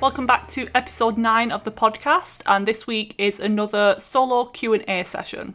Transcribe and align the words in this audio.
Welcome 0.00 0.24
back 0.24 0.48
to 0.48 0.66
episode 0.74 1.18
9 1.18 1.52
of 1.52 1.62
the 1.64 1.70
podcast 1.70 2.40
and 2.46 2.66
this 2.66 2.86
week 2.86 3.14
is 3.18 3.38
another 3.38 3.96
solo 3.98 4.46
Q&A 4.46 5.04
session. 5.04 5.52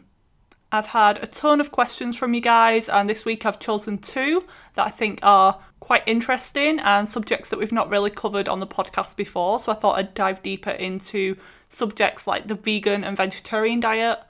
I've 0.70 0.86
had 0.86 1.20
a 1.20 1.26
ton 1.26 1.60
of 1.60 1.72
questions 1.72 2.14
from 2.14 2.32
you 2.32 2.40
guys 2.40 2.88
and 2.88 3.10
this 3.10 3.24
week 3.24 3.44
I've 3.44 3.58
chosen 3.58 3.98
two 3.98 4.44
that 4.74 4.86
I 4.86 4.90
think 4.90 5.18
are 5.24 5.60
quite 5.80 6.04
interesting 6.06 6.78
and 6.78 7.08
subjects 7.08 7.50
that 7.50 7.58
we've 7.58 7.72
not 7.72 7.90
really 7.90 8.08
covered 8.08 8.48
on 8.48 8.60
the 8.60 8.68
podcast 8.68 9.16
before, 9.16 9.58
so 9.58 9.72
I 9.72 9.74
thought 9.74 9.98
I'd 9.98 10.14
dive 10.14 10.44
deeper 10.44 10.70
into 10.70 11.36
subjects 11.68 12.28
like 12.28 12.46
the 12.46 12.54
vegan 12.54 13.02
and 13.02 13.16
vegetarian 13.16 13.80
diet, 13.80 14.20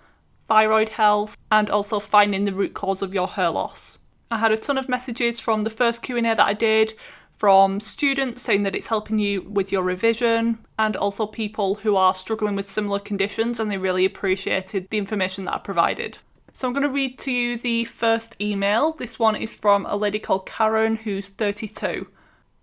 thyroid 0.47 0.89
health, 0.89 1.37
and 1.53 1.69
also 1.69 2.00
finding 2.00 2.44
the 2.44 2.55
root 2.55 2.72
cause 2.72 3.03
of 3.03 3.12
your 3.12 3.28
hair 3.28 3.50
loss. 3.50 3.98
I 4.31 4.39
had 4.39 4.50
a 4.50 4.56
ton 4.56 4.78
of 4.78 4.89
messages 4.89 5.41
from 5.41 5.62
the 5.62 5.70
first 5.70 6.03
Q&A 6.03 6.22
that 6.22 6.41
I 6.41 6.55
did 6.55 6.94
from 7.38 7.80
students 7.80 8.40
saying 8.40 8.62
that 8.62 8.74
it's 8.74 8.86
helping 8.86 9.18
you 9.18 9.42
with 9.42 9.70
your 9.70 9.82
revision 9.82 10.58
and 10.78 10.96
also 10.96 11.26
people 11.26 11.74
who 11.74 11.96
are 11.96 12.14
struggling 12.14 12.56
with 12.56 12.70
similar 12.70 12.98
conditions 12.98 13.60
and 13.60 13.70
they 13.70 13.76
really 13.76 14.04
appreciated 14.04 14.88
the 14.88 14.98
information 14.98 15.44
that 15.44 15.54
I 15.54 15.58
provided. 15.58 16.18
So 16.52 16.66
I'm 16.66 16.72
going 16.72 16.84
to 16.84 16.88
read 16.88 17.18
to 17.18 17.30
you 17.30 17.58
the 17.58 17.84
first 17.84 18.34
email. 18.40 18.92
This 18.92 19.18
one 19.18 19.36
is 19.36 19.54
from 19.54 19.84
a 19.84 19.96
lady 19.96 20.18
called 20.18 20.46
Karen 20.46 20.96
who's 20.96 21.28
32. 21.28 22.06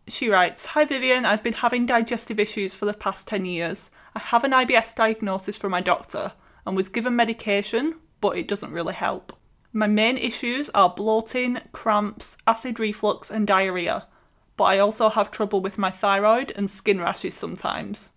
She 0.07 0.29
writes 0.29 0.65
Hi 0.65 0.83
Vivian, 0.83 1.25
I've 1.25 1.43
been 1.43 1.53
having 1.53 1.85
digestive 1.85 2.39
issues 2.39 2.73
for 2.73 2.85
the 2.85 2.93
past 2.93 3.27
10 3.27 3.45
years. 3.45 3.91
I 4.15 4.19
have 4.19 4.43
an 4.43 4.51
IBS 4.51 4.95
diagnosis 4.95 5.57
from 5.57 5.71
my 5.71 5.81
doctor 5.81 6.33
and 6.65 6.75
was 6.75 6.89
given 6.89 7.15
medication, 7.15 7.95
but 8.19 8.37
it 8.37 8.47
doesn't 8.47 8.71
really 8.71 8.95
help. 8.95 9.33
My 9.71 9.87
main 9.87 10.17
issues 10.17 10.69
are 10.71 10.89
bloating, 10.89 11.59
cramps, 11.71 12.37
acid 12.47 12.79
reflux, 12.79 13.29
and 13.29 13.45
diarrhea, 13.45 14.07
but 14.57 14.65
I 14.65 14.79
also 14.79 15.09
have 15.09 15.31
trouble 15.31 15.61
with 15.61 15.77
my 15.77 15.89
thyroid 15.89 16.51
and 16.55 16.69
skin 16.69 16.99
rashes 16.99 17.33
sometimes. 17.33 18.09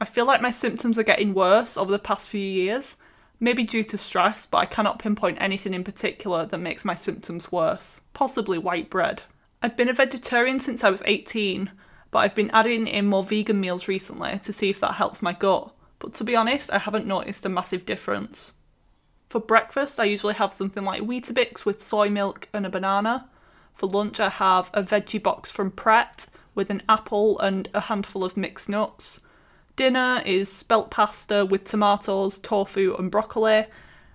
I 0.00 0.04
feel 0.04 0.24
like 0.24 0.42
my 0.42 0.50
symptoms 0.50 0.98
are 0.98 1.04
getting 1.04 1.34
worse 1.34 1.76
over 1.76 1.92
the 1.92 1.98
past 1.98 2.28
few 2.28 2.40
years, 2.40 2.96
maybe 3.40 3.62
due 3.62 3.84
to 3.84 3.98
stress, 3.98 4.46
but 4.46 4.58
I 4.58 4.66
cannot 4.66 4.98
pinpoint 4.98 5.38
anything 5.40 5.74
in 5.74 5.84
particular 5.84 6.46
that 6.46 6.58
makes 6.58 6.84
my 6.84 6.94
symptoms 6.94 7.52
worse. 7.52 8.00
Possibly 8.12 8.58
white 8.58 8.90
bread. 8.90 9.22
I've 9.62 9.76
been 9.76 9.88
a 9.88 9.92
vegetarian 9.92 10.58
since 10.58 10.84
I 10.84 10.90
was 10.90 11.02
18, 11.06 11.70
but 12.10 12.18
I've 12.18 12.34
been 12.34 12.50
adding 12.50 12.86
in 12.86 13.06
more 13.06 13.22
vegan 13.22 13.60
meals 13.60 13.88
recently 13.88 14.38
to 14.40 14.52
see 14.52 14.70
if 14.70 14.80
that 14.80 14.94
helps 14.94 15.22
my 15.22 15.32
gut 15.32 15.74
but 16.04 16.12
to 16.14 16.24
be 16.24 16.36
honest, 16.36 16.70
I 16.70 16.78
haven't 16.78 17.06
noticed 17.06 17.46
a 17.46 17.48
massive 17.48 17.86
difference. 17.86 18.52
For 19.30 19.40
breakfast, 19.40 19.98
I 19.98 20.04
usually 20.04 20.34
have 20.34 20.52
something 20.52 20.84
like 20.84 21.00
Weetabix 21.00 21.64
with 21.64 21.82
soy 21.82 22.10
milk 22.10 22.46
and 22.52 22.66
a 22.66 22.68
banana. 22.68 23.30
For 23.74 23.88
lunch, 23.88 24.20
I 24.20 24.28
have 24.28 24.70
a 24.72 24.82
veggie 24.82 25.22
box 25.22 25.50
from 25.50 25.70
Pret 25.70 26.28
with 26.54 26.70
an 26.70 26.82
apple 26.88 27.38
and 27.40 27.68
a 27.74 27.80
handful 27.80 28.24
of 28.24 28.36
mixed 28.36 28.68
nuts. 28.68 29.20
Dinner 29.76 30.22
is 30.24 30.50
spelt 30.50 30.90
pasta 30.90 31.44
with 31.44 31.64
tomatoes, 31.64 32.38
tofu, 32.38 32.94
and 32.98 33.10
broccoli. 33.10 33.66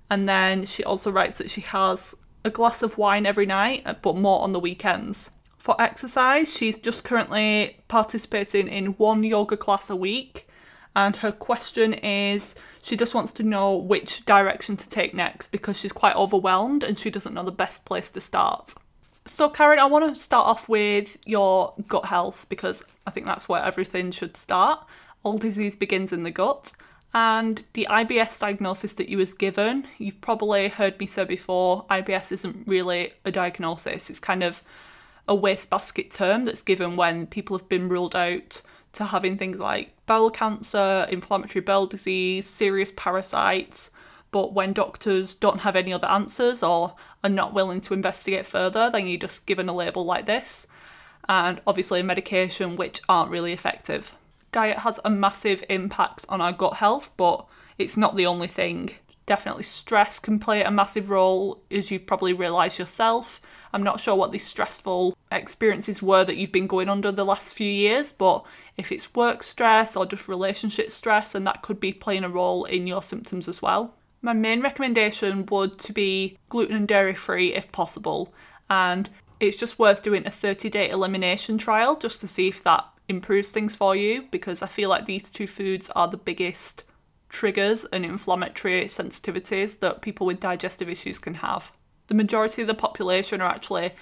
And 0.09 0.27
then 0.27 0.65
she 0.65 0.83
also 0.83 1.11
writes 1.11 1.37
that 1.37 1.51
she 1.51 1.61
has 1.61 2.15
a 2.43 2.49
glass 2.49 2.81
of 2.81 2.97
wine 2.97 3.25
every 3.25 3.45
night, 3.45 3.85
but 4.01 4.15
more 4.15 4.41
on 4.41 4.53
the 4.53 4.59
weekends. 4.59 5.31
For 5.57 5.79
exercise, 5.81 6.55
she's 6.55 6.77
just 6.77 7.03
currently 7.03 7.77
participating 7.89 8.67
in 8.69 8.93
one 8.93 9.23
yoga 9.23 9.57
class 9.57 9.89
a 9.89 9.95
week 9.95 10.49
and 10.95 11.15
her 11.17 11.31
question 11.31 11.93
is 11.93 12.55
she 12.81 12.97
just 12.97 13.13
wants 13.13 13.31
to 13.33 13.43
know 13.43 13.75
which 13.75 14.25
direction 14.25 14.75
to 14.77 14.89
take 14.89 15.13
next 15.13 15.49
because 15.49 15.77
she's 15.77 15.91
quite 15.91 16.15
overwhelmed 16.15 16.83
and 16.83 16.97
she 16.97 17.09
doesn't 17.09 17.33
know 17.33 17.43
the 17.43 17.51
best 17.51 17.85
place 17.85 18.09
to 18.11 18.21
start. 18.21 18.73
So, 19.29 19.47
Karen, 19.47 19.77
I 19.77 19.85
want 19.85 20.13
to 20.13 20.19
start 20.19 20.47
off 20.47 20.67
with 20.67 21.15
your 21.27 21.75
gut 21.87 22.05
health 22.05 22.47
because 22.49 22.83
I 23.05 23.11
think 23.11 23.27
that's 23.27 23.47
where 23.47 23.63
everything 23.63 24.09
should 24.09 24.35
start. 24.35 24.83
All 25.21 25.35
disease 25.35 25.75
begins 25.75 26.11
in 26.11 26.23
the 26.23 26.31
gut. 26.31 26.73
And 27.13 27.63
the 27.73 27.85
IBS 27.91 28.39
diagnosis 28.39 28.93
that 28.93 29.07
you 29.07 29.19
was 29.19 29.35
given, 29.35 29.85
you've 29.99 30.19
probably 30.19 30.67
heard 30.67 30.99
me 30.99 31.05
say 31.05 31.25
before, 31.25 31.85
IBS 31.91 32.31
isn't 32.31 32.67
really 32.67 33.13
a 33.23 33.31
diagnosis. 33.31 34.09
It's 34.09 34.19
kind 34.19 34.41
of 34.41 34.63
a 35.27 35.35
wastebasket 35.35 36.09
term 36.09 36.43
that's 36.43 36.63
given 36.63 36.95
when 36.95 37.27
people 37.27 37.55
have 37.55 37.69
been 37.69 37.87
ruled 37.87 38.15
out 38.15 38.63
to 38.93 39.05
having 39.05 39.37
things 39.37 39.59
like 39.59 39.93
bowel 40.07 40.31
cancer, 40.31 41.05
inflammatory 41.07 41.61
bowel 41.61 41.85
disease, 41.85 42.49
serious 42.49 42.91
parasites. 42.97 43.91
But 44.31 44.53
when 44.53 44.73
doctors 44.73 45.35
don't 45.35 45.59
have 45.59 45.75
any 45.75 45.93
other 45.93 46.07
answers 46.07 46.63
or 46.63 46.95
are 47.23 47.29
not 47.29 47.53
willing 47.53 47.81
to 47.81 47.93
investigate 47.93 48.45
further, 48.45 48.89
then 48.89 49.07
you're 49.07 49.19
just 49.19 49.45
given 49.45 49.69
a 49.69 49.75
label 49.75 50.05
like 50.05 50.25
this. 50.25 50.67
And 51.27 51.61
obviously, 51.67 52.01
medication 52.01 52.75
which 52.75 53.01
aren't 53.07 53.31
really 53.31 53.53
effective. 53.53 54.11
Diet 54.51 54.79
has 54.79 54.99
a 55.05 55.09
massive 55.09 55.63
impact 55.69 56.25
on 56.27 56.41
our 56.41 56.51
gut 56.51 56.75
health, 56.75 57.11
but 57.17 57.45
it's 57.77 57.97
not 57.97 58.15
the 58.15 58.25
only 58.25 58.47
thing. 58.47 58.89
Definitely, 59.27 59.63
stress 59.63 60.19
can 60.19 60.39
play 60.39 60.63
a 60.63 60.71
massive 60.71 61.11
role, 61.11 61.61
as 61.69 61.91
you've 61.91 62.07
probably 62.07 62.33
realised 62.33 62.79
yourself. 62.79 63.41
I'm 63.73 63.83
not 63.83 63.99
sure 63.99 64.15
what 64.15 64.31
these 64.31 64.47
stressful 64.47 65.15
experiences 65.31 66.01
were 66.01 66.23
that 66.23 66.37
you've 66.37 66.51
been 66.51 66.65
going 66.65 66.89
under 66.89 67.11
the 67.11 67.25
last 67.25 67.53
few 67.53 67.71
years, 67.71 68.11
but 68.11 68.43
if 68.77 68.91
it's 68.91 69.13
work 69.13 69.43
stress 69.43 69.95
or 69.95 70.07
just 70.07 70.27
relationship 70.27 70.91
stress, 70.91 71.35
and 71.35 71.45
that 71.45 71.61
could 71.61 71.79
be 71.79 71.93
playing 71.93 72.23
a 72.23 72.29
role 72.29 72.65
in 72.65 72.87
your 72.87 73.03
symptoms 73.03 73.47
as 73.47 73.61
well. 73.61 73.93
My 74.21 74.33
main 74.33 74.61
recommendation 74.61 75.45
would 75.45 75.79
to 75.79 75.93
be 75.93 76.37
gluten 76.49 76.75
and 76.75 76.87
dairy 76.87 77.15
free 77.15 77.53
if 77.53 77.71
possible, 77.71 78.33
and 78.69 79.09
it's 79.39 79.55
just 79.55 79.79
worth 79.79 80.03
doing 80.03 80.27
a 80.27 80.31
30 80.31 80.69
day 80.69 80.89
elimination 80.89 81.57
trial 81.57 81.95
just 81.95 82.19
to 82.21 82.27
see 82.27 82.49
if 82.49 82.63
that 82.63 82.85
improves 83.07 83.51
things 83.51 83.75
for 83.75 83.95
you 83.95 84.23
because 84.29 84.61
I 84.61 84.67
feel 84.67 84.89
like 84.89 85.05
these 85.05 85.29
two 85.29 85.47
foods 85.47 85.89
are 85.91 86.07
the 86.07 86.17
biggest 86.17 86.83
triggers 87.29 87.85
and 87.85 88.03
inflammatory 88.03 88.85
sensitivities 88.85 89.79
that 89.79 90.01
people 90.01 90.27
with 90.27 90.39
digestive 90.39 90.89
issues 90.89 91.19
can 91.19 91.35
have. 91.35 91.71
The 92.07 92.15
majority 92.15 92.61
of 92.61 92.67
the 92.67 92.73
population 92.73 93.39
are 93.39 93.49
actually 93.49 93.93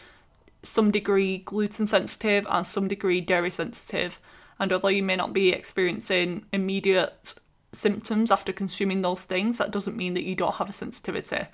some 0.64 0.92
degree 0.92 1.40
gluten 1.40 1.88
sensitive 1.88 2.48
and 2.50 2.66
some 2.66 2.88
degree 2.88 3.22
dairy 3.22 3.52
sensitive. 3.52 4.20
And 4.60 4.74
although 4.74 4.88
you 4.88 5.04
may 5.04 5.16
not 5.16 5.34
be 5.34 5.50
experiencing 5.50 6.46
immediate 6.52 7.36
symptoms 7.74 8.32
after 8.32 8.54
consuming 8.54 9.02
those 9.02 9.24
things, 9.24 9.58
that 9.58 9.72
doesn't 9.72 9.98
mean 9.98 10.14
that 10.14 10.24
you 10.24 10.36
don't 10.36 10.56
have 10.56 10.70
a 10.70 10.74
sensitivity. 10.74 11.46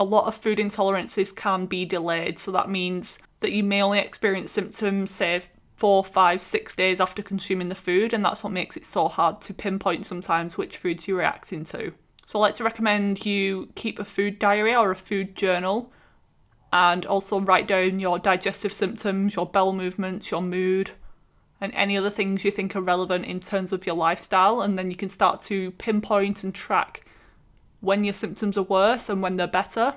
A 0.00 0.04
lot 0.04 0.26
of 0.26 0.34
food 0.34 0.58
intolerances 0.58 1.34
can 1.34 1.66
be 1.66 1.84
delayed, 1.84 2.38
so 2.38 2.52
that 2.52 2.70
means 2.70 3.18
that 3.40 3.52
you 3.52 3.64
may 3.64 3.82
only 3.82 3.98
experience 3.98 4.52
symptoms, 4.52 5.10
say, 5.10 5.42
four, 5.74 6.04
five, 6.04 6.42
six 6.42 6.74
days 6.74 7.00
after 7.00 7.22
consuming 7.22 7.68
the 7.68 7.74
food, 7.74 8.12
and 8.12 8.24
that's 8.24 8.42
what 8.42 8.52
makes 8.52 8.76
it 8.76 8.84
so 8.84 9.08
hard 9.08 9.40
to 9.40 9.54
pinpoint 9.54 10.06
sometimes 10.06 10.56
which 10.56 10.76
foods 10.76 11.06
you're 11.06 11.18
reacting 11.18 11.64
to. 11.64 11.92
So, 12.26 12.38
I 12.38 12.42
like 12.42 12.54
to 12.54 12.64
recommend 12.64 13.24
you 13.24 13.68
keep 13.74 13.98
a 13.98 14.04
food 14.04 14.38
diary 14.38 14.74
or 14.74 14.90
a 14.90 14.96
food 14.96 15.34
journal 15.34 15.92
and 16.72 17.06
also 17.06 17.40
write 17.40 17.66
down 17.66 18.00
your 18.00 18.18
digestive 18.18 18.72
symptoms, 18.72 19.34
your 19.34 19.46
bowel 19.46 19.72
movements, 19.72 20.30
your 20.30 20.42
mood, 20.42 20.90
and 21.60 21.72
any 21.74 21.96
other 21.96 22.10
things 22.10 22.44
you 22.44 22.50
think 22.50 22.76
are 22.76 22.80
relevant 22.80 23.24
in 23.24 23.40
terms 23.40 23.72
of 23.72 23.86
your 23.86 23.96
lifestyle. 23.96 24.60
And 24.62 24.78
then 24.78 24.90
you 24.90 24.96
can 24.96 25.08
start 25.08 25.40
to 25.42 25.70
pinpoint 25.72 26.44
and 26.44 26.54
track 26.54 27.04
when 27.80 28.04
your 28.04 28.14
symptoms 28.14 28.56
are 28.56 28.62
worse 28.62 29.08
and 29.08 29.22
when 29.22 29.36
they're 29.36 29.46
better. 29.46 29.94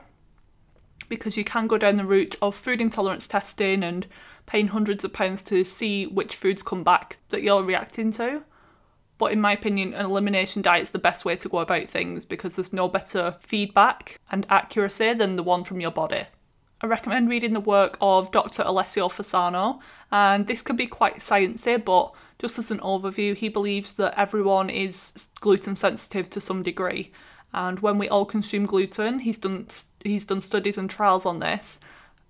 Because 1.09 1.37
you 1.37 1.43
can 1.43 1.67
go 1.67 1.77
down 1.77 1.97
the 1.97 2.05
route 2.05 2.37
of 2.41 2.55
food 2.55 2.81
intolerance 2.81 3.27
testing 3.27 3.83
and 3.83 4.07
paying 4.45 4.67
hundreds 4.67 5.03
of 5.03 5.13
pounds 5.13 5.43
to 5.43 5.63
see 5.63 6.07
which 6.07 6.35
foods 6.35 6.63
come 6.63 6.83
back 6.83 7.17
that 7.29 7.43
you're 7.43 7.63
reacting 7.63 8.11
to. 8.11 8.43
But 9.17 9.31
in 9.31 9.39
my 9.39 9.53
opinion, 9.53 9.93
an 9.93 10.05
elimination 10.05 10.63
diet 10.63 10.81
is 10.81 10.91
the 10.91 10.97
best 10.97 11.25
way 11.25 11.35
to 11.35 11.49
go 11.49 11.59
about 11.59 11.87
things 11.87 12.25
because 12.25 12.55
there's 12.55 12.73
no 12.73 12.87
better 12.87 13.35
feedback 13.39 14.19
and 14.31 14.47
accuracy 14.49 15.13
than 15.13 15.35
the 15.35 15.43
one 15.43 15.63
from 15.63 15.79
your 15.79 15.91
body. 15.91 16.25
I 16.83 16.87
recommend 16.87 17.29
reading 17.29 17.53
the 17.53 17.59
work 17.59 17.95
of 18.01 18.31
Dr. 18.31 18.63
Alessio 18.65 19.07
Fasano, 19.07 19.79
and 20.11 20.47
this 20.47 20.63
can 20.63 20.75
be 20.75 20.87
quite 20.87 21.17
sciencey, 21.17 21.83
but 21.83 22.11
just 22.39 22.57
as 22.57 22.71
an 22.71 22.79
overview, 22.79 23.35
he 23.35 23.49
believes 23.49 23.93
that 23.93 24.17
everyone 24.17 24.71
is 24.71 25.29
gluten 25.41 25.75
sensitive 25.75 26.27
to 26.31 26.41
some 26.41 26.63
degree, 26.63 27.11
and 27.53 27.79
when 27.81 27.99
we 27.99 28.09
all 28.09 28.25
consume 28.25 28.65
gluten, 28.65 29.19
he's 29.19 29.37
done 29.37 29.67
he's 30.03 30.25
done 30.25 30.41
studies 30.41 30.79
and 30.79 30.89
trials 30.89 31.27
on 31.27 31.37
this. 31.37 31.81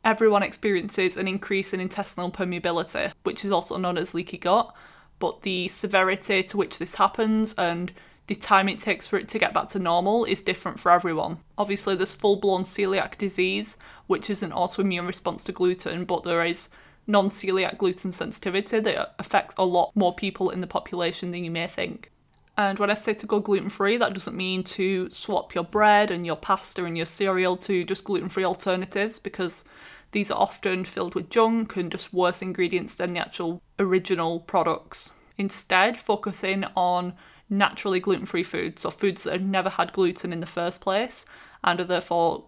Everyone 0.03 0.43
experiences 0.43 1.15
an 1.15 1.29
increase 1.29 1.73
in 1.73 1.79
intestinal 1.79 2.29
permeability, 2.29 3.13
which 3.23 3.45
is 3.45 3.51
also 3.51 3.77
known 3.77 3.97
as 3.97 4.13
leaky 4.13 4.37
gut, 4.37 4.75
but 5.19 5.43
the 5.43 5.69
severity 5.69 6.43
to 6.43 6.57
which 6.57 6.77
this 6.77 6.95
happens 6.95 7.53
and 7.53 7.93
the 8.27 8.35
time 8.35 8.69
it 8.69 8.79
takes 8.79 9.07
for 9.07 9.17
it 9.17 9.27
to 9.29 9.39
get 9.39 9.53
back 9.53 9.67
to 9.69 9.79
normal 9.79 10.25
is 10.25 10.41
different 10.41 10.79
for 10.79 10.91
everyone. 10.91 11.37
Obviously, 11.57 11.95
there's 11.95 12.13
full 12.13 12.37
blown 12.37 12.63
celiac 12.63 13.17
disease, 13.17 13.77
which 14.07 14.29
is 14.29 14.43
an 14.43 14.51
autoimmune 14.51 15.07
response 15.07 15.43
to 15.45 15.51
gluten, 15.51 16.05
but 16.05 16.23
there 16.23 16.45
is 16.45 16.69
non 17.07 17.29
celiac 17.29 17.77
gluten 17.77 18.11
sensitivity 18.11 18.79
that 18.79 19.15
affects 19.19 19.55
a 19.57 19.63
lot 19.63 19.91
more 19.95 20.15
people 20.15 20.49
in 20.49 20.59
the 20.59 20.67
population 20.67 21.31
than 21.31 21.43
you 21.43 21.51
may 21.51 21.67
think. 21.67 22.11
And 22.57 22.77
when 22.79 22.91
I 22.91 22.95
say 22.95 23.13
to 23.13 23.25
go 23.25 23.39
gluten 23.39 23.69
free, 23.69 23.97
that 23.97 24.13
doesn't 24.13 24.35
mean 24.35 24.63
to 24.65 25.09
swap 25.09 25.55
your 25.55 25.63
bread 25.63 26.11
and 26.11 26.25
your 26.25 26.35
pasta 26.35 26.85
and 26.85 26.95
your 26.95 27.05
cereal 27.05 27.57
to 27.57 27.83
just 27.83 28.03
gluten 28.03 28.29
free 28.29 28.43
alternatives 28.43 29.19
because 29.19 29.65
these 30.11 30.29
are 30.29 30.39
often 30.39 30.83
filled 30.83 31.15
with 31.15 31.29
junk 31.29 31.75
and 31.77 31.91
just 31.91 32.13
worse 32.13 32.41
ingredients 32.41 32.95
than 32.95 33.13
the 33.13 33.19
actual 33.19 33.61
original 33.79 34.41
products. 34.41 35.13
Instead, 35.37 35.97
focusing 35.97 36.65
on 36.75 37.13
naturally 37.51 37.99
gluten 37.99 38.25
free 38.25 38.43
foods, 38.43 38.85
or 38.85 38.91
foods 38.91 39.23
that 39.23 39.33
have 39.33 39.41
never 39.43 39.69
had 39.69 39.93
gluten 39.93 40.33
in 40.33 40.39
the 40.39 40.45
first 40.47 40.81
place 40.81 41.25
and 41.63 41.79
are 41.79 41.85
therefore 41.85 42.45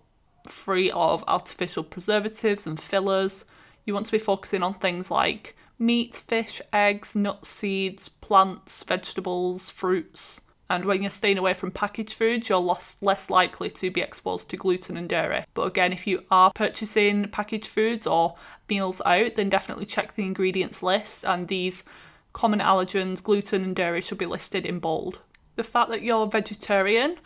free 0.48 0.90
of 0.92 1.24
artificial 1.28 1.84
preservatives 1.84 2.66
and 2.66 2.80
fillers. 2.80 3.46
You 3.86 3.94
want 3.94 4.08
to 4.08 4.12
be 4.12 4.18
focusing 4.18 4.64
on 4.64 4.74
things 4.76 5.12
like 5.12 5.56
meat, 5.78 6.16
fish, 6.16 6.62
eggs, 6.72 7.16
nuts, 7.16 7.50
seeds, 7.50 8.10
plants, 8.10 8.84
vegetables, 8.84 9.70
fruits. 9.70 10.42
And 10.70 10.86
when 10.86 11.04
you're 11.04 11.12
staying 11.12 11.38
away 11.38 11.54
from 11.54 11.72
packaged 11.72 12.14
foods, 12.14 12.50
you're 12.50 12.58
less, 12.58 12.98
less 13.02 13.30
likely 13.30 13.70
to 13.72 13.92
be 13.92 14.02
exposed 14.02 14.50
to 14.50 14.58
gluten 14.58 14.98
and 14.98 15.10
dairy. 15.10 15.46
But 15.54 15.68
again, 15.68 15.94
if 15.94 16.08
you 16.08 16.24
are 16.32 16.52
purchasing 16.56 17.28
packaged 17.30 17.68
foods 17.68 18.08
or 18.08 18.36
meals 18.70 19.02
out, 19.06 19.36
then 19.36 19.50
definitely 19.50 19.86
check 19.86 20.16
the 20.16 20.24
ingredients 20.24 20.82
list. 20.82 21.26
And 21.26 21.48
these 21.48 21.84
common 22.34 22.60
allergens, 22.60 23.24
gluten 23.24 23.64
and 23.64 23.76
dairy, 23.76 24.02
should 24.02 24.18
be 24.18 24.26
listed 24.26 24.66
in 24.66 24.80
bold. 24.80 25.20
The 25.56 25.64
fact 25.64 25.90
that 25.90 26.02
you're 26.02 26.28
vegetarian 26.28 27.18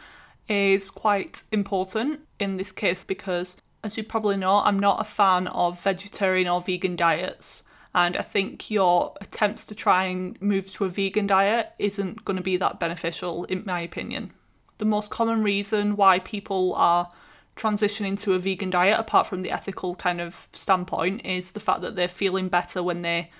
is 0.50 0.92
quite 0.92 1.44
important 1.51 2.21
in 2.39 2.57
this 2.57 2.71
case 2.71 3.04
because, 3.04 3.57
as 3.83 3.98
you 3.98 4.04
probably 4.04 4.38
know, 4.38 4.57
I'm 4.57 4.80
not 4.80 5.01
a 5.01 5.06
fan 5.06 5.48
of 5.48 5.81
vegetarian 5.81 6.48
or 6.48 6.62
vegan 6.62 6.95
diets. 6.95 7.63
And 7.95 8.15
I 8.15 8.21
think 8.21 8.69
your 8.69 9.15
attempts 9.21 9.65
to 9.65 9.75
try 9.75 10.06
and 10.06 10.39
move 10.42 10.71
to 10.74 10.86
a 10.86 10.89
vegan 10.89 11.25
diet 11.25 11.71
isn't 11.80 12.24
going 12.25 12.38
to 12.38 12.44
be 12.44 12.57
that 12.57 12.80
beneficial, 12.80 13.45
in 13.45 13.63
my 13.65 13.80
opinion. 13.80 14.31
The 14.77 14.86
most 14.86 15.10
common 15.10 15.42
reason 15.42 15.95
why 15.95 16.19
people 16.19 16.75
are 16.75 17.07
transitioning 17.56 18.19
to 18.21 18.33
a 18.33 18.39
vegan 18.39 18.69
diet, 18.69 19.00
apart 19.00 19.25
from 19.25 19.42
the 19.42 19.51
ethical 19.51 19.95
kind 19.95 20.21
of 20.21 20.48
standpoint, 20.53 21.25
is 21.25 21.53
the 21.53 21.60
fact 21.60 21.81
that 21.81 21.95
they're 21.95 22.07
feeling 22.07 22.50
better 22.50 22.83
when 22.83 23.01
they 23.01 23.31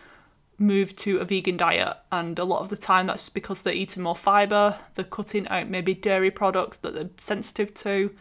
move 0.60 0.96
to 0.98 1.20
a 1.20 1.26
vegan 1.26 1.58
diet. 1.58 1.98
And 2.12 2.38
a 2.40 2.44
lot 2.44 2.62
of 2.62 2.70
the 2.70 2.78
time, 2.78 3.08
that's 3.08 3.30
because 3.30 3.62
they're 3.62 3.74
eating 3.74 4.04
more 4.04 4.16
fibre, 4.16 4.76
they're 4.96 5.06
cutting 5.06 5.48
out 5.50 5.70
maybe 5.70 5.94
dairy 5.94 6.32
products 6.32 6.78
that 6.78 6.94
they're 6.94 7.10
sensitive 7.20 7.74
to, 7.76 8.12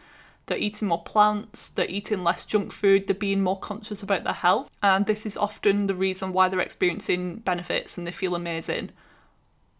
they're 0.45 0.57
eating 0.57 0.87
more 0.87 1.03
plants, 1.03 1.69
they're 1.69 1.89
eating 1.89 2.23
less 2.23 2.45
junk 2.45 2.71
food, 2.71 3.07
they're 3.07 3.15
being 3.15 3.41
more 3.41 3.59
conscious 3.59 4.03
about 4.03 4.23
their 4.23 4.33
health. 4.33 4.69
And 4.81 5.05
this 5.05 5.25
is 5.25 5.37
often 5.37 5.87
the 5.87 5.95
reason 5.95 6.33
why 6.33 6.49
they're 6.49 6.59
experiencing 6.59 7.37
benefits 7.37 7.97
and 7.97 8.07
they 8.07 8.11
feel 8.11 8.35
amazing. 8.35 8.91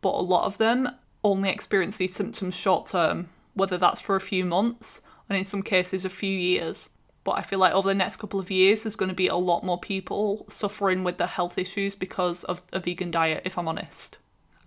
But 0.02 0.16
a 0.16 0.22
lot 0.22 0.46
of 0.46 0.58
them 0.58 0.90
only 1.24 1.50
experience 1.50 1.98
these 1.98 2.16
symptoms 2.16 2.56
short 2.56 2.88
term, 2.88 3.30
whether 3.54 3.78
that's 3.78 4.02
for 4.02 4.16
a 4.16 4.22
few 4.22 4.46
months 4.46 5.02
and 5.30 5.38
in 5.38 5.46
some 5.46 5.64
cases 5.64 6.06
a 6.06 6.10
few 6.10 6.38
years. 6.38 6.92
But 7.28 7.40
I 7.40 7.42
feel 7.42 7.60
like 7.60 7.74
over 7.74 7.90
the 7.90 7.94
next 7.94 8.16
couple 8.16 8.40
of 8.40 8.50
years, 8.50 8.84
there's 8.84 8.96
going 8.96 9.10
to 9.10 9.14
be 9.14 9.28
a 9.28 9.36
lot 9.36 9.62
more 9.62 9.78
people 9.78 10.46
suffering 10.48 11.04
with 11.04 11.18
their 11.18 11.28
health 11.28 11.58
issues 11.58 11.94
because 11.94 12.46
of 12.46 12.64
a 12.72 12.80
vegan 12.80 13.12
diet, 13.12 13.42
if 13.44 13.58
I'm 13.58 13.68
honest. 13.68 14.18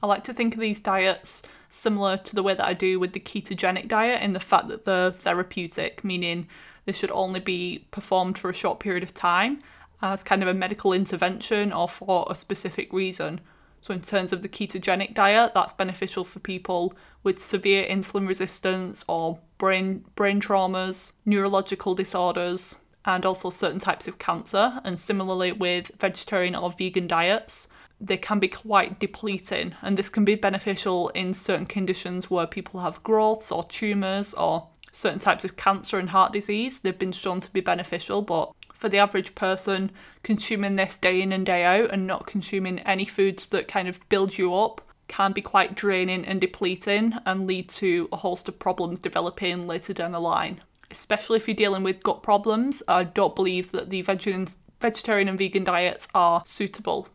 I 0.03 0.07
like 0.07 0.25
to 0.25 0.35
think 0.35 0.53
of 0.53 0.61
these 0.61 0.79
diets 0.79 1.43
similar 1.71 2.19
to 2.19 2.35
the 2.35 2.43
way 2.43 2.53
that 2.53 2.67
I 2.67 2.75
do 2.75 3.01
with 3.01 3.15
the 3.15 3.19
ketogenic 3.19 3.89
diet 3.89 4.21
in 4.21 4.35
the 4.35 4.41
fact 4.41 4.69
that 4.69 4.85
they're 4.85 5.11
therapeutic, 5.11 6.05
meaning 6.05 6.49
they 6.85 6.93
should 6.93 7.11
only 7.13 7.41
be 7.41 7.87
performed 7.93 8.39
for 8.39 8.51
a 8.51 8.55
short 8.55 8.79
period 8.79 9.05
of 9.05 9.15
time 9.15 9.61
as 10.03 10.23
kind 10.23 10.43
of 10.43 10.49
a 10.49 10.53
medical 10.53 10.93
intervention 10.93 11.73
or 11.73 11.89
for 11.89 12.27
a 12.29 12.35
specific 12.35 12.93
reason. 12.93 13.41
So, 13.81 13.95
in 13.95 14.03
terms 14.03 14.35
of 14.35 14.43
the 14.43 14.51
ketogenic 14.51 15.15
diet, 15.15 15.53
that's 15.55 15.73
beneficial 15.73 16.25
for 16.25 16.41
people 16.41 16.93
with 17.23 17.39
severe 17.39 17.87
insulin 17.87 18.29
resistance 18.29 19.03
or 19.09 19.41
brain, 19.61 20.05
brain 20.17 20.41
traumas, 20.41 21.13
neurological 21.25 21.95
disorders, 21.95 22.77
and 23.05 23.25
also 23.25 23.51
certain 23.51 23.79
types 23.79 24.09
of 24.09 24.19
cancer. 24.19 24.81
And 24.83 24.99
similarly, 24.99 25.53
with 25.53 25.93
vegetarian 26.01 26.57
or 26.57 26.73
vegan 26.73 27.07
diets, 27.07 27.69
they 28.01 28.17
can 28.17 28.41
be 28.41 28.49
quite 28.49 28.99
depleting, 28.99 29.75
and 29.83 29.97
this 29.97 30.09
can 30.09 30.25
be 30.25 30.35
beneficial 30.35 31.11
in 31.11 31.35
certain 31.35 31.67
conditions 31.67 32.31
where 32.31 32.47
people 32.47 32.81
have 32.81 33.03
growths 33.03 33.53
or 33.53 33.63
tumours 33.65 34.33
or 34.35 34.67
certain 34.91 35.21
types 35.21 35.45
of 35.45 35.57
cancer 35.57 35.99
and 35.99 36.09
heart 36.09 36.33
disease. 36.33 36.81
They've 36.81 36.99
been 36.99 37.13
shown 37.13 37.41
to 37.41 37.53
be 37.53 37.61
beneficial, 37.61 38.23
but 38.23 38.53
for 38.73 38.89
the 38.89 38.99
average 38.99 39.35
person, 39.35 39.91
consuming 40.23 40.77
this 40.77 40.97
day 40.97 41.21
in 41.21 41.33
and 41.33 41.45
day 41.45 41.65
out 41.65 41.91
and 41.91 42.07
not 42.07 42.27
consuming 42.27 42.79
any 42.81 43.05
foods 43.05 43.47
that 43.49 43.69
kind 43.69 43.87
of 43.87 44.01
build 44.09 44.39
you 44.39 44.55
up 44.55 44.81
can 45.11 45.33
be 45.33 45.43
quite 45.43 45.75
draining 45.75 46.25
and 46.25 46.41
depleting 46.41 47.13
and 47.27 47.47
lead 47.47 47.69
to 47.69 48.09
a 48.13 48.17
host 48.17 48.49
of 48.49 48.59
problems 48.59 49.01
developing 49.01 49.67
later 49.67 49.93
down 49.93 50.13
the 50.13 50.21
line. 50.21 50.63
Especially 50.91 51.37
if 51.37 51.47
you're 51.47 51.55
dealing 51.55 51.83
with 51.83 52.03
gut 52.03 52.23
problems, 52.23 52.83
I 52.89 53.05
don't 53.05 53.37
believe 53.37 53.73
that 53.73 53.91
the 53.91 54.03
vegetarian 54.03 55.29
and 55.29 55.39
vegan 55.39 55.65
diets 55.65 56.09
are 56.15 56.43
suitable 56.47 57.09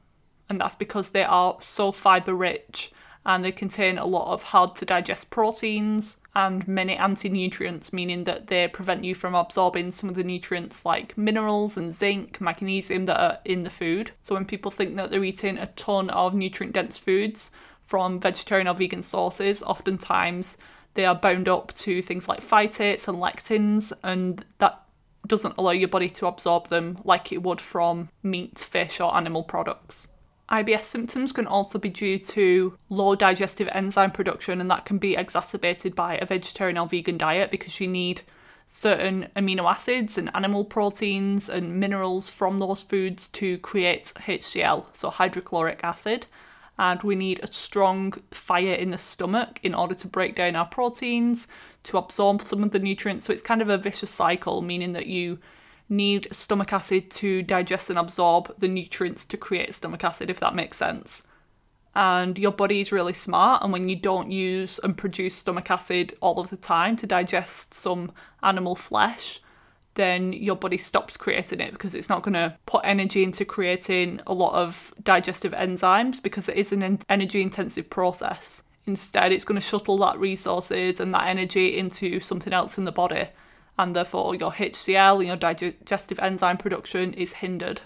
and 0.49 0.61
that's 0.61 0.75
because 0.75 1.09
they 1.09 1.23
are 1.23 1.57
so 1.61 1.91
fibre 1.91 2.35
rich 2.35 2.91
and 3.25 3.43
they 3.43 3.51
contain 3.51 3.97
a 3.97 4.05
lot 4.05 4.31
of 4.31 4.43
hard 4.43 4.75
to 4.75 4.85
digest 4.85 5.31
proteins 5.31 6.17
and 6.35 6.67
many 6.67 6.95
anti 6.95 7.27
nutrients, 7.27 7.91
meaning 7.91 8.25
that 8.25 8.47
they 8.47 8.67
prevent 8.67 9.03
you 9.03 9.15
from 9.15 9.33
absorbing 9.33 9.89
some 9.89 10.09
of 10.09 10.15
the 10.15 10.23
nutrients 10.23 10.85
like 10.85 11.17
minerals 11.17 11.77
and 11.77 11.91
zinc, 11.91 12.39
magnesium 12.39 13.05
that 13.05 13.19
are 13.19 13.39
in 13.45 13.63
the 13.63 13.69
food. 13.69 14.11
So, 14.23 14.35
when 14.35 14.45
people 14.45 14.69
think 14.69 14.95
that 14.97 15.09
they're 15.09 15.23
eating 15.23 15.57
a 15.57 15.65
ton 15.67 16.11
of 16.11 16.35
nutrient 16.35 16.73
dense 16.75 16.99
foods 16.99 17.49
from 17.85 18.19
vegetarian 18.19 18.67
or 18.67 18.73
vegan 18.73 19.01
sources, 19.01 19.63
oftentimes 19.63 20.57
they 20.95 21.05
are 21.05 21.15
bound 21.15 21.47
up 21.47 21.73
to 21.75 22.01
things 22.01 22.27
like 22.27 22.41
phytates 22.41 23.07
and 23.07 23.17
lectins, 23.17 23.93
and 24.03 24.43
that 24.57 24.81
doesn't 25.27 25.55
allow 25.57 25.71
your 25.71 25.87
body 25.87 26.09
to 26.09 26.27
absorb 26.27 26.67
them 26.67 26.97
like 27.03 27.31
it 27.31 27.43
would 27.43 27.61
from 27.61 28.09
meat, 28.23 28.59
fish, 28.59 28.99
or 28.99 29.15
animal 29.15 29.43
products. 29.43 30.07
IBS 30.49 30.83
symptoms 30.83 31.31
can 31.31 31.47
also 31.47 31.79
be 31.79 31.89
due 31.89 32.19
to 32.19 32.77
low 32.89 33.15
digestive 33.15 33.67
enzyme 33.71 34.11
production, 34.11 34.61
and 34.61 34.69
that 34.69 34.85
can 34.85 34.97
be 34.97 35.15
exacerbated 35.15 35.95
by 35.95 36.15
a 36.17 36.25
vegetarian 36.25 36.77
or 36.77 36.87
vegan 36.87 37.17
diet 37.17 37.49
because 37.49 37.79
you 37.79 37.87
need 37.87 38.21
certain 38.67 39.27
amino 39.35 39.69
acids 39.69 40.17
and 40.17 40.29
animal 40.35 40.63
proteins 40.63 41.49
and 41.49 41.79
minerals 41.79 42.29
from 42.29 42.57
those 42.57 42.83
foods 42.83 43.27
to 43.29 43.57
create 43.59 44.11
HCl, 44.15 44.85
so 44.93 45.09
hydrochloric 45.09 45.83
acid. 45.83 46.27
And 46.77 47.01
we 47.03 47.15
need 47.15 47.39
a 47.41 47.51
strong 47.51 48.13
fire 48.31 48.73
in 48.73 48.89
the 48.89 48.97
stomach 48.97 49.59
in 49.63 49.73
order 49.73 49.95
to 49.95 50.07
break 50.07 50.35
down 50.35 50.55
our 50.55 50.65
proteins, 50.65 51.47
to 51.83 51.97
absorb 51.97 52.41
some 52.41 52.63
of 52.63 52.71
the 52.71 52.79
nutrients. 52.79 53.25
So 53.25 53.33
it's 53.33 53.41
kind 53.41 53.61
of 53.61 53.69
a 53.69 53.77
vicious 53.77 54.09
cycle, 54.09 54.61
meaning 54.61 54.93
that 54.93 55.07
you 55.07 55.39
need 55.87 56.27
stomach 56.31 56.73
acid 56.73 57.11
to 57.11 57.43
digest 57.43 57.89
and 57.89 57.99
absorb 57.99 58.53
the 58.57 58.67
nutrients 58.67 59.25
to 59.27 59.37
create 59.37 59.73
stomach 59.73 60.03
acid, 60.03 60.29
if 60.29 60.39
that 60.39 60.55
makes 60.55 60.77
sense. 60.77 61.23
And 61.93 62.37
your 62.37 62.51
body 62.51 62.81
is 62.81 62.91
really 62.91 63.13
smart, 63.13 63.63
and 63.63 63.71
when 63.71 63.87
you 63.87 63.95
don't 63.95 64.29
use 64.29 64.79
and 64.79 64.97
produce 64.97 65.35
stomach 65.35 65.71
acid 65.71 66.13
all 66.19 66.39
of 66.39 66.49
the 66.49 66.57
time 66.57 66.97
to 66.97 67.07
digest 67.07 67.73
some 67.73 68.11
animal 68.43 68.75
flesh, 68.75 69.39
then 69.95 70.33
your 70.33 70.55
body 70.55 70.77
stops 70.77 71.17
creating 71.17 71.59
it 71.59 71.71
because 71.71 71.95
it's 71.95 72.09
not 72.09 72.21
going 72.21 72.33
to 72.33 72.55
put 72.65 72.81
energy 72.85 73.23
into 73.23 73.45
creating 73.45 74.21
a 74.27 74.33
lot 74.33 74.53
of 74.53 74.93
digestive 75.03 75.53
enzymes 75.53 76.21
because 76.21 76.47
it 76.47 76.57
is 76.57 76.71
an 76.71 76.99
energy 77.09 77.41
intensive 77.41 77.89
process. 77.89 78.63
Instead, 78.85 79.31
it's 79.31 79.45
going 79.45 79.59
to 79.59 79.65
shuttle 79.65 79.97
that 79.97 80.19
resources 80.19 80.99
and 80.99 81.13
that 81.13 81.27
energy 81.27 81.77
into 81.77 82.19
something 82.19 82.53
else 82.53 82.77
in 82.77 82.83
the 82.83 82.91
body 82.91 83.27
and 83.77 83.95
therefore 83.95 84.35
your 84.35 84.51
HCl 84.51 85.19
and 85.19 85.27
your 85.27 85.35
digestive 85.35 86.19
enzyme 86.19 86.57
production 86.57 87.13
is 87.13 87.33
hindered. 87.33 87.81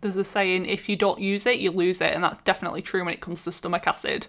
There's 0.00 0.16
a 0.16 0.24
saying 0.24 0.66
if 0.66 0.88
you 0.88 0.96
don't 0.96 1.20
use 1.20 1.46
it, 1.46 1.60
you 1.60 1.70
lose 1.70 2.00
it, 2.00 2.12
and 2.12 2.22
that's 2.22 2.38
definitely 2.40 2.82
true 2.82 3.04
when 3.04 3.14
it 3.14 3.20
comes 3.20 3.44
to 3.44 3.52
stomach 3.52 3.86
acid. 3.86 4.26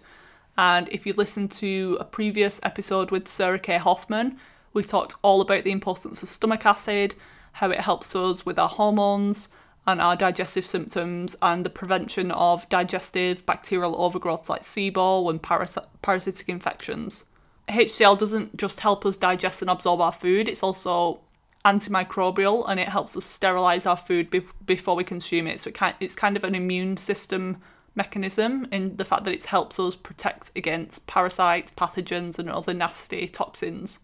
And 0.57 0.87
if 0.89 1.05
you 1.05 1.13
listen 1.13 1.47
to 1.49 1.97
a 1.99 2.05
previous 2.05 2.61
episode 2.63 3.11
with 3.11 3.27
Sarah 3.27 3.59
K. 3.59 3.77
Hoffman, 3.77 4.39
we 4.75 4.83
talked 4.83 5.15
all 5.23 5.41
about 5.41 5.63
the 5.63 5.71
importance 5.71 6.21
of 6.21 6.29
stomach 6.29 6.65
acid, 6.65 7.15
how 7.53 7.71
it 7.71 7.79
helps 7.79 8.15
us 8.15 8.45
with 8.45 8.59
our 8.59 8.69
hormones 8.69 9.47
and 9.87 10.01
our 10.01 10.15
digestive 10.15 10.65
symptoms, 10.65 11.35
and 11.41 11.65
the 11.65 11.69
prevention 11.69 12.29
of 12.31 12.67
digestive 12.67 13.45
bacterial 13.45 13.95
overgrowth 13.99 14.49
like 14.49 14.63
SIBO 14.63 15.29
and 15.29 15.41
paras- 15.41 15.77
parasitic 16.01 16.49
infections. 16.49 17.23
HCl 17.69 18.19
doesn't 18.19 18.57
just 18.57 18.81
help 18.81 19.05
us 19.05 19.15
digest 19.15 19.61
and 19.61 19.71
absorb 19.71 20.01
our 20.01 20.11
food, 20.11 20.49
it's 20.49 20.61
also 20.61 21.21
antimicrobial 21.63 22.65
and 22.67 22.79
it 22.79 22.87
helps 22.87 23.15
us 23.15 23.25
sterilize 23.25 23.85
our 23.85 23.97
food 23.97 24.29
be- 24.29 24.45
before 24.65 24.95
we 24.95 25.03
consume 25.03 25.47
it. 25.47 25.59
So 25.59 25.69
it 25.69 25.75
kind, 25.75 25.95
it's 25.99 26.15
kind 26.15 26.35
of 26.35 26.43
an 26.43 26.53
immune 26.53 26.97
system 26.97 27.61
mechanism 27.95 28.67
in 28.71 28.97
the 28.97 29.05
fact 29.05 29.23
that 29.23 29.33
it 29.33 29.45
helps 29.45 29.79
us 29.79 29.95
protect 29.95 30.51
against 30.55 31.07
parasites, 31.07 31.71
pathogens, 31.71 32.37
and 32.39 32.49
other 32.49 32.73
nasty 32.73 33.27
toxins. 33.27 33.99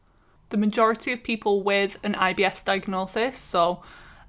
The 0.52 0.58
majority 0.58 1.14
of 1.14 1.24
people 1.24 1.64
with 1.64 1.98
an 2.04 2.14
IBS 2.14 2.66
diagnosis, 2.66 3.40
so 3.40 3.84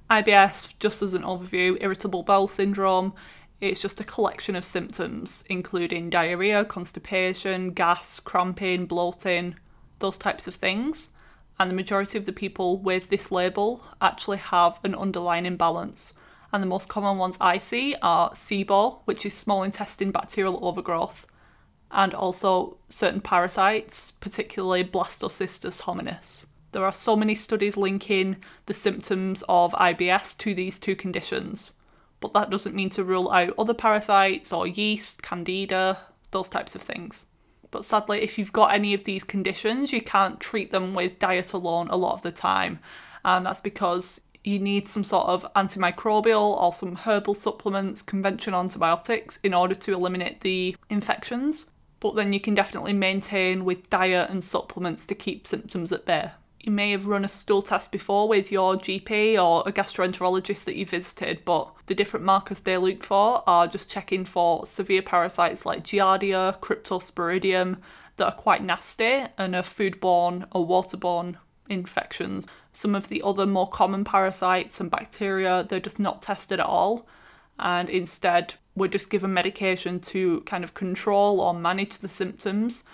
IBS, 0.09 0.79
just 0.79 1.02
as 1.02 1.14
an 1.14 1.25
overview, 1.25 1.76
irritable 1.81 2.23
bowel 2.23 2.47
syndrome, 2.47 3.12
it's 3.61 3.81
just 3.83 4.00
a 4.00 4.05
collection 4.05 4.55
of 4.55 4.64
symptoms, 4.64 5.43
including 5.50 6.11
diarrhea, 6.11 6.64
constipation, 6.64 7.73
gas, 7.73 8.21
cramping, 8.21 8.87
bloating, 8.87 9.57
those 9.99 10.17
types 10.17 10.47
of 10.47 10.55
things. 10.55 11.11
And 11.59 11.69
the 11.69 11.75
majority 11.75 12.19
of 12.19 12.25
the 12.25 12.33
people 12.33 12.79
with 12.79 13.09
this 13.09 13.33
label 13.33 13.83
actually 14.00 14.38
have 14.38 14.79
an 14.85 14.95
underlying 14.95 15.45
imbalance. 15.45 16.12
And 16.52 16.62
the 16.62 16.69
most 16.69 16.88
common 16.88 17.19
ones 17.19 17.37
I 17.41 17.59
see 17.59 17.97
are 18.00 18.31
SIBO, 18.31 19.00
which 19.07 19.26
is 19.26 19.35
small 19.35 19.64
intestine 19.64 20.12
bacterial 20.12 20.64
overgrowth, 20.64 21.26
and 21.93 22.15
also 22.15 22.79
certain 22.89 23.21
parasites, 23.21 24.13
particularly 24.13 24.85
Blastocystis 24.85 25.83
hominis. 25.83 26.47
There 26.73 26.85
are 26.85 26.93
so 26.93 27.15
many 27.15 27.35
studies 27.35 27.77
linking 27.77 28.37
the 28.67 28.75
symptoms 28.75 29.45
of 29.49 29.73
IBS 29.73 30.37
to 30.39 30.55
these 30.55 30.79
two 30.79 30.97
conditions 30.97 31.75
but 32.23 32.33
that 32.33 32.51
doesn't 32.51 32.75
mean 32.75 32.89
to 32.91 33.05
rule 33.05 33.31
out 33.31 33.53
other 33.59 33.75
parasites 33.75 34.53
or 34.53 34.67
yeast, 34.67 35.23
candida, 35.23 35.99
those 36.31 36.49
types 36.49 36.75
of 36.75 36.81
things. 36.81 37.27
But 37.73 37.85
sadly, 37.85 38.23
if 38.23 38.39
you've 38.39 38.53
got 38.53 38.73
any 38.73 38.95
of 38.95 39.05
these 39.05 39.25
conditions, 39.25 39.93
you 39.93 40.01
can't 40.01 40.41
treat 40.41 40.71
them 40.71 40.95
with 40.95 41.19
diet 41.19 41.53
alone 41.53 41.89
a 41.89 41.97
lot 41.97 42.15
of 42.15 42.23
the 42.23 42.31
time. 42.31 42.79
And 43.25 43.45
that's 43.45 43.61
because 43.61 44.21
you 44.45 44.61
need 44.61 44.89
some 44.89 45.05
sort 45.05 45.27
of 45.27 45.53
antimicrobial 45.55 46.63
or 46.63 46.73
some 46.73 46.95
herbal 46.95 47.35
supplements, 47.35 48.03
conventional 48.03 48.61
antibiotics, 48.61 49.39
in 49.43 49.53
order 49.53 49.75
to 49.75 49.93
eliminate 49.93 50.43
the 50.43 50.77
infections. 50.91 51.72
But 52.02 52.16
then 52.16 52.32
you 52.35 52.40
can 52.40 52.54
definitely 52.54 52.92
maintain 52.92 53.64
with 53.64 53.88
diet 53.88 54.28
and 54.28 54.44
supplements 54.44 55.06
to 55.06 55.14
keep 55.14 55.47
symptoms 55.47 55.92
at 55.92 56.04
bay 56.04 56.32
you 56.62 56.71
may 56.71 56.92
have 56.92 57.06
run 57.06 57.25
a 57.25 57.28
stool 57.28 57.61
test 57.61 57.90
before 57.90 58.28
with 58.28 58.52
your 58.52 58.76
GP 58.76 59.35
or 59.42 59.64
a 59.66 59.73
gastroenterologist 59.73 60.64
that 60.64 60.76
you 60.76 60.87
visited, 60.87 61.44
but 61.44 61.73
the 61.87 61.94
different 61.94 62.25
markers 62.25 62.61
they 62.61 62.76
look 62.76 63.02
for 63.02 63.42
are 63.49 63.66
just 63.66 63.90
checking 63.90 64.25
for 64.25 64.64
severe 64.64 65.02
parasites 65.02 65.66
like 65.66 65.82
Giardia, 65.82 66.59
Cryptosporidium 66.61 67.78
that 68.16 68.26
are 68.26 68.32
quite 68.32 68.62
nasty 68.62 69.25
and 69.37 69.56
are 69.56 69.62
foodborne 69.62 70.47
or 70.52 70.66
waterborne 70.66 71.37
infections. 71.68 72.47
Some 72.73 72.94
of 72.94 73.09
the 73.09 73.23
other 73.25 73.44
more 73.44 73.68
common 73.68 74.04
parasites 74.04 74.80
and 74.80 74.90
bacteria, 74.90 75.66
they're 75.68 75.80
just 75.80 75.99
not 75.99 76.23
tested 76.23 76.61
at 76.61 76.66
all. 76.66 77.09
And 77.59 77.90
instead, 77.90 78.54
we're 78.75 78.88
just 78.88 79.11
given 79.11 79.35
medication 79.35 80.00
to 80.00 80.41
kind 80.43 80.64
of 80.64 80.75
control 80.75 81.41
or 81.41 81.55
manage 81.55 81.99
the 81.99 82.09
symptoms. 82.09 82.85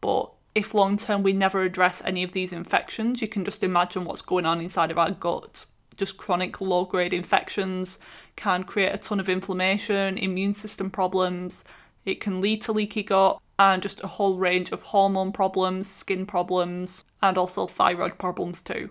But 0.00 0.30
if 0.54 0.74
long 0.74 0.96
term 0.96 1.22
we 1.22 1.32
never 1.32 1.62
address 1.62 2.02
any 2.04 2.22
of 2.22 2.32
these 2.32 2.52
infections, 2.52 3.20
you 3.20 3.28
can 3.28 3.44
just 3.44 3.64
imagine 3.64 4.04
what's 4.04 4.22
going 4.22 4.46
on 4.46 4.60
inside 4.60 4.90
of 4.90 4.98
our 4.98 5.10
gut. 5.10 5.66
Just 5.96 6.16
chronic 6.16 6.60
low 6.60 6.84
grade 6.84 7.12
infections 7.12 7.98
can 8.36 8.64
create 8.64 8.94
a 8.94 8.98
ton 8.98 9.20
of 9.20 9.28
inflammation, 9.28 10.18
immune 10.18 10.52
system 10.52 10.90
problems. 10.90 11.64
It 12.04 12.20
can 12.20 12.40
lead 12.40 12.62
to 12.62 12.72
leaky 12.72 13.02
gut 13.02 13.40
and 13.58 13.82
just 13.82 14.02
a 14.02 14.08
whole 14.08 14.36
range 14.36 14.72
of 14.72 14.82
hormone 14.82 15.32
problems, 15.32 15.88
skin 15.88 16.26
problems, 16.26 17.04
and 17.22 17.38
also 17.38 17.66
thyroid 17.66 18.18
problems 18.18 18.60
too. 18.60 18.90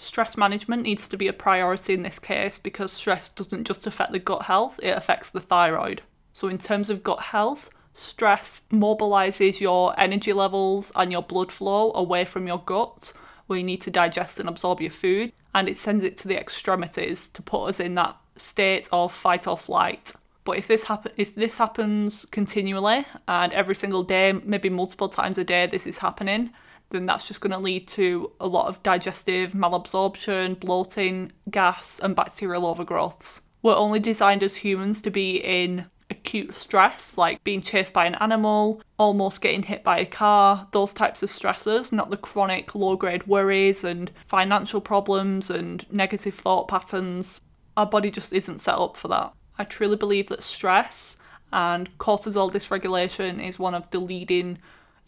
Stress 0.00 0.36
management 0.36 0.84
needs 0.84 1.08
to 1.08 1.16
be 1.16 1.26
a 1.26 1.32
priority 1.32 1.92
in 1.92 2.02
this 2.02 2.20
case 2.20 2.56
because 2.56 2.92
stress 2.92 3.28
doesn't 3.28 3.66
just 3.66 3.84
affect 3.84 4.12
the 4.12 4.20
gut 4.20 4.42
health, 4.42 4.78
it 4.80 4.96
affects 4.96 5.30
the 5.30 5.40
thyroid. 5.40 6.02
So, 6.32 6.46
in 6.46 6.56
terms 6.56 6.88
of 6.88 7.02
gut 7.02 7.20
health, 7.20 7.68
Stress 7.94 8.62
mobilizes 8.70 9.60
your 9.60 9.98
energy 9.98 10.32
levels 10.32 10.92
and 10.94 11.10
your 11.10 11.22
blood 11.22 11.50
flow 11.50 11.92
away 11.94 12.24
from 12.24 12.46
your 12.46 12.62
gut, 12.64 13.12
where 13.48 13.58
you 13.58 13.64
need 13.64 13.80
to 13.80 13.90
digest 13.90 14.38
and 14.38 14.48
absorb 14.48 14.80
your 14.80 14.92
food, 14.92 15.32
and 15.52 15.68
it 15.68 15.76
sends 15.76 16.04
it 16.04 16.16
to 16.18 16.28
the 16.28 16.38
extremities 16.38 17.28
to 17.30 17.42
put 17.42 17.66
us 17.66 17.80
in 17.80 17.96
that 17.96 18.16
state 18.36 18.88
of 18.92 19.12
fight 19.12 19.48
or 19.48 19.58
flight. 19.58 20.12
But 20.44 20.58
if 20.58 20.68
this 20.68 20.84
happen 20.84 21.10
if 21.16 21.34
this 21.34 21.58
happens 21.58 22.24
continually 22.26 23.04
and 23.26 23.52
every 23.52 23.74
single 23.74 24.04
day, 24.04 24.32
maybe 24.44 24.70
multiple 24.70 25.08
times 25.08 25.38
a 25.38 25.44
day, 25.44 25.66
this 25.66 25.88
is 25.88 25.98
happening, 25.98 26.50
then 26.90 27.06
that's 27.06 27.26
just 27.26 27.40
going 27.40 27.52
to 27.52 27.58
lead 27.58 27.86
to 27.88 28.32
a 28.40 28.46
lot 28.46 28.68
of 28.68 28.82
digestive 28.82 29.52
malabsorption, 29.52 30.58
bloating, 30.58 31.32
gas, 31.50 32.00
and 32.00 32.16
bacterial 32.16 32.62
overgrowths. 32.62 33.42
We're 33.62 33.76
only 33.76 34.00
designed 34.00 34.42
as 34.42 34.56
humans 34.56 35.02
to 35.02 35.10
be 35.10 35.36
in 35.36 35.86
acute 36.10 36.54
stress, 36.54 37.18
like 37.18 37.44
being 37.44 37.60
chased 37.60 37.92
by 37.92 38.06
an 38.06 38.14
animal, 38.16 38.82
almost 38.98 39.42
getting 39.42 39.62
hit 39.62 39.84
by 39.84 39.98
a 39.98 40.06
car, 40.06 40.66
those 40.72 40.92
types 40.92 41.22
of 41.22 41.28
stressors, 41.28 41.92
not 41.92 42.10
the 42.10 42.16
chronic 42.16 42.74
low 42.74 42.96
grade 42.96 43.26
worries 43.26 43.84
and 43.84 44.10
financial 44.26 44.80
problems 44.80 45.50
and 45.50 45.84
negative 45.92 46.34
thought 46.34 46.68
patterns. 46.68 47.40
Our 47.76 47.86
body 47.86 48.10
just 48.10 48.32
isn't 48.32 48.60
set 48.60 48.76
up 48.76 48.96
for 48.96 49.08
that. 49.08 49.32
I 49.58 49.64
truly 49.64 49.96
believe 49.96 50.28
that 50.28 50.42
stress 50.42 51.18
and 51.52 51.96
cortisol 51.98 52.52
dysregulation 52.52 53.44
is 53.44 53.58
one 53.58 53.74
of 53.74 53.90
the 53.90 53.98
leading, 53.98 54.58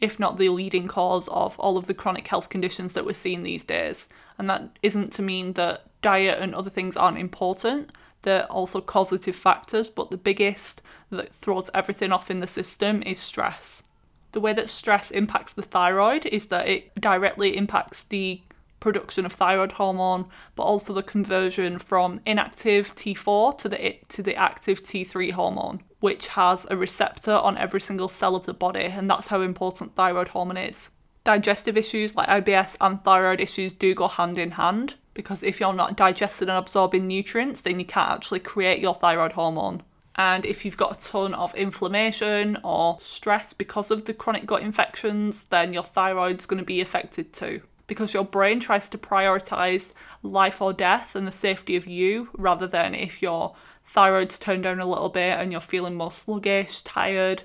if 0.00 0.18
not 0.18 0.36
the 0.36 0.48
leading 0.48 0.88
cause 0.88 1.28
of 1.28 1.58
all 1.58 1.76
of 1.76 1.86
the 1.86 1.94
chronic 1.94 2.26
health 2.26 2.48
conditions 2.48 2.94
that 2.94 3.04
we're 3.04 3.12
seeing 3.12 3.42
these 3.42 3.64
days. 3.64 4.08
And 4.38 4.48
that 4.48 4.78
isn't 4.82 5.12
to 5.14 5.22
mean 5.22 5.52
that 5.54 5.84
diet 6.02 6.38
and 6.40 6.54
other 6.54 6.70
things 6.70 6.96
aren't 6.96 7.18
important. 7.18 7.92
They're 8.22 8.46
also 8.46 8.80
causative 8.80 9.36
factors, 9.36 9.88
but 9.88 10.10
the 10.10 10.16
biggest 10.16 10.82
that 11.10 11.34
throws 11.34 11.70
everything 11.74 12.12
off 12.12 12.30
in 12.30 12.40
the 12.40 12.46
system 12.46 13.02
is 13.02 13.18
stress. 13.18 13.84
The 14.32 14.40
way 14.40 14.52
that 14.52 14.70
stress 14.70 15.10
impacts 15.10 15.52
the 15.52 15.62
thyroid 15.62 16.26
is 16.26 16.46
that 16.46 16.68
it 16.68 16.94
directly 17.00 17.56
impacts 17.56 18.04
the 18.04 18.40
production 18.80 19.24
of 19.24 19.32
thyroid 19.32 19.72
hormone, 19.72 20.26
but 20.56 20.64
also 20.64 20.92
the 20.92 21.02
conversion 21.02 21.78
from 21.78 22.20
inactive 22.26 22.94
T4 22.94 23.56
to 23.58 23.68
the 23.68 23.98
to 24.08 24.22
the 24.22 24.34
active 24.34 24.82
T3 24.82 25.32
hormone, 25.32 25.82
which 26.00 26.28
has 26.28 26.66
a 26.70 26.76
receptor 26.76 27.34
on 27.34 27.58
every 27.58 27.80
single 27.80 28.08
cell 28.08 28.34
of 28.34 28.46
the 28.46 28.54
body, 28.54 28.84
and 28.84 29.08
that's 29.08 29.28
how 29.28 29.42
important 29.42 29.94
thyroid 29.94 30.28
hormone 30.28 30.56
is. 30.56 30.90
Digestive 31.22 31.76
issues 31.76 32.16
like 32.16 32.28
IBS 32.28 32.76
and 32.80 33.04
thyroid 33.04 33.40
issues 33.40 33.74
do 33.74 33.94
go 33.94 34.08
hand 34.08 34.38
in 34.38 34.52
hand 34.52 34.94
because 35.12 35.42
if 35.42 35.60
you're 35.60 35.74
not 35.74 35.96
digesting 35.96 36.48
and 36.48 36.56
absorbing 36.56 37.06
nutrients, 37.06 37.60
then 37.60 37.78
you 37.78 37.84
can't 37.84 38.10
actually 38.10 38.40
create 38.40 38.80
your 38.80 38.94
thyroid 38.94 39.32
hormone. 39.32 39.82
And 40.16 40.44
if 40.44 40.64
you've 40.64 40.76
got 40.76 40.96
a 40.96 41.08
ton 41.08 41.34
of 41.34 41.54
inflammation 41.54 42.58
or 42.64 42.98
stress 43.00 43.52
because 43.52 43.90
of 43.90 44.04
the 44.04 44.14
chronic 44.14 44.46
gut 44.46 44.62
infections, 44.62 45.44
then 45.44 45.72
your 45.72 45.82
thyroid's 45.82 46.46
going 46.46 46.58
to 46.58 46.64
be 46.64 46.80
affected 46.80 47.32
too. 47.32 47.62
Because 47.90 48.14
your 48.14 48.24
brain 48.24 48.60
tries 48.60 48.88
to 48.90 48.98
prioritize 48.98 49.94
life 50.22 50.62
or 50.62 50.72
death 50.72 51.16
and 51.16 51.26
the 51.26 51.32
safety 51.32 51.74
of 51.74 51.88
you 51.88 52.28
rather 52.34 52.68
than 52.68 52.94
if 52.94 53.20
your 53.20 53.56
thyroid's 53.84 54.38
turned 54.38 54.62
down 54.62 54.78
a 54.78 54.86
little 54.86 55.08
bit 55.08 55.36
and 55.40 55.50
you're 55.50 55.60
feeling 55.60 55.96
more 55.96 56.12
sluggish, 56.12 56.82
tired, 56.82 57.42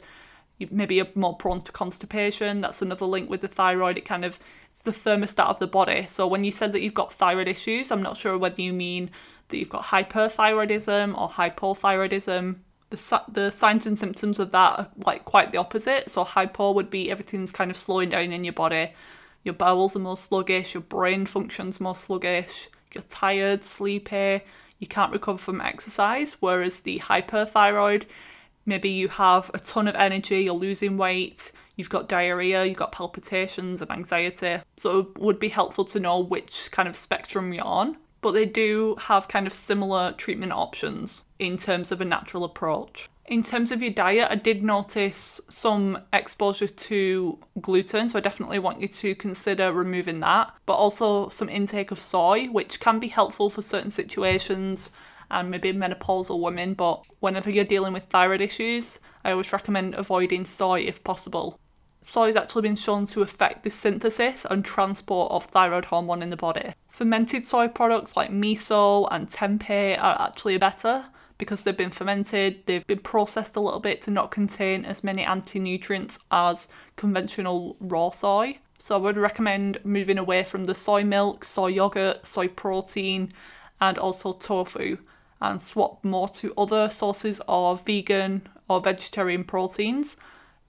maybe 0.70 0.94
you're 0.94 1.08
more 1.16 1.36
prone 1.36 1.62
to 1.62 1.72
constipation. 1.72 2.62
That's 2.62 2.84
another 2.84 3.08
link 3.08 3.28
with 3.28 3.42
the 3.42 3.48
thyroid. 3.48 3.98
It 3.98 4.06
kind 4.06 4.24
of 4.24 4.38
it's 4.72 4.84
the 4.84 4.92
thermostat 4.92 5.48
of 5.48 5.58
the 5.58 5.66
body. 5.66 6.06
So 6.08 6.28
when 6.28 6.44
you 6.44 6.52
said 6.52 6.74
that 6.74 6.82
you've 6.82 6.94
got 6.94 7.12
thyroid 7.12 7.48
issues, 7.48 7.92
I'm 7.92 8.04
not 8.04 8.16
sure 8.16 8.38
whether 8.38 8.62
you 8.62 8.72
mean 8.72 9.10
that 9.48 9.58
you've 9.58 9.70
got 9.70 9.86
hyperthyroidism 9.86 11.20
or 11.20 11.28
hypothyroidism. 11.28 12.58
The, 12.92 13.22
the 13.30 13.50
signs 13.50 13.88
and 13.88 13.98
symptoms 13.98 14.38
of 14.38 14.52
that 14.52 14.80
are 14.80 14.88
like 15.08 15.26
quite 15.26 15.52
the 15.52 15.58
opposite. 15.58 16.12
So 16.12 16.24
hypo 16.24 16.72
would 16.74 16.92
be 16.92 17.10
everything's 17.10 17.52
kind 17.52 17.72
of 17.72 17.78
slowing 17.78 18.10
down 18.10 18.32
in 18.32 18.44
your 18.44 18.54
body. 18.54 18.94
Your 19.46 19.54
bowels 19.54 19.96
are 19.96 20.00
more 20.00 20.18
sluggish, 20.18 20.74
your 20.74 20.82
brain 20.82 21.28
functions 21.28 21.80
more 21.80 21.94
sluggish, 21.94 22.68
you're 22.94 23.04
tired, 23.04 23.64
sleepy, 23.64 24.42
you 24.80 24.88
can't 24.88 25.14
recover 25.14 25.38
from 25.38 25.62
exercise. 25.62 26.36
Whereas 26.40 26.80
the 26.80 26.98
hyperthyroid, 26.98 28.06
maybe 28.66 28.90
you 28.90 29.08
have 29.08 29.52
a 29.54 29.60
ton 29.60 29.88
of 29.88 29.94
energy, 29.94 30.42
you're 30.42 30.56
losing 30.56 30.98
weight, 30.98 31.52
you've 31.76 31.92
got 31.92 32.10
diarrhea, 32.10 32.66
you've 32.66 32.78
got 32.78 32.92
palpitations 32.92 33.84
and 33.84 33.92
anxiety. 33.92 34.58
So 34.78 35.00
it 35.00 35.20
would 35.20 35.40
be 35.40 35.50
helpful 35.50 35.86
to 35.86 36.00
know 36.00 36.20
which 36.20 36.72
kind 36.72 36.90
of 36.90 36.96
spectrum 36.96 37.54
you're 37.54 37.64
on. 37.64 37.98
But 38.22 38.32
they 38.32 38.48
do 38.48 38.96
have 39.00 39.28
kind 39.28 39.46
of 39.46 39.54
similar 39.54 40.14
treatment 40.14 40.54
options 40.54 41.26
in 41.38 41.58
terms 41.58 41.92
of 41.92 42.02
a 42.02 42.06
natural 42.06 42.46
approach. 42.46 43.10
In 43.28 43.42
terms 43.42 43.72
of 43.72 43.82
your 43.82 43.92
diet, 43.92 44.28
I 44.30 44.36
did 44.36 44.64
notice 44.64 45.42
some 45.50 45.98
exposure 46.14 46.68
to 46.68 47.40
gluten, 47.60 48.08
so 48.08 48.20
I 48.20 48.22
definitely 48.22 48.60
want 48.60 48.82
you 48.82 48.88
to 48.88 49.16
consider 49.16 49.74
removing 49.74 50.20
that, 50.20 50.54
but 50.68 50.76
also 50.76 51.30
some 51.30 51.50
intake 51.50 51.90
of 51.90 52.00
soy, 52.00 52.46
which 52.46 52.80
can 52.80 53.00
be 53.00 53.08
helpful 53.08 53.50
for 53.50 53.64
certain 53.64 53.90
situations 53.90 54.92
and 55.32 55.50
maybe 55.50 55.74
menopausal 55.74 56.40
women, 56.40 56.76
but 56.76 57.04
whenever 57.20 57.50
you're 57.50 57.66
dealing 57.66 57.94
with 57.94 58.04
thyroid 58.04 58.42
issues, 58.42 59.00
I 59.24 59.32
always 59.32 59.52
recommend 59.52 59.96
avoiding 59.96 60.46
soy 60.46 60.82
if 60.82 61.04
possible. 61.04 61.60
Soy 62.02 62.28
has 62.28 62.36
actually 62.36 62.62
been 62.62 62.76
shown 62.76 63.08
to 63.08 63.24
affect 63.24 63.64
the 63.64 63.72
synthesis 63.72 64.46
and 64.48 64.64
transport 64.64 65.32
of 65.32 65.46
thyroid 65.46 65.86
hormone 65.86 66.22
in 66.22 66.30
the 66.30 66.38
body. 66.38 66.76
Fermented 66.90 67.48
soy 67.48 67.68
products 67.68 68.16
like 68.16 68.30
miso 68.30 69.08
and 69.10 69.32
tempeh 69.32 69.98
are 70.00 70.22
actually 70.22 70.60
better 70.60 71.06
because 71.38 71.64
they've 71.64 71.76
been 71.76 71.92
fermented, 71.92 72.66
they've 72.66 72.88
been 72.88 73.00
processed 73.00 73.56
a 73.56 73.60
little 73.60 73.80
bit 73.80 74.02
to 74.04 74.12
not 74.12 74.32
contain 74.32 74.86
as 74.86 75.04
many 75.04 75.24
anti 75.24 75.60
nutrients 75.60 76.20
as 76.32 76.68
conventional 76.96 77.76
raw 77.80 78.10
soy. 78.10 78.60
So 78.78 78.96
I 78.96 79.00
would 79.00 79.18
recommend 79.18 79.80
moving 79.84 80.18
away 80.18 80.44
from 80.44 80.66
the 80.66 80.76
soy 80.76 81.04
milk, 81.04 81.44
soy 81.44 81.68
yogurt, 81.68 82.26
soy 82.26 82.48
protein, 82.48 83.34
and 83.82 83.98
also 83.98 84.34
tofu, 84.34 84.98
and 85.42 85.62
swap 85.62 86.04
more 86.04 86.30
to 86.30 86.54
other 86.58 86.90
sources 86.90 87.42
of 87.48 87.86
vegan 87.86 88.48
or 88.70 88.80
vegetarian 88.80 89.44
proteins. 89.44 90.18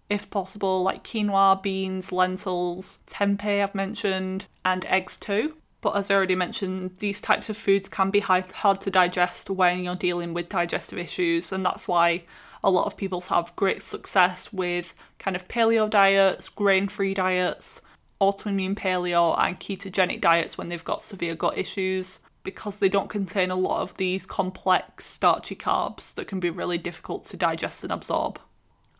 If 0.09 0.31
possible, 0.31 0.83
like 0.83 1.05
quinoa, 1.05 1.63
beans, 1.63 2.13
lentils, 2.13 3.01
tempeh, 3.07 3.63
I've 3.63 3.75
mentioned, 3.75 4.47
and 4.65 4.87
eggs 4.87 5.17
too. 5.17 5.55
But 5.87 5.95
as 5.95 6.11
I 6.11 6.17
already 6.17 6.35
mentioned, 6.35 6.97
these 6.99 7.21
types 7.21 7.49
of 7.49 7.57
foods 7.57 7.89
can 7.89 8.11
be 8.11 8.19
hard 8.19 8.81
to 8.81 8.91
digest 8.91 9.51
when 9.51 9.85
you're 9.85 9.95
dealing 9.95 10.35
with 10.35 10.49
digestive 10.49 10.99
issues, 10.99 11.53
and 11.53 11.65
that's 11.65 11.87
why 11.87 12.25
a 12.65 12.71
lot 12.73 12.87
of 12.87 12.97
people 12.97 13.21
have 13.21 13.55
great 13.55 13.81
success 13.81 14.53
with 14.53 14.95
kind 15.21 15.37
of 15.37 15.47
paleo 15.47 15.89
diets, 15.89 16.49
grain 16.49 16.89
free 16.89 17.15
diets, 17.15 17.83
autoimmune 18.21 18.75
paleo, 18.75 19.39
and 19.39 19.61
ketogenic 19.61 20.21
diets 20.21 20.59
when 20.59 20.67
they've 20.67 20.83
got 20.83 21.05
severe 21.05 21.37
gut 21.37 21.57
issues 21.57 22.19
because 22.43 22.81
they 22.81 22.89
don't 22.89 23.09
contain 23.09 23.53
a 23.53 23.55
lot 23.55 23.81
of 23.81 23.97
these 23.97 24.27
complex 24.27 25.07
starchy 25.07 25.55
carbs 25.55 26.15
that 26.15 26.27
can 26.27 26.41
be 26.41 26.51
really 26.51 26.79
difficult 26.79 27.25
to 27.27 27.37
digest 27.37 27.85
and 27.85 27.93
absorb. 27.93 28.41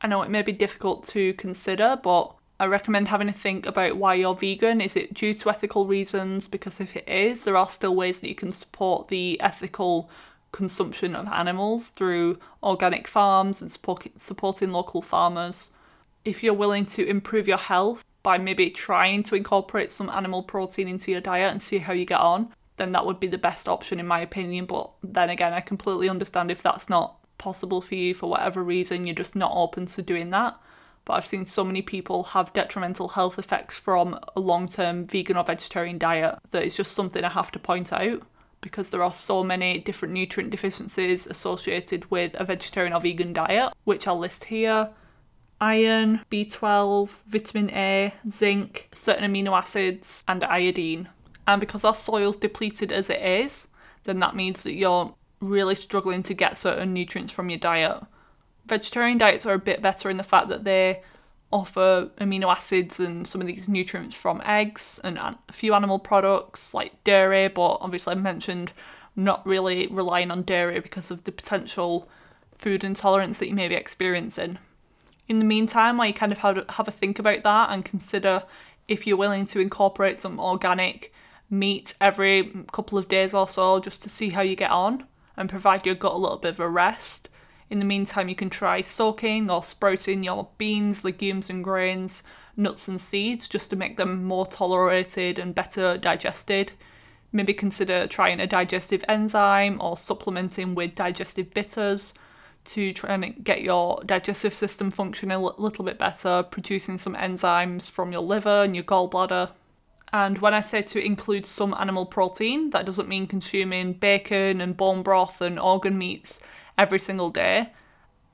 I 0.03 0.07
know 0.07 0.23
it 0.23 0.31
may 0.31 0.43
be 0.43 0.53
difficult 0.53 1.03
to 1.09 1.35
consider, 1.35 1.99
but 2.01 2.33
I 2.59 2.65
recommend 2.67 3.09
having 3.09 3.29
a 3.29 3.35
think 3.35 3.67
about 3.67 3.99
why 3.99 4.15
you're 4.15 4.35
vegan. 4.35 4.81
Is 4.81 4.97
it 4.97 5.13
due 5.13 5.35
to 5.35 5.51
ethical 5.51 5.87
reasons? 5.87 6.49
Because 6.49 6.81
if 6.81 6.97
it 6.97 7.07
is, 7.07 7.45
there 7.45 7.57
are 7.57 7.69
still 7.69 7.95
ways 7.95 8.21
that 8.21 8.29
you 8.29 8.35
can 8.35 8.51
support 8.51 9.09
the 9.09 9.39
ethical 9.43 10.09
consumption 10.53 11.15
of 11.15 11.29
animals 11.29 11.91
through 11.91 12.39
organic 12.63 13.09
farms 13.09 13.61
and 13.61 13.71
support, 13.71 14.07
supporting 14.17 14.73
local 14.73 15.03
farmers. 15.03 15.73
If 16.25 16.43
you're 16.43 16.55
willing 16.55 16.87
to 16.87 17.07
improve 17.07 17.47
your 17.47 17.59
health 17.59 18.03
by 18.23 18.39
maybe 18.39 18.71
trying 18.71 19.23
to 19.25 19.35
incorporate 19.35 19.91
some 19.91 20.09
animal 20.09 20.43
protein 20.43 20.89
into 20.89 21.13
your 21.13 21.21
diet 21.21 21.53
and 21.53 21.61
see 21.61 21.77
how 21.77 21.93
you 21.93 22.07
get 22.07 22.21
on, 22.21 22.55
then 22.79 22.93
that 22.93 23.05
would 23.05 23.21
be 23.21 23.27
the 23.27 23.37
best 23.37 23.69
option 23.69 24.01
in 24.01 24.07
my 24.07 24.21
opinion. 24.21 24.65
But 24.65 24.91
then 25.03 25.29
again, 25.29 25.53
I 25.53 25.61
completely 25.61 26.09
understand 26.09 26.51
if 26.51 26.63
that's 26.63 26.89
not 26.89 27.19
possible 27.37 27.83
for 27.83 27.97
you 27.97 28.15
for 28.15 28.31
whatever 28.31 28.63
reason, 28.63 29.07
you're 29.07 29.15
just 29.15 29.37
not 29.37 29.53
open 29.55 29.85
to 29.87 30.01
doing 30.01 30.31
that 30.31 30.59
but 31.07 31.15
I've 31.15 31.25
seen 31.25 31.47
so 31.47 31.65
many 31.65 31.81
people 31.81 32.25
have 32.25 32.53
detrimental 32.53 33.09
health 33.09 33.39
effects 33.39 33.79
from 33.79 34.19
a 34.37 34.41
long 34.41 34.69
term 34.69 35.05
vegan 35.05 35.37
or 35.39 35.45
vegetarian 35.45 35.97
diet 35.97 36.39
that 36.51 36.65
it's 36.65 36.77
just 36.77 36.93
something 36.93 37.25
I 37.25 37.31
have 37.31 37.53
to 37.53 37.59
point 37.59 37.93
out 37.93 38.23
because 38.61 38.91
there 38.91 39.03
are 39.03 39.13
so 39.13 39.45
many 39.45 39.79
different 39.79 40.13
nutrient 40.13 40.51
deficiencies 40.51 41.29
associated 41.29 42.11
with 42.11 42.35
a 42.35 42.45
vegetarian 42.45 42.93
or 42.93 43.01
vegan 43.01 43.33
diet, 43.33 43.73
which 43.85 44.07
I'll 44.09 44.19
list 44.19 44.45
here 44.45 44.91
iron, 45.61 46.21
B12, 46.31 47.09
vitamin 47.29 47.71
A, 47.71 48.13
zinc, 48.29 48.89
certain 48.93 49.33
amino 49.33 49.57
acids, 49.57 50.23
and 50.29 50.45
iodine. 50.45 51.09
And 51.47 51.61
because 51.61 51.85
our 51.85 51.95
soil's 51.95 52.37
depleted 52.37 52.93
as 52.93 53.09
it 53.09 53.23
is, 53.23 53.69
then 54.05 54.19
that 54.19 54.37
means 54.37 54.65
that 54.65 54.75
you're 54.75 55.15
really 55.41 55.75
struggling 55.77 56.23
to 56.25 56.35
get 56.35 56.59
certain 56.59 56.93
nutrients 56.93 57.33
from 57.33 57.49
your 57.49 57.59
diet 57.59 58.03
vegetarian 58.67 59.19
diets 59.19 59.47
are 59.47 59.55
a 59.55 59.59
bit 59.59 59.83
better 59.83 60.11
in 60.11 60.17
the 60.17 60.23
fact 60.23 60.49
that 60.49 60.65
they 60.65 61.03
offer 61.53 62.11
amino 62.21 62.51
acids 62.51 62.99
and 62.99 63.27
some 63.27 63.41
of 63.41 63.47
these 63.47 63.69
nutrients 63.69 64.17
from 64.17 64.43
eggs 64.45 65.01
and 65.05 65.17
a 65.17 65.37
few 65.51 65.75
animal 65.75 65.99
products 65.99 66.75
like 66.75 67.03
dairy, 67.05 67.49
but 67.49 67.79
obviously 67.81 68.13
I 68.13 68.17
mentioned 68.17 68.73
not 69.15 69.47
really 69.47 69.87
relying 69.87 70.31
on 70.31 70.43
dairy 70.43 70.81
because 70.81 71.11
of 71.11 71.25
the 71.25 71.33
potential 71.33 72.09
food 72.59 72.85
intolerance 72.85 73.39
that 73.39 73.49
you 73.49 73.55
may 73.55 73.69
be 73.69 73.75
experiencing. 73.75 74.59
In 75.29 75.39
the 75.39 75.45
meantime, 75.45 76.01
I 76.01 76.13
kind 76.13 76.33
of 76.33 76.39
have 76.39 76.89
a 76.89 76.91
think 76.91 77.19
about 77.19 77.43
that 77.43 77.71
and 77.71 77.85
consider 77.85 78.43
if 78.89 79.07
you're 79.07 79.17
willing 79.17 79.47
to 79.47 79.61
incorporate 79.61 80.19
some 80.19 80.39
organic 80.39 81.13
meat 81.49 81.95
every 82.01 82.53
couple 82.73 82.99
of 82.99 83.09
days 83.09 83.35
or 83.35 83.49
so 83.49 83.81
just 83.81 84.03
to 84.03 84.09
see 84.09 84.31
how 84.31 84.43
you 84.43 84.57
get 84.57 84.71
on 84.71 85.05
and 85.37 85.49
provide 85.49 85.87
your 85.87 85.95
gut 85.95 86.13
a 86.13 86.17
little 86.17 86.39
bit 86.39 86.51
of 86.51 86.61
a 86.61 86.69
rest 86.69 87.29
in 87.69 87.79
the 87.79 87.85
meantime, 87.85 88.29
you 88.29 88.37
can 88.37 88.51
try 88.51 88.81
soaking 88.81 89.51
or 89.51 89.63
sprouting 89.63 90.23
your 90.23 90.49
beans, 90.57 91.05
legumes, 91.05 91.51
and 91.51 91.65
grains, 91.65 92.23
nuts, 92.57 92.87
and 92.87 93.01
seeds 93.01 93.49
just 93.49 93.71
to 93.71 93.77
make 93.77 93.97
them 93.97 94.25
more 94.25 94.47
tolerated 94.47 95.39
and 95.39 95.55
better 95.55 95.99
digested. 95.99 96.73
Maybe 97.33 97.53
consider 97.53 98.07
trying 98.07 98.39
a 98.39 98.47
digestive 98.47 99.05
enzyme 99.09 99.81
or 99.81 99.97
supplementing 99.97 100.77
with 100.77 100.95
digestive 100.95 101.53
bitters 101.55 102.15
to 102.67 102.93
try 102.93 103.15
and 103.15 103.45
get 103.45 103.63
your 103.63 104.01
digestive 104.07 104.55
system 104.55 104.91
functioning 104.91 105.37
a 105.37 105.41
little 105.41 105.85
bit 105.85 105.99
better, 105.99 106.45
producing 106.45 106.99
some 106.99 107.15
enzymes 107.15 107.91
from 107.91 108.13
your 108.13 108.23
liver 108.23 108.63
and 108.63 108.77
your 108.77 108.85
gallbladder. 108.85 109.51
And 110.13 110.39
when 110.39 110.55
I 110.55 110.61
say 110.61 110.83
to 110.83 111.05
include 111.05 111.47
some 111.47 111.75
animal 111.75 112.07
protein, 112.07 112.71
that 112.71 112.87
doesn't 112.87 113.09
mean 113.09 113.27
consuming 113.27 113.93
bacon 113.93 114.61
and 114.61 114.77
bone 114.77 115.03
broth 115.03 115.41
and 115.41 115.59
organ 115.59 115.99
meats 115.99 116.41
every 116.79 116.99
single 116.99 117.31
day. 117.31 117.73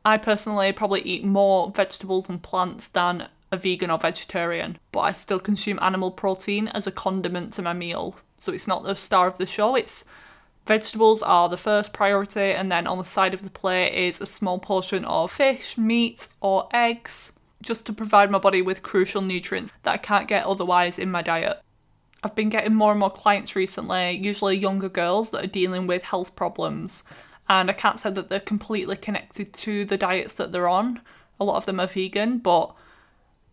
I 0.05 0.18
personally 0.18 0.72
probably 0.72 1.02
eat 1.02 1.24
more 1.24 1.70
vegetables 1.70 2.28
and 2.28 2.42
plants 2.42 2.88
than 2.88 3.28
a 3.52 3.57
vegan 3.57 3.90
or 3.90 3.98
vegetarian, 3.98 4.78
but 4.90 5.00
I 5.00 5.12
still 5.12 5.38
consume 5.38 5.78
animal 5.81 6.11
protein 6.11 6.68
as 6.68 6.87
a 6.87 6.92
condiment 6.92 7.52
to 7.55 7.62
my 7.62 7.72
meal. 7.72 8.16
So 8.38 8.52
it's 8.52 8.66
not 8.66 8.83
the 8.83 8.96
star 8.96 9.28
of 9.28 9.38
the 9.38 9.46
show, 9.46 9.76
it's 9.76 10.05
vegetables 10.66 11.22
are 11.22 11.48
the 11.48 11.57
first 11.57 11.92
priority, 11.92 12.52
and 12.52 12.72
then 12.72 12.87
on 12.87 12.98
the 12.98 13.05
side 13.05 13.35
of 13.35 13.44
the 13.44 13.50
plate 13.50 13.94
is 13.94 14.20
a 14.20 14.26
small 14.26 14.59
portion 14.59 15.05
of 15.05 15.31
fish, 15.31 15.78
meat, 15.78 16.28
or 16.40 16.68
eggs, 16.72 17.35
just 17.62 17.87
to 17.87 17.92
provide 17.92 18.31
my 18.31 18.38
body 18.38 18.62
with 18.62 18.83
crucial 18.83 19.22
nutrients 19.22 19.72
that 19.85 19.92
I 19.92 19.98
can't 19.98 20.26
get 20.26 20.46
otherwise 20.46 20.98
in 20.98 21.11
my 21.11 21.22
diet. 21.22 21.61
I've 22.24 22.35
been 22.35 22.48
getting 22.48 22.74
more 22.74 22.92
and 22.92 23.00
more 23.00 23.11
clients 23.11 23.55
recently, 23.55 24.12
usually 24.12 24.57
younger 24.57 24.88
girls 24.88 25.31
that 25.31 25.44
are 25.44 25.48
dealing 25.48 25.87
with 25.87 26.02
health 26.05 26.35
problems 26.35 27.05
and 27.61 27.71
I 27.71 27.75
can't 27.75 28.01
say 28.01 28.11
that 28.11 28.29
they're 28.29 28.41
completely 28.41 28.97
connected 28.97 29.53
to 29.53 29.85
the 29.85 29.99
diets 29.99 30.35
that 30.35 30.53
they're 30.53 30.69
on. 30.69 31.03
A 31.38 31.45
lot 31.45 31.57
of 31.57 31.67
them 31.67 31.81
are 31.81 31.87
vegan, 31.87 32.38
but 32.38 32.75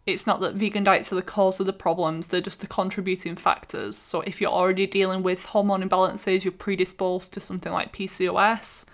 it's 0.06 0.26
not 0.26 0.40
that 0.40 0.56
vegan 0.56 0.86
diets 0.86 1.12
are 1.12 1.16
the 1.16 1.22
cause 1.22 1.60
of 1.60 1.66
the 1.66 1.74
problems, 1.74 2.28
they're 2.28 2.40
just 2.40 2.62
the 2.62 2.68
contributing 2.68 3.36
factors. 3.36 3.98
So 3.98 4.22
if 4.22 4.40
you're 4.40 4.52
already 4.52 4.88
dealing 4.88 5.22
with 5.22 5.46
hormone 5.46 5.88
imbalances, 5.88 6.46
you're 6.46 6.54
predisposed 6.54 7.34
to 7.34 7.42
something 7.42 7.74
like 7.74 7.94
PCOS, 7.94 8.86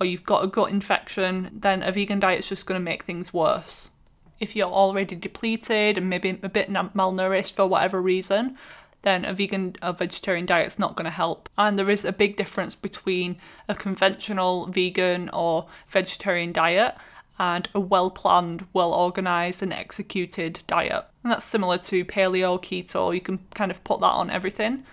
or 0.00 0.06
you've 0.06 0.24
got 0.24 0.44
a 0.44 0.48
gut 0.48 0.70
infection, 0.70 1.50
then 1.52 1.82
a 1.82 1.90
vegan 1.90 2.20
diet 2.20 2.38
is 2.38 2.46
just 2.46 2.66
going 2.66 2.80
to 2.80 2.84
make 2.84 3.02
things 3.02 3.34
worse. 3.34 3.90
If 4.38 4.54
you're 4.54 4.68
already 4.68 5.16
depleted 5.16 5.98
and 5.98 6.08
maybe 6.08 6.30
a 6.42 6.48
bit 6.48 6.70
malnourished 6.70 7.54
for 7.54 7.66
whatever 7.66 8.00
reason, 8.00 8.56
then 9.04 9.24
a 9.24 9.32
vegan 9.32 9.76
or 9.82 9.92
vegetarian 9.92 10.46
diet 10.46 10.66
is 10.66 10.78
not 10.78 10.96
going 10.96 11.04
to 11.04 11.10
help. 11.10 11.48
And 11.56 11.78
there 11.78 11.90
is 11.90 12.04
a 12.04 12.12
big 12.12 12.36
difference 12.36 12.74
between 12.74 13.36
a 13.68 13.74
conventional 13.74 14.66
vegan 14.66 15.28
or 15.30 15.66
vegetarian 15.88 16.52
diet 16.52 16.96
and 17.38 17.68
a 17.74 17.80
well 17.80 18.10
planned, 18.10 18.66
well 18.72 18.92
organized, 18.92 19.62
and 19.62 19.72
executed 19.72 20.60
diet. 20.66 21.04
And 21.22 21.32
that's 21.32 21.44
similar 21.44 21.78
to 21.78 22.04
paleo, 22.04 22.60
keto, 22.60 23.14
you 23.14 23.20
can 23.20 23.38
kind 23.54 23.70
of 23.70 23.82
put 23.84 24.00
that 24.00 24.06
on 24.06 24.30
everything. 24.30 24.84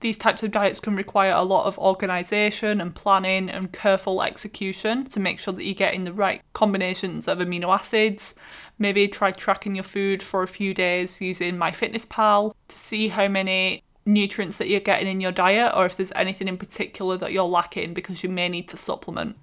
These 0.00 0.18
types 0.18 0.42
of 0.42 0.52
diets 0.52 0.78
can 0.78 0.94
require 0.94 1.32
a 1.32 1.42
lot 1.42 1.64
of 1.64 1.78
organisation 1.78 2.82
and 2.82 2.94
planning 2.94 3.48
and 3.48 3.72
careful 3.72 4.22
execution 4.22 5.06
to 5.06 5.20
make 5.20 5.40
sure 5.40 5.54
that 5.54 5.64
you're 5.64 5.74
getting 5.74 6.04
the 6.04 6.12
right 6.12 6.42
combinations 6.52 7.28
of 7.28 7.38
amino 7.38 7.74
acids. 7.74 8.34
Maybe 8.78 9.08
try 9.08 9.30
tracking 9.30 9.74
your 9.74 9.84
food 9.84 10.22
for 10.22 10.42
a 10.42 10.48
few 10.48 10.74
days 10.74 11.20
using 11.20 11.56
MyFitnessPal 11.56 12.54
to 12.68 12.78
see 12.78 13.08
how 13.08 13.28
many 13.28 13.82
nutrients 14.04 14.58
that 14.58 14.68
you're 14.68 14.80
getting 14.80 15.08
in 15.08 15.20
your 15.20 15.32
diet 15.32 15.72
or 15.74 15.86
if 15.86 15.96
there's 15.96 16.12
anything 16.14 16.46
in 16.46 16.56
particular 16.56 17.16
that 17.16 17.32
you're 17.32 17.44
lacking 17.44 17.94
because 17.94 18.22
you 18.22 18.28
may 18.28 18.48
need 18.48 18.68
to 18.68 18.76
supplement. 18.76 19.36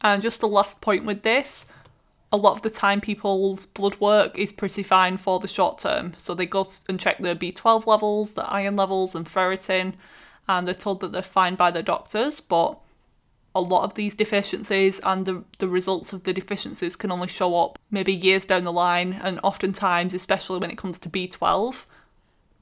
And 0.00 0.22
just 0.22 0.40
the 0.40 0.48
last 0.48 0.80
point 0.80 1.04
with 1.04 1.22
this, 1.22 1.66
a 2.32 2.36
lot 2.36 2.52
of 2.52 2.62
the 2.62 2.70
time 2.70 3.00
people's 3.00 3.66
blood 3.66 3.98
work 4.00 4.38
is 4.38 4.52
pretty 4.52 4.82
fine 4.82 5.16
for 5.16 5.38
the 5.38 5.48
short 5.48 5.78
term. 5.78 6.14
So 6.16 6.34
they 6.34 6.46
go 6.46 6.66
and 6.88 6.98
check 6.98 7.18
their 7.18 7.36
B12 7.36 7.86
levels, 7.86 8.32
their 8.32 8.50
iron 8.50 8.76
levels, 8.76 9.14
and 9.14 9.26
ferritin, 9.26 9.94
and 10.48 10.66
they're 10.66 10.74
told 10.74 11.00
that 11.00 11.12
they're 11.12 11.22
fine 11.22 11.54
by 11.54 11.70
their 11.70 11.82
doctors. 11.82 12.40
But 12.40 12.78
a 13.56 13.60
lot 13.60 13.84
of 13.84 13.94
these 13.94 14.14
deficiencies 14.14 15.00
and 15.00 15.24
the, 15.24 15.42
the 15.58 15.68
results 15.68 16.12
of 16.12 16.24
the 16.24 16.32
deficiencies 16.32 16.94
can 16.94 17.10
only 17.10 17.26
show 17.26 17.56
up 17.56 17.78
maybe 17.90 18.12
years 18.12 18.44
down 18.44 18.64
the 18.64 18.72
line 18.72 19.14
and 19.22 19.40
oftentimes 19.42 20.12
especially 20.12 20.58
when 20.58 20.70
it 20.70 20.78
comes 20.78 20.98
to 20.98 21.08
b12 21.08 21.84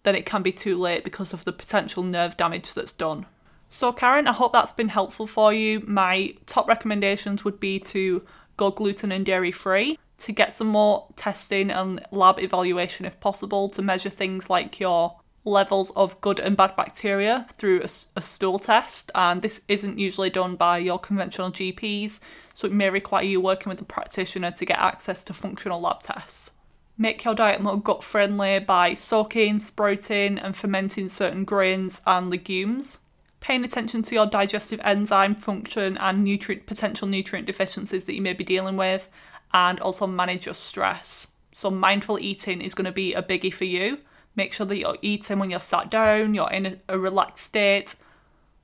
then 0.04 0.14
it 0.14 0.24
can 0.24 0.42
be 0.42 0.52
too 0.52 0.78
late 0.78 1.02
because 1.02 1.33
of 1.33 1.44
the 1.44 1.52
potential 1.52 2.02
nerve 2.02 2.37
damage 2.37 2.74
that's 2.74 2.92
done. 2.92 3.26
So 3.68 3.92
karen 3.92 4.28
i 4.28 4.33
hope 4.33 4.52
that's 4.52 4.72
been 4.72 4.88
helpful 4.88 5.26
for 5.26 5.52
you. 5.52 5.83
My 5.87 6.35
top 6.46 6.68
recommendations 6.68 7.44
would 7.44 7.59
be 7.59 7.80
to 7.80 8.22
go 8.57 8.70
gluten 8.70 9.11
and 9.11 9.26
dairy 9.26 9.50
free 9.50 9.98
to 10.18 10.33
get 10.33 10.52
some 10.52 10.68
more 10.68 11.09
testing 11.16 11.70
and 11.70 12.07
lab 12.12 12.38
evaluation 12.38 13.04
if 13.04 13.18
possible 13.18 13.68
to 13.70 13.83
measure 13.83 14.11
things 14.11 14.48
like 14.48 14.78
your 14.78 15.16
levels 15.44 15.90
of 15.90 16.20
good 16.22 16.40
and 16.40 16.57
bad 16.57 16.74
bacteria 16.74 17.46
through 17.59 17.83
a, 17.83 17.88
a, 18.16 18.22
stool 18.22 18.59
test, 18.59 19.11
and 19.14 19.42
this 19.42 19.61
isn't 19.68 19.98
usually 19.98 20.30
done 20.30 20.57
by 20.57 20.78
your 20.78 20.98
conventional 20.98 21.50
GPs, 21.50 22.20
so 22.54 22.66
it 22.66 22.72
may 22.72 22.88
require 22.88 23.24
you 23.24 23.40
working 23.40 23.68
with 23.68 23.80
a 23.80 23.85
practitioner 23.85 24.50
to 24.50 24.64
get 24.64 24.78
access 24.78 25.22
to 25.24 25.35
functional 25.35 25.80
lab 25.80 26.02
tests. 26.02 26.52
Make 26.96 27.24
your 27.24 27.35
diet 27.35 27.61
more 27.61 27.76
gut 27.76 28.02
friendly 28.02 28.59
by 28.61 28.94
soaking, 28.94 29.59
sprouting, 29.61 30.38
and 30.38 30.57
fermenting 30.57 31.09
certain 31.09 31.44
grains 31.44 32.00
and 32.07 32.30
legumes. 32.30 33.00
Paying 33.40 33.64
attention 33.64 34.00
to 34.02 34.14
your 34.14 34.26
digestive 34.26 34.80
enzyme 34.83 35.35
function 35.35 35.98
and 35.98 36.24
nutrient 36.24 36.64
potential 36.66 37.07
nutrient 37.07 37.46
deficiencies 37.46 38.04
that 38.04 38.14
you 38.14 38.22
may 38.22 38.33
be 38.33 38.44
dealing 38.44 38.76
with, 38.76 39.11
and 39.52 39.78
also 39.80 40.07
manage 40.07 40.46
your 40.46 40.54
stress. 40.54 41.28
So, 41.52 41.70
mindful 41.70 42.18
eating 42.18 42.62
is 42.62 42.74
going 42.74 42.87
to 42.87 42.92
be 42.92 43.12
a 43.12 43.22
biggie 43.22 43.52
for 43.52 43.64
you 43.64 43.98
Make 44.37 44.53
sure 44.53 44.66
that 44.66 44.77
you're 44.77 44.99
eating 45.03 45.38
when 45.38 45.51
you're 45.51 45.61
sat 45.61 45.90
down, 45.90 46.35
you're 46.35 46.51
in 46.51 46.79
a, 46.88 46.99
relaxed 46.99 47.47
state, 47.47 47.94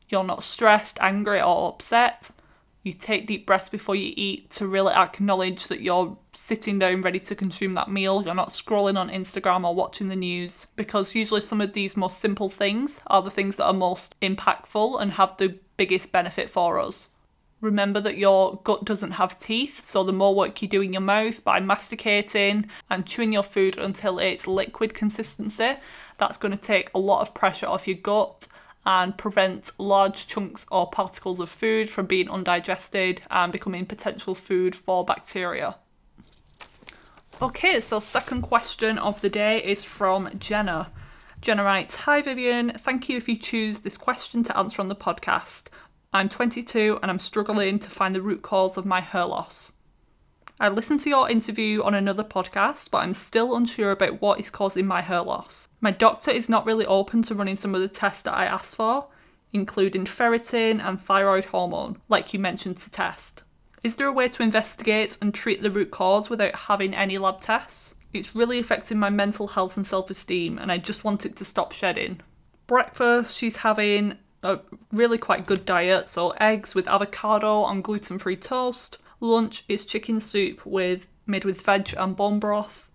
you're 0.08 0.24
not 0.24 0.42
stressed, 0.42 0.98
angry, 1.00 1.40
or 1.40 1.68
upset. 1.68 2.30
You 2.82 2.92
take 2.94 3.26
deep 3.26 3.46
breaths 3.46 3.68
before 3.68 3.94
you 3.94 4.12
eat 4.16 4.50
to 4.52 4.66
really 4.66 4.94
acknowledge 4.94 5.68
that 5.68 5.82
you're 5.82 6.16
sitting 6.32 6.78
down 6.78 7.02
ready 7.02 7.20
to 7.20 7.34
consume 7.34 7.74
that 7.74 7.90
meal. 7.90 8.22
You're 8.24 8.34
not 8.34 8.48
scrolling 8.48 8.98
on 8.98 9.10
Instagram 9.10 9.64
or 9.64 9.74
watching 9.74 10.08
the 10.08 10.16
news 10.16 10.66
because 10.76 11.14
usually 11.14 11.42
some 11.42 11.60
of 11.60 11.74
these 11.74 11.96
most 11.96 12.18
simple 12.18 12.48
things 12.48 13.00
are 13.08 13.22
the 13.22 13.30
things 13.30 13.56
that 13.56 13.66
are 13.66 13.74
most 13.74 14.18
impactful 14.20 15.00
and 15.00 15.12
have 15.12 15.36
the 15.36 15.58
biggest 15.76 16.10
benefit 16.10 16.48
for 16.48 16.80
us. 16.80 17.10
Remember 17.60 18.00
that 18.00 18.16
your 18.16 18.58
gut 18.64 18.84
doesn't 18.86 19.10
have 19.12 19.38
teeth, 19.38 19.84
so 19.84 20.02
the 20.02 20.12
more 20.12 20.34
work 20.34 20.62
you 20.62 20.68
do 20.68 20.80
in 20.80 20.94
your 20.94 21.02
mouth 21.02 21.44
by 21.44 21.60
masticating 21.60 22.68
and 22.88 23.04
chewing 23.04 23.32
your 23.32 23.42
food 23.42 23.76
until 23.76 24.18
it's 24.18 24.46
liquid 24.46 24.94
consistency, 24.94 25.76
that's 26.16 26.38
going 26.38 26.52
to 26.52 26.58
take 26.58 26.90
a 26.94 26.98
lot 26.98 27.20
of 27.20 27.34
pressure 27.34 27.66
off 27.66 27.86
your 27.86 27.98
gut 27.98 28.48
and 28.86 29.16
prevent 29.18 29.72
large 29.78 30.26
chunks 30.26 30.66
or 30.70 30.88
particles 30.88 31.38
of 31.38 31.50
food 31.50 31.88
from 31.88 32.06
being 32.06 32.30
undigested 32.30 33.20
and 33.30 33.52
becoming 33.52 33.84
potential 33.84 34.34
food 34.34 34.74
for 34.74 35.04
bacteria. 35.04 35.76
Okay, 37.42 37.80
so 37.80 38.00
second 38.00 38.42
question 38.42 38.98
of 38.98 39.20
the 39.20 39.28
day 39.28 39.62
is 39.62 39.84
from 39.84 40.30
Jenna. 40.38 40.90
Jenna 41.40 41.64
writes, 41.64 41.94
Hi 41.96 42.20
Vivian, 42.20 42.72
thank 42.76 43.08
you 43.08 43.16
if 43.16 43.28
you 43.28 43.36
choose 43.36 43.80
this 43.80 43.96
question 43.96 44.42
to 44.42 44.56
answer 44.56 44.82
on 44.82 44.88
the 44.88 44.96
podcast. 44.96 45.68
I'm 46.12 46.28
22 46.28 46.98
and 47.02 47.10
I'm 47.10 47.20
struggling 47.20 47.78
to 47.78 47.88
find 47.88 48.12
the 48.12 48.20
root 48.20 48.42
cause 48.42 48.76
of 48.76 48.84
my 48.84 49.00
hair 49.00 49.26
loss. 49.26 49.74
I 50.58 50.68
listened 50.68 50.98
to 51.00 51.08
your 51.08 51.30
interview 51.30 51.84
on 51.84 51.94
another 51.94 52.24
podcast, 52.24 52.90
but 52.90 52.98
I'm 52.98 53.12
still 53.12 53.54
unsure 53.54 53.92
about 53.92 54.20
what 54.20 54.40
is 54.40 54.50
causing 54.50 54.88
my 54.88 55.02
hair 55.02 55.22
loss. 55.22 55.68
My 55.80 55.92
doctor 55.92 56.32
is 56.32 56.48
not 56.48 56.66
really 56.66 56.84
open 56.84 57.22
to 57.22 57.34
running 57.36 57.54
some 57.54 57.76
of 57.76 57.80
the 57.80 57.88
tests 57.88 58.24
that 58.24 58.34
I 58.34 58.46
asked 58.46 58.74
for, 58.74 59.06
including 59.52 60.04
ferritin 60.04 60.84
and 60.84 61.00
thyroid 61.00 61.44
hormone, 61.44 61.98
like 62.08 62.34
you 62.34 62.40
mentioned 62.40 62.78
to 62.78 62.90
test. 62.90 63.44
Is 63.84 63.94
there 63.94 64.08
a 64.08 64.12
way 64.12 64.28
to 64.30 64.42
investigate 64.42 65.16
and 65.22 65.32
treat 65.32 65.62
the 65.62 65.70
root 65.70 65.92
cause 65.92 66.28
without 66.28 66.56
having 66.56 66.92
any 66.92 67.18
lab 67.18 67.40
tests? 67.40 67.94
It's 68.12 68.34
really 68.34 68.58
affecting 68.58 68.98
my 68.98 69.10
mental 69.10 69.46
health 69.46 69.76
and 69.76 69.86
self 69.86 70.10
esteem, 70.10 70.58
and 70.58 70.72
I 70.72 70.78
just 70.78 71.04
want 71.04 71.24
it 71.24 71.36
to 71.36 71.44
stop 71.44 71.70
shedding. 71.70 72.20
Breakfast, 72.66 73.38
she's 73.38 73.56
having 73.56 74.18
a 74.42 74.60
really 74.92 75.18
quite 75.18 75.46
good 75.46 75.64
diet. 75.64 76.08
So 76.08 76.30
eggs 76.30 76.74
with 76.74 76.88
avocado 76.88 77.62
on 77.62 77.82
gluten-free 77.82 78.36
toast. 78.36 78.98
Lunch 79.20 79.64
is 79.68 79.84
chicken 79.84 80.20
soup 80.20 80.64
with 80.64 81.06
made 81.26 81.44
with 81.44 81.62
veg 81.62 81.94
and 81.96 82.16
bone 82.16 82.38
broth. 82.38 82.90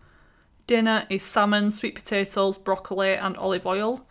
Dinner 0.68 1.06
is 1.10 1.24
salmon, 1.24 1.72
sweet 1.72 1.96
potatoes, 1.96 2.58
broccoli, 2.58 3.14
and 3.14 3.38
olive 3.38 3.66
oil. 3.66 4.06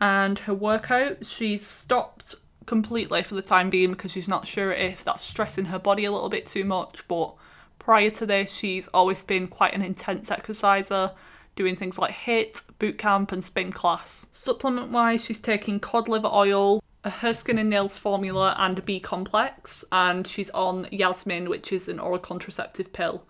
And 0.00 0.38
her 0.40 0.54
workout, 0.54 1.24
she's 1.24 1.66
stopped 1.66 2.34
completely 2.66 3.22
for 3.22 3.34
the 3.34 3.42
time 3.42 3.70
being 3.70 3.90
because 3.90 4.12
she's 4.12 4.28
not 4.28 4.46
sure 4.46 4.72
if 4.72 5.02
that's 5.02 5.22
stressing 5.22 5.64
her 5.64 5.78
body 5.78 6.04
a 6.04 6.12
little 6.12 6.28
bit 6.28 6.46
too 6.46 6.64
much. 6.64 7.08
But 7.08 7.34
prior 7.78 8.10
to 8.10 8.26
this, 8.26 8.52
she's 8.52 8.86
always 8.88 9.22
been 9.22 9.48
quite 9.48 9.74
an 9.74 9.82
intense 9.82 10.30
exerciser 10.30 11.12
doing 11.58 11.74
things 11.74 11.98
like 11.98 12.12
HIT, 12.12 12.62
boot 12.78 12.98
camp, 12.98 13.32
and 13.32 13.44
spin 13.44 13.72
class. 13.72 14.28
Supplement 14.32 14.92
wise, 14.92 15.24
she's 15.24 15.40
taking 15.40 15.80
cod 15.80 16.08
liver 16.08 16.30
oil, 16.32 16.80
a 17.02 17.10
Hair 17.10 17.34
Skin 17.34 17.58
and 17.58 17.68
Nails 17.68 17.98
formula, 17.98 18.54
and 18.60 18.78
a 18.78 18.82
B 18.82 19.00
complex, 19.00 19.84
and 19.90 20.24
she's 20.24 20.50
on 20.50 20.86
Yasmin, 20.92 21.48
which 21.48 21.72
is 21.72 21.88
an 21.88 21.98
oral 21.98 22.18
contraceptive 22.18 22.92
pill. 22.92 23.24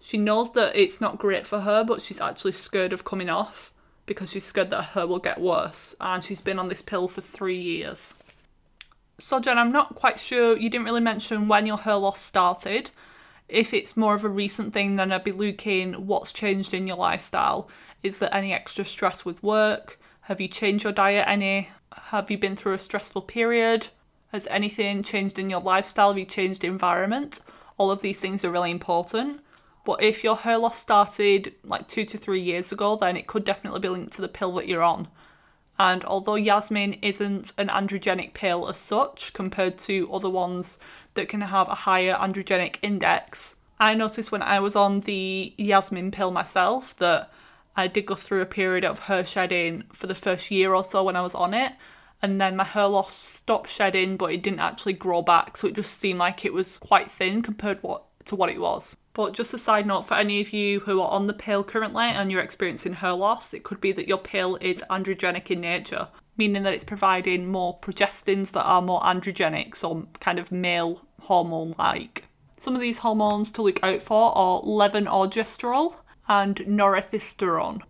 She 0.00 0.18
knows 0.18 0.52
that 0.54 0.74
it's 0.74 1.00
not 1.00 1.18
great 1.18 1.46
for 1.46 1.60
her, 1.60 1.84
but 1.84 2.02
she's 2.02 2.20
actually 2.20 2.52
scared 2.52 2.92
of 2.92 3.04
coming 3.04 3.30
off 3.30 3.72
because 4.06 4.32
she's 4.32 4.44
scared 4.44 4.70
that 4.70 4.82
her 4.82 5.06
will 5.06 5.20
get 5.20 5.40
worse, 5.40 5.94
and 6.00 6.24
she's 6.24 6.40
been 6.40 6.58
on 6.58 6.68
this 6.68 6.82
pill 6.82 7.06
for 7.06 7.20
three 7.20 7.60
years. 7.60 8.12
So, 9.18 9.38
Jen, 9.38 9.56
I'm 9.56 9.70
not 9.70 9.94
quite 9.94 10.18
sure. 10.18 10.56
You 10.56 10.68
didn't 10.68 10.86
really 10.86 11.00
mention 11.00 11.46
when 11.46 11.64
your 11.64 11.78
hair 11.78 11.96
loss 11.96 12.20
started 12.20 12.90
if 13.48 13.72
it's 13.72 13.96
more 13.96 14.14
of 14.14 14.24
a 14.24 14.28
recent 14.28 14.74
thing, 14.74 14.96
then 14.96 15.10
I'd 15.10 15.24
be 15.24 15.32
looking 15.32 15.94
what's 16.06 16.32
changed 16.32 16.74
in 16.74 16.86
your 16.86 16.96
lifestyle. 16.96 17.68
Is 18.02 18.18
there 18.18 18.34
any 18.34 18.52
extra 18.52 18.84
stress 18.84 19.24
with 19.24 19.42
work? 19.42 19.98
Have 20.20 20.40
you 20.40 20.48
changed 20.48 20.84
your 20.84 20.92
diet 20.92 21.26
any? 21.26 21.70
Have 21.92 22.30
you 22.30 22.38
been 22.38 22.56
through 22.56 22.74
a 22.74 22.78
stressful 22.78 23.22
period? 23.22 23.88
Has 24.32 24.46
anything 24.48 25.02
changed 25.02 25.38
in 25.38 25.48
your 25.48 25.60
lifestyle? 25.60 26.08
Have 26.08 26.18
you 26.18 26.26
changed 26.26 26.62
environment? 26.62 27.40
All 27.78 27.90
of 27.90 28.02
these 28.02 28.20
things 28.20 28.44
are 28.44 28.50
really 28.50 28.70
important. 28.70 29.40
But 29.86 30.02
if 30.02 30.22
your 30.22 30.36
hair 30.36 30.58
loss 30.58 30.78
started 30.78 31.54
like 31.64 31.88
two 31.88 32.04
to 32.04 32.18
three 32.18 32.42
years 32.42 32.72
ago, 32.72 32.96
then 32.96 33.16
it 33.16 33.26
could 33.26 33.44
definitely 33.44 33.80
be 33.80 33.88
linked 33.88 34.12
to 34.14 34.20
the 34.20 34.28
pill 34.28 34.52
that 34.56 34.68
you're 34.68 34.82
on. 34.82 35.08
And 35.78 36.04
although 36.04 36.34
Yasmin 36.34 36.94
isn't 37.02 37.52
an 37.56 37.68
androgenic 37.68 38.34
pill 38.34 38.68
as 38.68 38.78
such, 38.78 39.32
compared 39.32 39.78
to 39.78 40.12
other 40.12 40.28
ones 40.28 40.78
that 41.18 41.28
can 41.28 41.40
have 41.40 41.68
a 41.68 41.74
higher 41.74 42.14
androgenic 42.14 42.76
index. 42.80 43.56
I 43.80 43.94
noticed 43.94 44.30
when 44.30 44.40
I 44.40 44.60
was 44.60 44.76
on 44.76 45.00
the 45.00 45.52
Yasmin 45.56 46.12
pill 46.12 46.30
myself 46.30 46.96
that 46.98 47.32
I 47.76 47.88
did 47.88 48.06
go 48.06 48.14
through 48.14 48.40
a 48.40 48.46
period 48.46 48.84
of 48.84 49.00
hair 49.00 49.26
shedding 49.26 49.82
for 49.92 50.06
the 50.06 50.14
first 50.14 50.48
year 50.52 50.72
or 50.76 50.84
so 50.84 51.02
when 51.02 51.16
I 51.16 51.22
was 51.22 51.34
on 51.34 51.54
it. 51.54 51.72
And 52.22 52.40
then 52.40 52.54
my 52.54 52.62
hair 52.62 52.86
loss 52.86 53.14
stopped 53.14 53.68
shedding, 53.68 54.16
but 54.16 54.32
it 54.32 54.44
didn't 54.44 54.60
actually 54.60 54.92
grow 54.92 55.20
back. 55.20 55.56
So 55.56 55.66
it 55.66 55.74
just 55.74 55.98
seemed 55.98 56.20
like 56.20 56.44
it 56.44 56.52
was 56.52 56.78
quite 56.78 57.10
thin 57.10 57.42
compared 57.42 57.82
what, 57.82 58.04
to 58.26 58.36
what 58.36 58.48
it 58.50 58.60
was. 58.60 58.96
But 59.12 59.32
just 59.32 59.54
a 59.54 59.58
side 59.58 59.88
note 59.88 60.06
for 60.06 60.14
any 60.14 60.40
of 60.40 60.52
you 60.52 60.78
who 60.78 61.00
are 61.00 61.10
on 61.10 61.26
the 61.26 61.32
pill 61.32 61.64
currently 61.64 62.04
and 62.04 62.30
you're 62.30 62.42
experiencing 62.42 62.92
hair 62.92 63.12
loss, 63.12 63.52
it 63.54 63.64
could 63.64 63.80
be 63.80 63.90
that 63.90 64.06
your 64.06 64.18
pill 64.18 64.56
is 64.60 64.84
androgenic 64.88 65.50
in 65.50 65.60
nature 65.60 66.06
meaning 66.38 66.62
that 66.62 66.72
it's 66.72 66.84
providing 66.84 67.46
more 67.46 67.78
progestins 67.80 68.52
that 68.52 68.62
are 68.62 68.80
more 68.80 69.02
androgenic, 69.02 69.74
so 69.74 70.06
kind 70.20 70.38
of 70.38 70.52
male 70.52 71.04
hormone 71.20 71.74
like. 71.78 72.24
Some 72.56 72.74
of 72.74 72.80
these 72.80 72.98
hormones 72.98 73.52
to 73.52 73.62
look 73.62 73.82
out 73.84 74.02
for 74.02 74.36
are 74.36 74.60
levonorgestrel 74.62 75.94
and 76.28 76.56
norethisterone. 76.56 77.82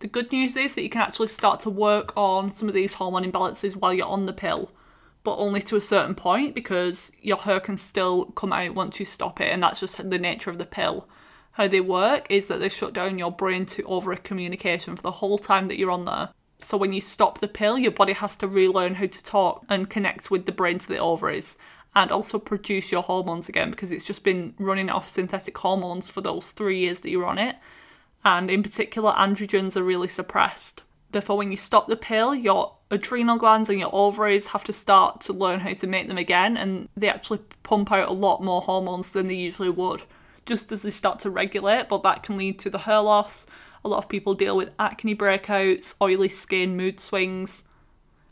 The 0.00 0.08
good 0.08 0.32
news 0.32 0.56
is 0.56 0.74
that 0.74 0.82
you 0.82 0.90
can 0.90 1.02
actually 1.02 1.28
start 1.28 1.60
to 1.60 1.70
work 1.70 2.12
on 2.16 2.50
some 2.50 2.66
of 2.66 2.74
these 2.74 2.94
hormone 2.94 3.24
imbalances 3.24 3.76
while 3.76 3.94
you're 3.94 4.06
on 4.06 4.26
the 4.26 4.32
pill, 4.32 4.72
but 5.22 5.36
only 5.36 5.62
to 5.62 5.76
a 5.76 5.80
certain 5.80 6.16
point 6.16 6.56
because 6.56 7.12
your 7.20 7.36
hair 7.36 7.60
can 7.60 7.76
still 7.76 8.24
come 8.32 8.52
out 8.52 8.74
once 8.74 8.98
you 8.98 9.06
stop 9.06 9.40
it, 9.40 9.52
and 9.52 9.62
that's 9.62 9.78
just 9.78 9.96
the 10.10 10.18
nature 10.18 10.50
of 10.50 10.58
the 10.58 10.66
pill. 10.66 11.06
How 11.52 11.68
they 11.68 11.80
work 11.80 12.26
is 12.28 12.48
that 12.48 12.58
they 12.58 12.68
shut 12.68 12.94
down 12.94 13.18
your 13.18 13.30
brain 13.30 13.66
to 13.66 13.84
ovary 13.84 14.16
communication 14.16 14.96
for 14.96 15.02
the 15.02 15.10
whole 15.12 15.38
time 15.38 15.68
that 15.68 15.78
you're 15.78 15.92
on 15.92 16.06
there. 16.06 16.30
So 16.58 16.76
when 16.76 16.92
you 16.92 17.00
stop 17.00 17.38
the 17.38 17.46
pill, 17.46 17.78
your 17.78 17.92
body 17.92 18.14
has 18.14 18.36
to 18.38 18.48
relearn 18.48 18.94
how 18.94 19.06
to 19.06 19.22
talk 19.22 19.64
and 19.68 19.88
connect 19.88 20.30
with 20.30 20.46
the 20.46 20.52
brain 20.52 20.78
to 20.78 20.88
the 20.88 20.98
ovaries 20.98 21.58
and 21.94 22.10
also 22.10 22.38
produce 22.38 22.90
your 22.90 23.02
hormones 23.02 23.48
again 23.48 23.70
because 23.70 23.92
it's 23.92 24.04
just 24.04 24.24
been 24.24 24.54
running 24.58 24.88
off 24.88 25.08
synthetic 25.08 25.56
hormones 25.58 26.10
for 26.10 26.20
those 26.20 26.52
three 26.52 26.78
years 26.78 27.00
that 27.00 27.10
you're 27.10 27.26
on 27.26 27.38
it. 27.38 27.56
And 28.24 28.50
in 28.50 28.62
particular, 28.62 29.12
androgens 29.12 29.76
are 29.76 29.82
really 29.82 30.08
suppressed. 30.08 30.82
Therefore, 31.10 31.36
when 31.36 31.50
you 31.50 31.56
stop 31.58 31.88
the 31.88 31.96
pill, 31.96 32.34
your 32.34 32.74
adrenal 32.90 33.36
glands 33.36 33.68
and 33.68 33.78
your 33.78 33.94
ovaries 33.94 34.46
have 34.46 34.64
to 34.64 34.72
start 34.72 35.20
to 35.22 35.32
learn 35.34 35.60
how 35.60 35.74
to 35.74 35.86
make 35.86 36.08
them 36.08 36.16
again, 36.16 36.56
and 36.56 36.88
they 36.96 37.08
actually 37.08 37.40
pump 37.62 37.92
out 37.92 38.08
a 38.08 38.12
lot 38.12 38.42
more 38.42 38.62
hormones 38.62 39.10
than 39.10 39.26
they 39.26 39.34
usually 39.34 39.68
would, 39.68 40.02
just 40.46 40.72
as 40.72 40.82
they 40.82 40.90
start 40.90 41.18
to 41.20 41.30
regulate. 41.30 41.88
But 41.88 42.02
that 42.04 42.22
can 42.22 42.38
lead 42.38 42.58
to 42.60 42.70
the 42.70 42.78
hair 42.78 43.00
loss, 43.00 43.46
a 43.84 43.88
lot 43.88 43.98
of 43.98 44.08
people 44.08 44.34
deal 44.34 44.56
with 44.56 44.70
acne 44.78 45.14
breakouts, 45.14 45.94
oily 46.00 46.28
skin, 46.28 46.76
mood 46.76 47.00
swings, 47.00 47.64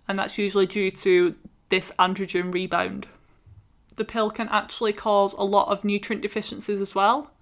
and 0.09 0.18
that's 0.18 0.38
usually 0.38 0.66
due 0.66 0.90
to 0.90 1.35
this 1.68 1.92
androgen 1.99 2.55
rebound. 2.55 3.07
The 4.00 4.06
pill 4.06 4.30
can 4.30 4.48
actually 4.48 4.94
cause 4.94 5.34
a 5.34 5.42
lot 5.44 5.68
of 5.68 5.84
nutrient 5.84 6.22
deficiencies 6.22 6.80
as 6.80 6.94
well. 6.94 7.32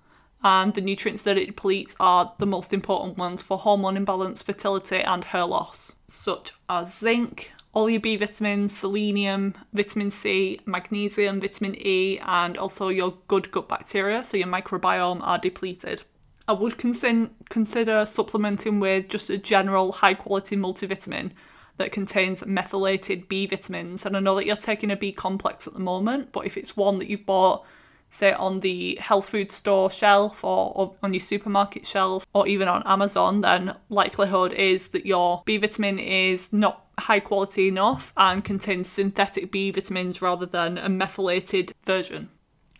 And 0.42 0.74
the 0.74 0.80
nutrients 0.80 1.22
that 1.22 1.38
it 1.38 1.46
depletes 1.46 1.94
are 2.00 2.34
the 2.38 2.46
most 2.46 2.72
important 2.72 3.16
ones 3.16 3.44
for 3.44 3.58
hormone 3.58 3.96
imbalance, 3.96 4.42
fertility, 4.42 4.96
and 4.96 5.22
hair 5.22 5.44
loss, 5.44 5.98
such 6.08 6.54
as 6.68 6.98
zinc, 6.98 7.52
all 7.74 7.88
your 7.88 8.00
B 8.00 8.16
vitamins, 8.16 8.76
selenium, 8.76 9.54
vitamin 9.72 10.10
C, 10.10 10.58
magnesium, 10.66 11.40
vitamin 11.40 11.76
E, 11.76 12.18
and 12.26 12.58
also 12.58 12.88
your 12.88 13.14
good 13.28 13.52
gut 13.52 13.68
bacteria, 13.68 14.24
so 14.24 14.36
your 14.36 14.48
microbiome, 14.48 15.20
are 15.22 15.38
depleted. 15.38 16.02
I 16.48 16.54
would 16.54 16.76
consider 16.76 18.04
supplementing 18.04 18.80
with 18.80 19.06
just 19.08 19.30
a 19.30 19.38
general 19.38 19.92
high 19.92 20.14
quality 20.14 20.56
multivitamin 20.56 21.30
that 21.78 21.92
contains 21.92 22.44
methylated 22.44 23.28
B 23.28 23.46
vitamins. 23.46 24.04
And 24.04 24.16
I 24.16 24.20
know 24.20 24.36
that 24.36 24.46
you're 24.46 24.56
taking 24.56 24.90
a 24.90 24.96
B 24.96 25.12
complex 25.12 25.66
at 25.66 25.72
the 25.72 25.80
moment, 25.80 26.32
but 26.32 26.44
if 26.44 26.56
it's 26.56 26.76
one 26.76 26.98
that 26.98 27.08
you've 27.08 27.26
bought, 27.26 27.64
say, 28.10 28.32
on 28.32 28.60
the 28.60 28.96
health 29.00 29.30
food 29.30 29.50
store 29.50 29.90
shelf 29.90 30.44
or, 30.44 30.72
or 30.74 30.94
on 31.02 31.14
your 31.14 31.20
supermarket 31.20 31.86
shelf 31.86 32.26
or 32.34 32.46
even 32.46 32.68
on 32.68 32.82
Amazon, 32.84 33.40
then 33.40 33.74
likelihood 33.88 34.52
is 34.52 34.88
that 34.88 35.06
your 35.06 35.42
B 35.46 35.56
vitamin 35.56 35.98
is 35.98 36.52
not 36.52 36.84
high 36.98 37.20
quality 37.20 37.68
enough 37.68 38.12
and 38.16 38.44
contains 38.44 38.88
synthetic 38.88 39.52
B 39.52 39.70
vitamins 39.70 40.20
rather 40.20 40.46
than 40.46 40.78
a 40.78 40.88
methylated 40.88 41.72
version. 41.86 42.28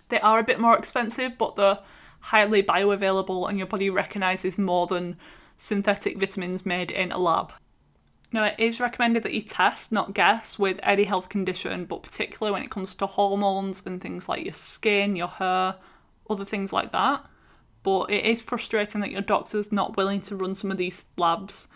They 0.08 0.20
are 0.20 0.40
a 0.40 0.44
bit 0.44 0.58
more 0.58 0.76
expensive, 0.76 1.38
but 1.38 1.54
they're 1.56 1.78
highly 2.20 2.62
bioavailable 2.62 3.48
and 3.48 3.58
your 3.58 3.68
body 3.68 3.90
recognizes 3.90 4.58
more 4.58 4.86
than 4.88 5.16
synthetic 5.56 6.18
vitamins 6.18 6.66
made 6.66 6.90
in 6.90 7.12
a 7.12 7.18
lab. 7.18 7.52
Now, 8.30 8.44
it 8.44 8.56
is 8.58 8.80
recommended 8.80 9.22
that 9.22 9.32
you 9.32 9.40
test, 9.40 9.90
not 9.90 10.12
guess, 10.12 10.58
with 10.58 10.78
any 10.82 11.04
health 11.04 11.28
condition, 11.30 11.86
but 11.86 12.02
particularly 12.02 12.52
when 12.52 12.62
it 12.62 12.70
comes 12.70 12.94
to 12.96 13.06
hormones 13.06 13.86
and 13.86 14.00
things 14.00 14.28
like 14.28 14.44
your 14.44 14.54
skin, 14.54 15.16
your 15.16 15.28
hair, 15.28 15.74
other 16.28 16.44
things 16.44 16.72
like 16.72 16.92
that. 16.92 17.24
But 17.82 18.10
it 18.10 18.26
is 18.26 18.42
frustrating 18.42 19.00
that 19.00 19.10
your 19.10 19.22
doctor's 19.22 19.72
not 19.72 19.96
willing 19.96 20.20
to 20.22 20.36
run 20.36 20.54
some 20.54 20.70
of 20.70 20.76
these 20.76 21.06
labs, 21.16 21.68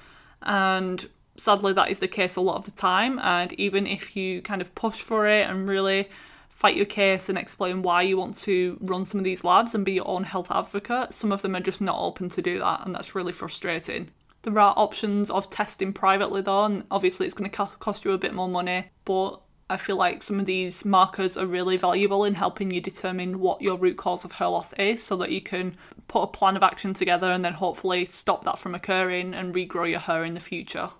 and 0.42 1.08
sadly, 1.38 1.72
that 1.72 1.90
is 1.90 2.00
the 2.00 2.08
case 2.08 2.36
a 2.36 2.40
lot 2.42 2.56
of 2.56 2.66
the 2.66 2.72
time. 2.72 3.18
And 3.20 3.52
even 3.54 3.86
if 3.86 4.14
you 4.14 4.42
kind 4.42 4.60
of 4.60 4.74
push 4.74 5.00
for 5.00 5.26
it 5.26 5.48
and 5.48 5.66
really 5.68 6.10
fight 6.50 6.76
your 6.76 6.84
case 6.84 7.30
and 7.30 7.38
explain 7.38 7.80
why 7.82 8.02
you 8.02 8.18
want 8.18 8.36
to 8.36 8.76
run 8.82 9.06
some 9.06 9.18
of 9.18 9.24
these 9.24 9.42
labs 9.42 9.74
and 9.74 9.84
be 9.86 9.92
your 9.92 10.06
own 10.06 10.24
health 10.24 10.50
advocate, 10.50 11.14
some 11.14 11.32
of 11.32 11.40
them 11.40 11.56
are 11.56 11.60
just 11.60 11.80
not 11.80 11.98
open 11.98 12.28
to 12.28 12.42
do 12.42 12.58
that, 12.58 12.84
and 12.84 12.94
that's 12.94 13.14
really 13.14 13.32
frustrating. 13.32 14.10
There 14.42 14.58
are 14.58 14.74
options 14.76 15.30
of 15.30 15.50
testing 15.50 15.92
privately 15.92 16.42
though, 16.42 16.64
and 16.64 16.84
obviously 16.90 17.26
it's 17.26 17.34
going 17.34 17.50
to 17.50 17.66
cost 17.78 18.04
you 18.04 18.10
a 18.10 18.18
bit 18.18 18.34
more 18.34 18.48
money, 18.48 18.86
but 19.04 19.40
I 19.70 19.76
feel 19.76 19.96
like 19.96 20.22
some 20.22 20.40
of 20.40 20.46
these 20.46 20.84
markers 20.84 21.36
are 21.36 21.46
really 21.46 21.76
valuable 21.76 22.24
in 22.24 22.34
helping 22.34 22.70
you 22.70 22.80
determine 22.80 23.38
what 23.38 23.62
your 23.62 23.78
root 23.78 23.96
cause 23.96 24.24
of 24.24 24.32
hair 24.32 24.48
loss 24.48 24.72
is 24.74 25.02
so 25.02 25.16
that 25.16 25.30
you 25.30 25.40
can 25.40 25.76
put 26.08 26.24
a 26.24 26.26
plan 26.26 26.56
of 26.56 26.62
action 26.62 26.92
together 26.92 27.30
and 27.30 27.44
then 27.44 27.52
hopefully 27.52 28.04
stop 28.04 28.44
that 28.44 28.58
from 28.58 28.74
occurring 28.74 29.32
and 29.32 29.54
regrow 29.54 29.88
your 29.88 30.00
hair 30.00 30.24
in 30.24 30.34
the 30.34 30.40
future. 30.40 30.90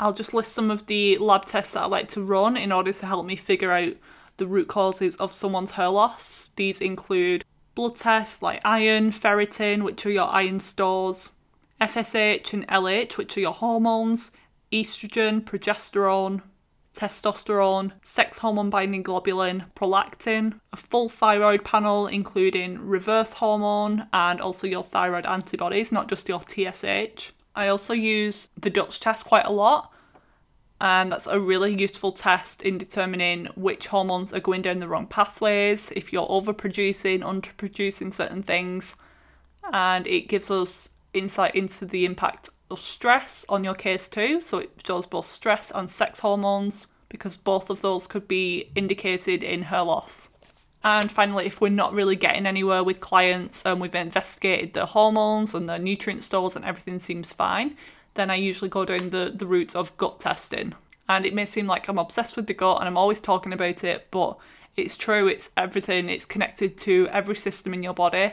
I'll 0.00 0.14
just 0.14 0.32
list 0.32 0.52
some 0.52 0.70
of 0.70 0.86
the 0.86 1.18
lab 1.18 1.44
tests 1.44 1.74
that 1.74 1.82
I 1.82 1.86
like 1.86 2.08
to 2.08 2.22
run 2.22 2.56
in 2.56 2.72
order 2.72 2.92
to 2.92 3.06
help 3.06 3.26
me 3.26 3.36
figure 3.36 3.72
out 3.72 3.92
the 4.38 4.46
root 4.46 4.68
causes 4.68 5.14
of 5.16 5.32
someone's 5.32 5.72
hair 5.72 5.90
loss. 5.90 6.52
These 6.56 6.80
include 6.80 7.44
blood 7.74 7.96
tests 7.96 8.42
like 8.42 8.62
iron, 8.64 9.10
ferritin, 9.10 9.82
which 9.82 10.06
are 10.06 10.10
your 10.10 10.28
iron 10.28 10.58
stores, 10.58 11.32
FSH 11.80 12.52
and 12.52 12.66
LH, 12.68 13.16
which 13.16 13.36
are 13.36 13.40
your 13.40 13.52
hormones, 13.52 14.32
estrogen, 14.72 15.42
progesterone, 15.42 16.42
testosterone, 16.94 17.92
sex 18.02 18.38
hormone 18.38 18.70
binding 18.70 19.04
globulin, 19.04 19.64
prolactin, 19.76 20.58
a 20.72 20.76
full 20.76 21.08
thyroid 21.08 21.64
panel 21.64 22.08
including 22.08 22.80
reverse 22.80 23.32
hormone 23.32 24.06
and 24.12 24.40
also 24.40 24.66
your 24.66 24.82
thyroid 24.82 25.24
antibodies, 25.26 25.92
not 25.92 26.08
just 26.08 26.28
your 26.28 26.40
TSH. 26.40 27.32
I 27.54 27.68
also 27.68 27.94
use 27.94 28.50
the 28.60 28.70
Dutch 28.70 28.98
test 28.98 29.26
quite 29.26 29.46
a 29.46 29.52
lot, 29.52 29.92
and 30.80 31.12
that's 31.12 31.26
a 31.26 31.38
really 31.38 31.74
useful 31.80 32.12
test 32.12 32.62
in 32.62 32.78
determining 32.78 33.46
which 33.54 33.86
hormones 33.86 34.32
are 34.32 34.40
going 34.40 34.62
down 34.62 34.78
the 34.80 34.88
wrong 34.88 35.06
pathways, 35.06 35.92
if 35.94 36.12
you're 36.12 36.28
overproducing, 36.28 37.20
underproducing 37.20 38.12
certain 38.12 38.42
things, 38.42 38.96
and 39.72 40.06
it 40.06 40.28
gives 40.28 40.50
us 40.50 40.88
insight 41.18 41.54
into 41.54 41.84
the 41.84 42.04
impact 42.04 42.50
of 42.70 42.78
stress 42.78 43.44
on 43.48 43.64
your 43.64 43.74
case 43.74 44.08
too. 44.08 44.40
So 44.40 44.58
it 44.58 44.70
shows 44.86 45.06
both 45.06 45.26
stress 45.26 45.70
and 45.74 45.90
sex 45.90 46.20
hormones 46.20 46.88
because 47.08 47.36
both 47.36 47.70
of 47.70 47.80
those 47.80 48.06
could 48.06 48.28
be 48.28 48.70
indicated 48.74 49.42
in 49.42 49.62
her 49.62 49.82
loss. 49.82 50.30
And 50.84 51.10
finally, 51.10 51.46
if 51.46 51.60
we're 51.60 51.70
not 51.70 51.92
really 51.92 52.16
getting 52.16 52.46
anywhere 52.46 52.84
with 52.84 53.00
clients 53.00 53.66
and 53.66 53.80
we've 53.80 53.94
investigated 53.94 54.74
the 54.74 54.86
hormones 54.86 55.54
and 55.54 55.68
the 55.68 55.78
nutrient 55.78 56.22
stores 56.22 56.54
and 56.54 56.64
everything 56.64 56.98
seems 56.98 57.32
fine, 57.32 57.76
then 58.14 58.30
I 58.30 58.36
usually 58.36 58.68
go 58.68 58.84
down 58.84 59.10
the, 59.10 59.32
the 59.34 59.46
route 59.46 59.74
of 59.74 59.96
gut 59.96 60.20
testing. 60.20 60.74
And 61.08 61.26
it 61.26 61.34
may 61.34 61.46
seem 61.46 61.66
like 61.66 61.88
I'm 61.88 61.98
obsessed 61.98 62.36
with 62.36 62.46
the 62.46 62.54
gut 62.54 62.78
and 62.78 62.88
I'm 62.88 62.96
always 62.98 63.18
talking 63.18 63.52
about 63.52 63.82
it, 63.82 64.06
but 64.10 64.38
it's 64.76 64.96
true, 64.96 65.26
it's 65.26 65.50
everything, 65.56 66.08
it's 66.08 66.26
connected 66.26 66.76
to 66.78 67.08
every 67.10 67.34
system 67.34 67.74
in 67.74 67.82
your 67.82 67.94
body. 67.94 68.32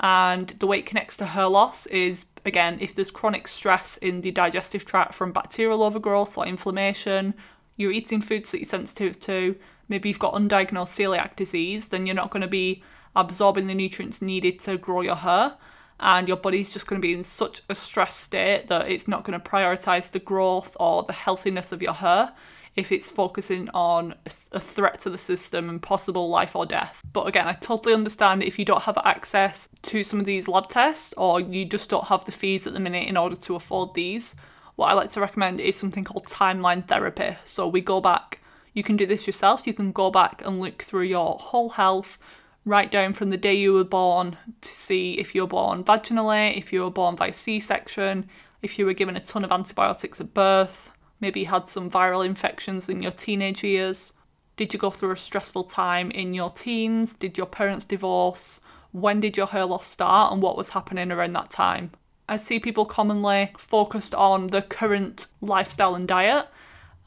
And 0.00 0.48
the 0.58 0.66
way 0.66 0.78
it 0.78 0.86
connects 0.86 1.18
to 1.18 1.26
hair 1.26 1.46
loss 1.46 1.86
is 1.86 2.26
again, 2.46 2.78
if 2.80 2.94
there's 2.94 3.10
chronic 3.10 3.46
stress 3.46 3.98
in 3.98 4.22
the 4.22 4.30
digestive 4.30 4.84
tract 4.84 5.12
from 5.14 5.32
bacterial 5.32 5.82
overgrowth 5.82 6.38
or 6.38 6.46
inflammation, 6.46 7.34
you're 7.76 7.92
eating 7.92 8.22
foods 8.22 8.50
that 8.50 8.58
you're 8.60 8.68
sensitive 8.68 9.20
to, 9.20 9.54
maybe 9.88 10.08
you've 10.08 10.18
got 10.18 10.34
undiagnosed 10.34 10.96
celiac 10.96 11.36
disease, 11.36 11.88
then 11.88 12.06
you're 12.06 12.14
not 12.14 12.30
going 12.30 12.40
to 12.40 12.48
be 12.48 12.82
absorbing 13.14 13.66
the 13.66 13.74
nutrients 13.74 14.22
needed 14.22 14.58
to 14.60 14.78
grow 14.78 15.02
your 15.02 15.16
hair. 15.16 15.54
And 16.02 16.26
your 16.26 16.38
body's 16.38 16.72
just 16.72 16.86
going 16.86 17.00
to 17.00 17.06
be 17.06 17.12
in 17.12 17.22
such 17.22 17.60
a 17.68 17.74
stress 17.74 18.16
state 18.16 18.68
that 18.68 18.90
it's 18.90 19.06
not 19.06 19.24
going 19.24 19.38
to 19.38 19.50
prioritize 19.50 20.10
the 20.10 20.18
growth 20.18 20.74
or 20.80 21.02
the 21.02 21.12
healthiness 21.12 21.72
of 21.72 21.82
your 21.82 21.92
hair 21.92 22.32
if 22.80 22.90
it's 22.90 23.10
focusing 23.10 23.68
on 23.74 24.14
a 24.52 24.58
threat 24.58 25.00
to 25.02 25.10
the 25.10 25.18
system 25.18 25.68
and 25.68 25.82
possible 25.82 26.28
life 26.30 26.56
or 26.56 26.64
death. 26.64 27.02
But 27.12 27.26
again, 27.26 27.46
I 27.46 27.52
totally 27.52 27.94
understand 27.94 28.42
if 28.42 28.58
you 28.58 28.64
don't 28.64 28.82
have 28.82 28.98
access 29.04 29.68
to 29.82 30.02
some 30.02 30.18
of 30.18 30.26
these 30.26 30.48
lab 30.48 30.68
tests 30.68 31.14
or 31.16 31.40
you 31.40 31.66
just 31.66 31.90
don't 31.90 32.06
have 32.06 32.24
the 32.24 32.32
fees 32.32 32.66
at 32.66 32.72
the 32.72 32.80
minute 32.80 33.06
in 33.06 33.16
order 33.16 33.36
to 33.36 33.54
afford 33.54 33.94
these. 33.94 34.34
What 34.76 34.86
I 34.86 34.94
like 34.94 35.10
to 35.10 35.20
recommend 35.20 35.60
is 35.60 35.76
something 35.76 36.04
called 36.04 36.24
timeline 36.24 36.88
therapy. 36.88 37.36
So 37.44 37.68
we 37.68 37.82
go 37.82 38.00
back, 38.00 38.40
you 38.72 38.82
can 38.82 38.96
do 38.96 39.06
this 39.06 39.26
yourself, 39.26 39.66
you 39.66 39.74
can 39.74 39.92
go 39.92 40.10
back 40.10 40.42
and 40.44 40.58
look 40.58 40.82
through 40.82 41.04
your 41.04 41.36
whole 41.38 41.68
health 41.68 42.18
right 42.64 42.90
down 42.90 43.12
from 43.12 43.30
the 43.30 43.36
day 43.36 43.54
you 43.54 43.72
were 43.72 43.84
born 43.84 44.36
to 44.60 44.74
see 44.74 45.18
if 45.18 45.34
you 45.34 45.42
were 45.42 45.48
born 45.48 45.84
vaginally, 45.84 46.56
if 46.56 46.72
you 46.72 46.82
were 46.82 46.90
born 46.90 47.14
by 47.14 47.30
C 47.30 47.60
section, 47.60 48.28
if 48.62 48.78
you 48.78 48.86
were 48.86 48.94
given 48.94 49.16
a 49.16 49.20
ton 49.20 49.44
of 49.44 49.52
antibiotics 49.52 50.20
at 50.20 50.34
birth, 50.34 50.90
maybe 51.20 51.40
you 51.40 51.46
had 51.46 51.66
some 51.66 51.90
viral 51.90 52.24
infections 52.24 52.88
in 52.88 53.02
your 53.02 53.12
teenage 53.12 53.62
years. 53.62 54.12
Did 54.56 54.72
you 54.72 54.78
go 54.78 54.90
through 54.90 55.12
a 55.12 55.16
stressful 55.16 55.64
time 55.64 56.10
in 56.10 56.34
your 56.34 56.50
teens? 56.50 57.14
Did 57.14 57.38
your 57.38 57.46
parents 57.46 57.84
divorce? 57.84 58.60
When 58.92 59.20
did 59.20 59.36
your 59.36 59.46
hair 59.46 59.64
loss 59.64 59.86
start 59.86 60.32
and 60.32 60.42
what 60.42 60.56
was 60.56 60.70
happening 60.70 61.12
around 61.12 61.32
that 61.34 61.50
time? 61.50 61.92
I 62.28 62.36
see 62.36 62.60
people 62.60 62.84
commonly 62.84 63.52
focused 63.58 64.14
on 64.14 64.48
the 64.48 64.62
current 64.62 65.28
lifestyle 65.40 65.94
and 65.94 66.06
diet 66.06 66.46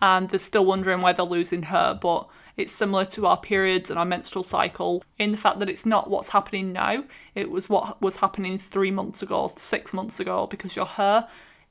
and 0.02 0.30
they're 0.30 0.40
still 0.40 0.66
wondering 0.66 1.02
why 1.02 1.14
they're 1.14 1.26
losing 1.26 1.64
hair, 1.64 1.94
but 1.94 2.28
it's 2.58 2.74
similar 2.74 3.06
to 3.06 3.26
our 3.26 3.38
periods 3.38 3.90
and 3.90 3.98
our 3.98 4.06
menstrual 4.06 4.44
cycle 4.44 5.02
in 5.18 5.32
the 5.32 5.38
fact 5.38 5.60
that 5.60 5.70
it's 5.70 5.86
not 5.86 6.10
what's 6.10 6.30
happening 6.30 6.74
now, 6.74 7.04
it 7.36 7.50
was 7.50 7.70
what 7.70 8.02
was 8.02 8.18
happening 8.18 8.58
three 8.58 8.92
months 8.92 9.24
ago, 9.24 9.52
six 9.56 9.94
months 9.94 10.20
ago, 10.20 10.46
because 10.48 10.76
your 10.76 10.86
hair 10.86 11.28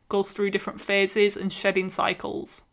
goes 0.09 0.33
through 0.33 0.51
different 0.51 0.81
phases 0.81 1.37
and 1.37 1.53
shedding 1.53 1.91
cycles. 1.91 2.65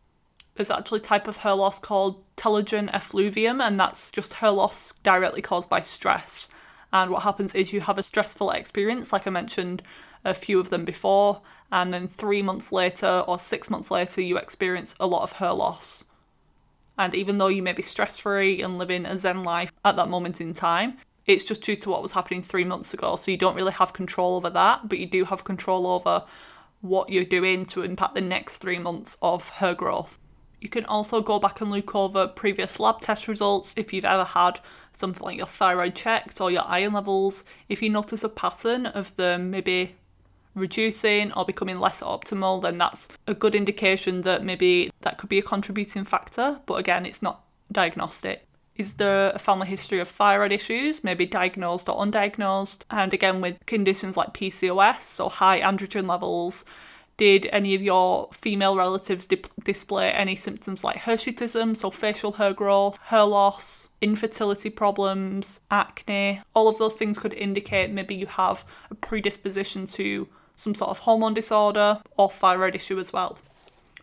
There's 0.55 0.71
actually 0.71 0.99
a 0.99 1.03
type 1.03 1.27
of 1.27 1.37
hair 1.37 1.55
loss 1.55 1.79
called 1.79 2.23
telogen 2.35 2.89
effluvium, 2.93 3.61
and 3.61 3.79
that's 3.79 4.11
just 4.11 4.33
hair 4.33 4.51
loss 4.51 4.93
directly 5.03 5.41
caused 5.41 5.69
by 5.69 5.81
stress. 5.81 6.49
And 6.91 7.11
what 7.11 7.23
happens 7.23 7.55
is 7.55 7.71
you 7.71 7.81
have 7.81 7.97
a 7.97 8.03
stressful 8.03 8.51
experience, 8.51 9.13
like 9.13 9.27
I 9.27 9.29
mentioned 9.29 9.83
a 10.25 10.33
few 10.33 10.59
of 10.59 10.69
them 10.69 10.85
before, 10.85 11.41
and 11.71 11.93
then 11.93 12.07
three 12.07 12.41
months 12.41 12.71
later 12.71 13.23
or 13.27 13.39
six 13.39 13.69
months 13.69 13.91
later, 13.91 14.21
you 14.21 14.37
experience 14.37 14.95
a 14.99 15.07
lot 15.07 15.23
of 15.23 15.31
hair 15.31 15.53
loss. 15.53 16.05
And 16.97 17.15
even 17.15 17.37
though 17.37 17.47
you 17.47 17.61
may 17.61 17.73
be 17.73 17.81
stress 17.81 18.17
free 18.17 18.61
and 18.61 18.77
living 18.77 19.05
a 19.05 19.17
Zen 19.17 19.43
life 19.43 19.71
at 19.85 19.95
that 19.95 20.09
moment 20.09 20.41
in 20.41 20.53
time, 20.53 20.97
it's 21.25 21.43
just 21.43 21.61
due 21.61 21.75
to 21.77 21.89
what 21.89 22.01
was 22.01 22.11
happening 22.11 22.41
three 22.41 22.65
months 22.65 22.93
ago. 22.93 23.15
So 23.15 23.31
you 23.31 23.37
don't 23.37 23.55
really 23.55 23.71
have 23.71 23.93
control 23.93 24.35
over 24.35 24.49
that, 24.49 24.89
but 24.89 24.97
you 24.97 25.05
do 25.05 25.23
have 25.23 25.43
control 25.43 25.87
over 25.87 26.25
what 26.81 27.09
you're 27.09 27.25
doing 27.25 27.65
to 27.67 27.83
impact 27.83 28.15
the 28.15 28.21
next 28.21 28.59
three 28.59 28.79
months 28.79 29.17
of 29.21 29.49
her 29.49 29.73
growth. 29.73 30.19
You 30.61 30.69
can 30.69 30.85
also 30.85 31.21
go 31.21 31.39
back 31.39 31.61
and 31.61 31.71
look 31.71 31.95
over 31.95 32.27
previous 32.27 32.79
lab 32.79 33.01
test 33.01 33.27
results 33.27 33.73
if 33.77 33.93
you've 33.93 34.05
ever 34.05 34.25
had 34.25 34.59
something 34.93 35.23
like 35.23 35.37
your 35.37 35.47
thyroid 35.47 35.95
checked 35.95 36.41
or 36.41 36.51
your 36.51 36.65
iron 36.65 36.93
levels. 36.93 37.45
If 37.69 37.81
you 37.81 37.89
notice 37.89 38.23
a 38.23 38.29
pattern 38.29 38.85
of 38.85 39.15
them 39.15 39.49
maybe 39.51 39.95
reducing 40.55 41.31
or 41.33 41.45
becoming 41.45 41.77
less 41.77 42.01
optimal, 42.01 42.61
then 42.61 42.77
that's 42.77 43.07
a 43.27 43.33
good 43.33 43.55
indication 43.55 44.21
that 44.23 44.43
maybe 44.43 44.91
that 45.01 45.17
could 45.17 45.29
be 45.29 45.39
a 45.39 45.43
contributing 45.43 46.03
factor. 46.03 46.59
But 46.65 46.75
again, 46.75 47.05
it's 47.05 47.21
not 47.21 47.45
diagnostic. 47.71 48.45
Is 48.79 48.93
there 48.93 49.31
a 49.31 49.39
family 49.39 49.67
history 49.67 49.99
of 49.99 50.07
thyroid 50.07 50.53
issues, 50.53 51.03
maybe 51.03 51.25
diagnosed 51.25 51.89
or 51.89 51.97
undiagnosed? 51.97 52.85
And 52.89 53.13
again, 53.13 53.41
with 53.41 53.57
conditions 53.65 54.15
like 54.15 54.33
PCOS, 54.33 55.21
or 55.21 55.29
high 55.29 55.59
androgen 55.59 56.07
levels, 56.07 56.63
did 57.17 57.49
any 57.51 57.75
of 57.75 57.81
your 57.81 58.29
female 58.31 58.77
relatives 58.77 59.27
display 59.65 60.11
any 60.11 60.37
symptoms 60.37 60.85
like 60.85 60.95
hirsutism, 60.95 61.75
so 61.75 61.91
facial 61.91 62.31
hair 62.31 62.53
growth, 62.53 62.97
hair 63.03 63.25
loss, 63.25 63.89
infertility 63.99 64.69
problems, 64.69 65.59
acne? 65.69 66.39
All 66.53 66.69
of 66.69 66.77
those 66.77 66.95
things 66.95 67.19
could 67.19 67.33
indicate 67.33 67.91
maybe 67.91 68.15
you 68.15 68.27
have 68.27 68.63
a 68.89 68.95
predisposition 68.95 69.87
to 69.87 70.25
some 70.55 70.73
sort 70.73 70.91
of 70.91 70.99
hormone 70.99 71.33
disorder 71.33 72.01
or 72.15 72.29
thyroid 72.29 72.75
issue 72.75 72.97
as 72.97 73.11
well. 73.11 73.37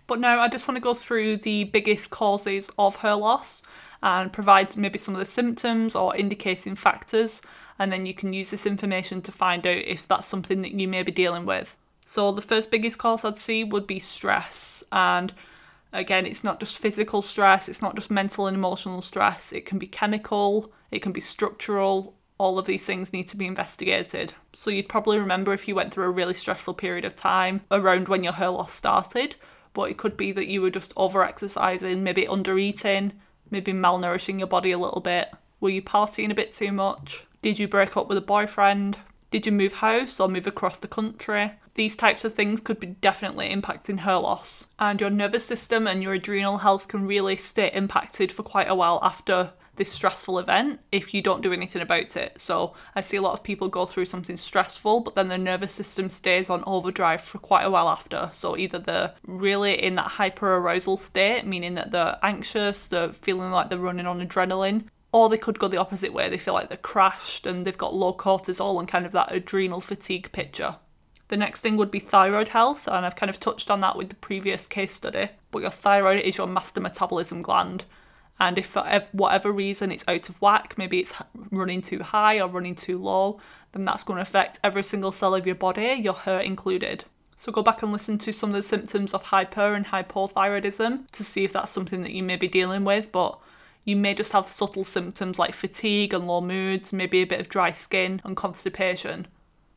But 0.07 0.21
now 0.21 0.39
I 0.39 0.49
just 0.49 0.69
want 0.69 0.77
to 0.77 0.83
go 0.83 0.93
through 0.93 1.39
the 1.39 1.65
biggest 1.65 2.11
causes 2.11 2.71
of 2.79 2.97
hair 2.97 3.17
loss 3.17 3.63
and 4.07 4.33
provides 4.33 4.77
maybe 4.77 5.01
some 5.01 5.15
of 5.15 5.19
the 5.19 5.27
symptoms 5.27 5.97
or 5.97 6.15
indicating 6.15 6.77
factors, 6.77 7.43
and 7.81 7.91
then 7.91 8.07
you 8.07 8.15
can 8.15 8.33
use 8.33 8.51
this 8.51 8.65
information 8.65 9.21
to 9.21 9.33
find 9.33 9.67
out 9.67 9.77
if 9.79 10.07
that's 10.07 10.29
something 10.29 10.61
that 10.61 10.71
you 10.71 10.87
may 10.87 11.03
be 11.03 11.11
dealing 11.11 11.45
with. 11.45 11.75
So, 12.05 12.31
the 12.31 12.41
first 12.41 12.71
biggest 12.71 12.99
cause 12.99 13.25
I'd 13.25 13.37
see 13.37 13.65
would 13.65 13.85
be 13.85 13.99
stress, 13.99 14.85
and 14.93 15.33
again, 15.93 16.25
it's 16.25 16.45
not 16.45 16.61
just 16.61 16.79
physical 16.79 17.21
stress, 17.21 17.69
it's 17.69 17.83
not 17.83 17.97
just 17.97 18.09
mental 18.09 18.47
and 18.47 18.57
emotional 18.57 19.03
stress, 19.03 19.53
it 19.53 19.67
can 19.67 19.77
be 19.77 19.89
chemical, 19.89 20.73
it 20.93 21.03
can 21.03 21.11
be 21.11 21.21
structural. 21.21 22.15
All 22.39 22.61
of 22.61 22.67
these 22.67 22.87
things 22.87 23.13
need 23.13 23.29
to 23.31 23.37
be 23.37 23.47
investigated. 23.47 24.35
So, 24.55 24.71
you'd 24.71 24.89
probably 24.89 25.19
remember 25.19 25.53
if 25.53 25.67
you 25.67 25.75
went 25.75 25.93
through 25.93 26.05
a 26.05 26.11
really 26.11 26.35
stressful 26.35 26.75
period 26.75 27.05
of 27.05 27.17
time 27.17 27.63
around 27.73 28.07
when 28.07 28.23
your 28.23 28.35
hair 28.35 28.51
loss 28.51 28.73
started, 28.73 29.35
but 29.73 29.91
it 29.91 29.99
could 29.99 30.17
be 30.17 30.31
that 30.31 30.47
you 30.47 30.63
were 30.63 30.71
just 30.71 30.93
over 30.97 31.25
exercising, 31.25 32.05
maybe 32.05 32.29
under 32.29 32.57
eating, 32.57 33.13
maybe 33.51 33.73
malnourishing 33.73 34.39
your 34.39 34.49
body 34.49 34.73
a 34.73 34.79
little 34.79 35.01
bit? 35.01 35.29
Were 35.61 35.71
you 35.71 35.83
partying 35.83 36.31
a 36.31 36.35
bit 36.35 36.53
too 36.53 36.73
much? 36.73 37.25
Did 37.43 37.59
you 37.59 37.69
break 37.69 37.97
up 37.97 38.09
with 38.09 38.19
a 38.19 38.23
boyfriend? 38.23 38.99
Did 39.31 39.47
you 39.47 39.53
move 39.53 39.73
house 39.73 40.21
or 40.21 40.29
move 40.29 40.47
across 40.47 40.79
the 40.79 40.89
country? 40.89 41.53
These 41.75 41.97
types 41.97 42.25
of 42.25 42.33
things 42.33 42.61
could 42.61 42.81
be 42.81 42.87
definitely 42.87 43.51
impacting 43.51 44.01
her 44.01 44.17
loss. 44.17 44.69
And 44.79 45.01
your 45.01 45.11
nervous 45.11 45.45
system 45.45 45.87
and 45.87 46.03
your 46.03 46.15
adrenal 46.15 46.59
health 46.59 46.89
can 46.89 47.07
really 47.07 47.37
stay 47.37 47.71
impacted 47.73 48.33
for 48.33 48.43
quite 48.43 48.71
a 48.71 48.75
while 48.75 48.99
after 49.03 49.53
this 49.77 49.93
stressful 49.93 50.39
event 50.39 50.81
if 50.93 51.15
you 51.15 51.23
don't 51.23 51.43
do 51.43 51.53
anything 51.53 51.83
about 51.83 52.17
it. 52.17 52.41
So 52.41 52.75
I 52.95 53.01
see 53.01 53.17
a 53.17 53.23
lot 53.23 53.35
of 53.35 53.43
people 53.43 53.69
go 53.69 53.87
through 53.87 54.07
something 54.07 54.37
stressful, 54.37 55.01
but 55.01 55.15
then 55.15 55.29
their 55.29 55.39
nervous 55.39 55.73
system 55.73 56.11
stays 56.11 56.51
on 56.51 56.65
overdrive 56.67 57.23
for 57.23 57.39
quite 57.39 57.65
a 57.65 57.71
while 57.71 57.89
after. 57.89 58.29
So 58.33 58.57
either 58.57 58.79
they're 58.79 59.15
really 59.27 59.83
in 59.83 59.95
that 59.97 60.09
hyper 60.09 60.57
arousal 60.57 60.97
state, 60.97 61.47
meaning 61.47 61.75
that 61.75 61.91
they're 61.91 62.19
anxious, 62.23 62.89
they're 62.89 63.13
feeling 63.13 63.51
like 63.51 63.69
they're 63.69 63.79
running 63.79 64.07
on 64.07 64.27
adrenaline, 64.27 64.85
or 65.13 65.29
they 65.29 65.39
could 65.39 65.59
go 65.59 65.69
the 65.69 65.77
opposite 65.77 66.13
way. 66.13 66.29
They 66.29 66.39
feel 66.39 66.55
like 66.55 66.69
they're 66.69 66.79
crashed 66.79 67.47
and 67.47 67.65
they've 67.65 67.79
got 67.79 67.95
low 67.95 68.13
cortisol 68.13 68.79
and 68.79 68.89
kind 68.89 69.07
of 69.07 69.13
that 69.13 69.33
adrenal 69.33 69.81
fatigue 69.81 70.33
picture. 70.33 70.77
The 71.29 71.37
next 71.37 71.61
thing 71.61 71.77
would 71.77 71.91
be 71.91 71.99
thyroid 71.99 72.49
health, 72.49 72.87
and 72.87 73.05
I've 73.05 73.17
kind 73.17 73.31
of 73.31 73.41
touched 73.41 73.69
on 73.71 73.81
that 73.81 73.97
with 73.97 74.11
the 74.11 74.15
previous 74.15 74.67
case 74.67 74.95
study. 74.95 75.29
But 75.51 75.63
your 75.63 75.71
thyroid 75.71 76.21
is 76.21 76.37
your 76.37 76.47
master 76.47 76.81
metabolism 76.81 77.43
gland, 77.43 77.85
and 78.39 78.59
if 78.59 78.67
for 78.67 79.07
whatever 79.13 79.51
reason 79.51 79.91
it's 79.91 80.07
out 80.07 80.29
of 80.29 80.41
whack, 80.43 80.75
maybe 80.77 81.01
it's 81.01 81.15
running 81.51 81.81
too 81.81 82.03
high 82.03 82.39
or 82.41 82.49
running 82.49 82.75
too 82.75 82.99
low, 82.99 83.41
then 83.73 83.85
that's 83.85 84.05
going 84.05 84.17
to 84.17 84.23
affect 84.23 84.61
every 84.63 84.83
single 84.83 85.13
cell 85.13 85.35
of 85.35 85.47
your 85.47 85.55
body, 85.55 86.01
your 86.03 86.15
hair 86.15 86.41
included. 86.41 87.05
So 87.35 87.51
go 87.51 87.63
back 87.63 87.83
and 87.83 87.93
listen 87.93 88.19
to 88.19 88.33
some 88.33 88.51
of 88.51 88.57
the 88.57 88.63
symptoms 88.63 89.15
of 89.15 89.23
hyper 89.23 89.75
and 89.75 89.87
hypothyroidism 89.87 91.11
to 91.11 91.25
see 91.25 91.45
if 91.45 91.53
that's 91.53 91.73
something 91.73 92.03
that 92.03 92.13
you 92.13 92.23
may 92.23 92.37
be 92.37 92.49
dealing 92.49 92.85
with, 92.85 93.11
but 93.11 93.39
you 93.85 93.97
may 93.97 94.15
just 94.15 94.33
have 94.33 94.47
subtle 94.47 94.85
symptoms 94.85 95.39
like 95.39 95.55
fatigue 95.55 96.13
and 96.13 96.27
low 96.27 96.41
moods, 96.41 96.93
maybe 96.93 97.23
a 97.23 97.27
bit 97.27 97.41
of 97.41 97.49
dry 97.49 97.73
skin 97.73 98.21
and 98.25 98.37
constipation. 98.37 99.27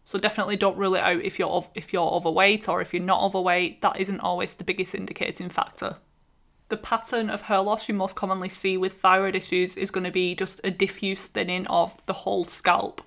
So 0.03 0.17
definitely 0.19 0.57
don't 0.57 0.77
rule 0.77 0.95
it 0.95 1.03
out 1.03 1.21
if 1.21 1.37
you're 1.37 1.65
if 1.75 1.93
you're 1.93 2.09
overweight 2.09 2.67
or 2.67 2.81
if 2.81 2.93
you're 2.93 3.03
not 3.03 3.21
overweight. 3.21 3.81
That 3.81 3.99
isn't 3.99 4.21
always 4.21 4.55
the 4.55 4.63
biggest 4.63 4.95
indicating 4.95 5.49
factor 5.49 5.97
the 6.69 6.77
pattern 6.77 7.29
of 7.29 7.41
hair 7.41 7.61
loss 7.61 7.89
you 7.89 7.95
most 7.95 8.15
commonly 8.15 8.49
see 8.49 8.77
with 8.77 9.01
thyroid 9.01 9.35
issues 9.35 9.75
is 9.75 9.91
going 9.91 10.03
to 10.03 10.11
be 10.11 10.35
just 10.35 10.61
a 10.63 10.71
diffuse 10.71 11.25
thinning 11.25 11.67
of 11.67 12.05
the 12.05 12.13
whole 12.13 12.45
scalp, 12.45 13.01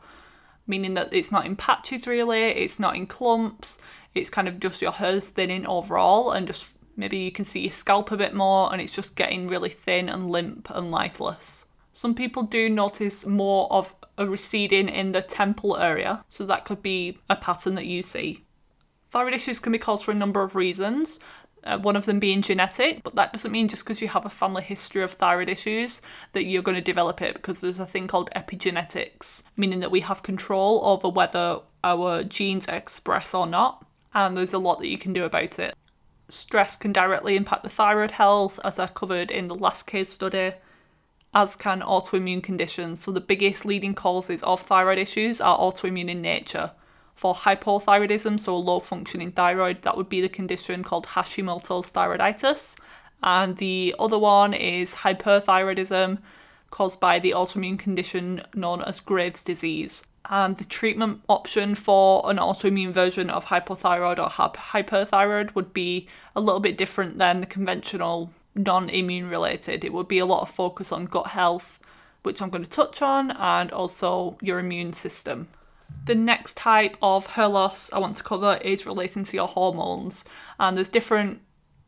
meaning 0.67 0.95
that 0.95 1.13
it's 1.13 1.33
not 1.33 1.47
in 1.47 1.57
patches 1.57 2.07
really, 2.07 2.41
it's 2.41 2.79
not 2.79 2.97
in 2.97 3.07
clumps, 3.07 3.79
it's 4.15 4.31
kind 4.31 4.49
of 4.49 4.61
just 4.61 4.83
your 4.83 4.93
hair's 4.93 5.29
thinning 5.29 5.67
overall, 5.67 6.33
and 6.33 6.47
just 6.47 6.75
maybe 6.97 7.19
you 7.19 7.33
can 7.33 7.45
see 7.45 7.61
your 7.61 7.71
scalp 7.71 8.11
a 8.11 8.17
bit 8.17 8.35
more, 8.35 8.73
and 8.73 8.83
it's 8.83 8.93
just 8.93 9.15
getting 9.15 9.47
really 9.47 9.71
thin 9.71 10.09
and 10.09 10.31
limp 10.31 10.69
and 10.71 10.91
lifeless. 10.91 11.67
Some 11.93 12.15
people 12.15 12.43
do 12.43 12.69
notice 12.69 13.27
more 13.27 13.73
of 13.73 13.95
a 14.19 14.27
receding 14.27 14.89
in 14.89 15.13
the 15.13 15.23
temple 15.23 15.77
area, 15.77 16.25
so 16.29 16.45
that 16.47 16.65
could 16.65 16.83
be 16.83 17.19
a 17.31 17.37
pattern 17.37 17.77
that 17.77 17.87
you 17.87 18.03
see. 18.03 18.45
Thyroid 19.11 19.35
issues 19.35 19.59
can 19.59 19.73
be 19.73 19.79
caused 19.79 20.05
for 20.05 20.11
a 20.11 20.15
number 20.15 20.43
of 20.43 20.57
reasons 20.57 21.21
uh, 21.65 21.79
one 21.79 21.97
of 21.97 22.07
them 22.07 22.19
being 22.19 22.43
genetic, 22.43 23.03
but 23.03 23.15
that 23.15 23.33
doesn't 23.33 23.53
mean 23.53 23.69
just 23.69 23.85
because 23.85 24.03
you 24.03 24.09
have 24.09 24.27
a 24.27 24.31
family 24.31 24.63
history 24.63 25.03
of 25.03 25.13
thyroid 25.13 25.49
issues 25.49 26.03
that 26.33 26.45
you're 26.45 26.63
going 26.63 26.75
to 26.75 26.81
develop 26.81 27.23
it 27.23 27.35
because 27.35 27.61
there's 27.61 27.79
a 27.79 27.87
thing 27.87 28.09
called 28.09 28.31
epigenetics, 28.35 29.43
meaning 29.57 29.81
that 29.81 29.91
we 29.91 30.01
have 30.01 30.23
control 30.23 30.81
over 30.85 31.09
whether 31.09 31.61
our 31.85 32.25
genes 32.25 32.67
express 32.69 33.35
or 33.35 33.47
not, 33.47 33.87
and 34.15 34.37
there's 34.37 34.55
a 34.55 34.59
lot 34.59 34.81
that 34.81 34.89
you 34.89 34.99
can 34.99 35.13
do 35.13 35.25
about 35.25 35.59
it. 35.59 35.75
Stress 36.29 36.77
can 36.77 36.93
directly 36.93 37.37
impact 37.37 37.63
the 37.63 37.69
thyroid 37.69 38.11
health, 38.11 38.59
as 38.65 38.79
I 38.79 38.87
covered 38.87 39.31
in 39.31 39.49
the 39.49 39.55
last 39.55 39.87
case 39.87 40.09
study, 40.09 40.53
as 41.35 41.57
can 41.57 41.81
autoimmune 41.81 42.43
conditions. 42.43 43.01
So, 43.01 43.13
the 43.13 43.21
biggest 43.21 43.65
leading 43.65 43.95
causes 43.95 44.43
of 44.43 44.63
thyroid 44.63 44.99
issues 44.99 45.41
are 45.41 45.59
autoimmune 45.59 46.09
in 46.09 46.23
nature 46.23 46.73
for 47.23 47.37
hypothyroidism, 47.37 48.41
so 48.41 48.57
a 48.57 48.57
low 48.57 48.81
functioning 48.81 49.31
thyroid, 49.31 49.81
that 49.83 49.97
would 49.97 50.09
be 50.09 50.21
the 50.21 50.29
condition 50.29 50.83
called 50.83 51.07
Hashimoto's 51.07 51.93
thyroiditis. 51.93 52.75
And 53.23 53.57
the 53.59 53.95
other 54.01 54.19
one 54.19 54.53
is 54.53 54.93
hyperthyroidism, 54.93 56.19
caused 56.73 56.99
by 56.99 57.21
the 57.21 57.31
autoimmune 57.31 57.79
condition 57.79 58.43
known 58.57 58.83
as 58.83 58.99
Graves' 58.99 59.41
disease. 59.41 60.05
And 60.31 60.57
the 60.57 60.65
treatment 60.65 61.23
option 61.29 61.77
for 61.77 62.29
an 62.29 62.39
autoimmune 62.39 62.91
version 62.91 63.31
of 63.31 63.47
hypothyroid 63.47 64.19
or 64.19 64.29
hyperthyroid 64.29 65.55
would 65.55 65.73
be 65.73 66.09
a 66.35 66.41
little 66.41 66.59
bit 66.59 66.77
different 66.77 67.19
than 67.19 67.39
the 67.39 67.47
conventional 67.47 68.33
non 68.57 68.91
immune 68.91 69.31
related. 69.31 69.85
It 69.85 69.93
would 69.93 70.09
be 70.09 70.19
a 70.19 70.27
lot 70.27 70.43
of 70.43 70.51
focus 70.51 70.91
on 70.91 71.05
gut 71.05 71.29
health, 71.29 71.79
which 72.25 72.43
I'm 72.43 72.51
going 72.51 72.65
to 72.65 72.79
touch 72.79 73.01
on, 73.01 73.31
and 73.31 73.71
also 73.71 74.37
your 74.41 74.59
immune 74.59 74.93
system. 74.93 75.47
The 76.05 76.15
next 76.15 76.57
type 76.57 76.97
of 77.01 77.27
hair 77.27 77.49
loss 77.49 77.93
I 77.93 77.99
want 77.99 78.17
to 78.17 78.25
cover 78.25 78.59
is 78.63 78.87
relating 78.87 79.25
to 79.25 79.37
your 79.37 79.49
hormones, 79.49 80.25
and 80.59 80.77
there's 80.77 80.89
different 80.89 81.41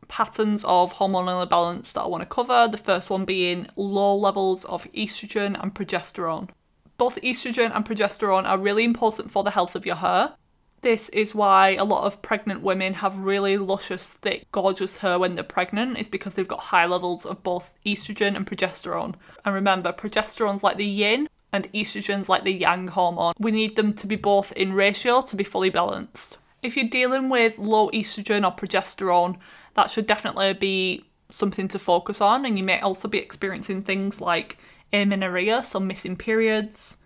patterns 0.07 0.63
of 0.65 0.93
hormonal 0.93 1.43
imbalance 1.43 1.93
that 1.93 2.01
I 2.01 2.07
want 2.07 2.23
to 2.23 2.29
cover. 2.29 2.67
The 2.67 2.77
first 2.77 3.09
one 3.09 3.25
being 3.25 3.67
low 3.75 4.15
levels 4.15 4.63
of 4.65 4.85
estrogen 4.93 5.61
and 5.61 5.73
progesterone. 5.73 6.49
Both 6.97 7.19
estrogen 7.21 7.75
and 7.75 7.83
progesterone 7.83 8.45
are 8.45 8.57
really 8.57 8.83
important 8.83 9.31
for 9.31 9.43
the 9.43 9.51
health 9.51 9.75
of 9.75 9.85
your 9.85 9.95
hair. 9.95 10.33
This 10.81 11.09
is 11.09 11.33
why 11.33 11.71
a 11.71 11.83
lot 11.83 12.05
of 12.05 12.21
pregnant 12.21 12.61
women 12.61 12.93
have 12.93 13.17
really 13.17 13.57
luscious, 13.57 14.13
thick, 14.13 14.45
gorgeous 14.51 14.97
hair 14.97 15.17
when 15.17 15.33
they're 15.33 15.43
pregnant, 15.43 15.97
is 15.97 16.07
because 16.07 16.35
they've 16.35 16.47
got 16.47 16.59
high 16.59 16.85
levels 16.85 17.25
of 17.25 17.41
both 17.41 17.73
estrogen 17.85 18.35
and 18.35 18.45
progesterone. 18.45 19.15
And 19.43 19.55
remember, 19.55 19.91
progesterone's 19.91 20.63
like 20.63 20.77
the 20.77 20.85
yin, 20.85 21.27
and 21.55 21.71
estrogens 21.73 22.29
like 22.29 22.43
the 22.43 22.51
yang 22.51 22.87
hormone. 22.87 23.33
We 23.39 23.51
need 23.51 23.75
them 23.75 23.93
to 23.93 24.07
be 24.07 24.17
both 24.17 24.51
in 24.51 24.73
ratio 24.73 25.21
to 25.21 25.35
be 25.35 25.43
fully 25.43 25.69
balanced. 25.69 26.37
If 26.61 26.75
you're 26.75 26.89
dealing 26.89 27.29
with 27.29 27.57
low 27.57 27.89
estrogen 27.91 28.45
or 28.45 28.55
progesterone, 28.55 29.37
that 29.75 29.89
should 29.89 30.05
definitely 30.05 30.53
be 30.53 31.05
something 31.29 31.67
to 31.69 31.79
focus 31.79 32.21
on, 32.21 32.45
and 32.45 32.57
you 32.57 32.63
may 32.63 32.79
also 32.79 33.07
be 33.07 33.17
experiencing 33.17 33.81
things 33.81 34.21
like 34.21 34.57
amenorrhea, 34.93 35.63
so 35.63 35.79
missing 35.79 36.15
periods, 36.15 36.97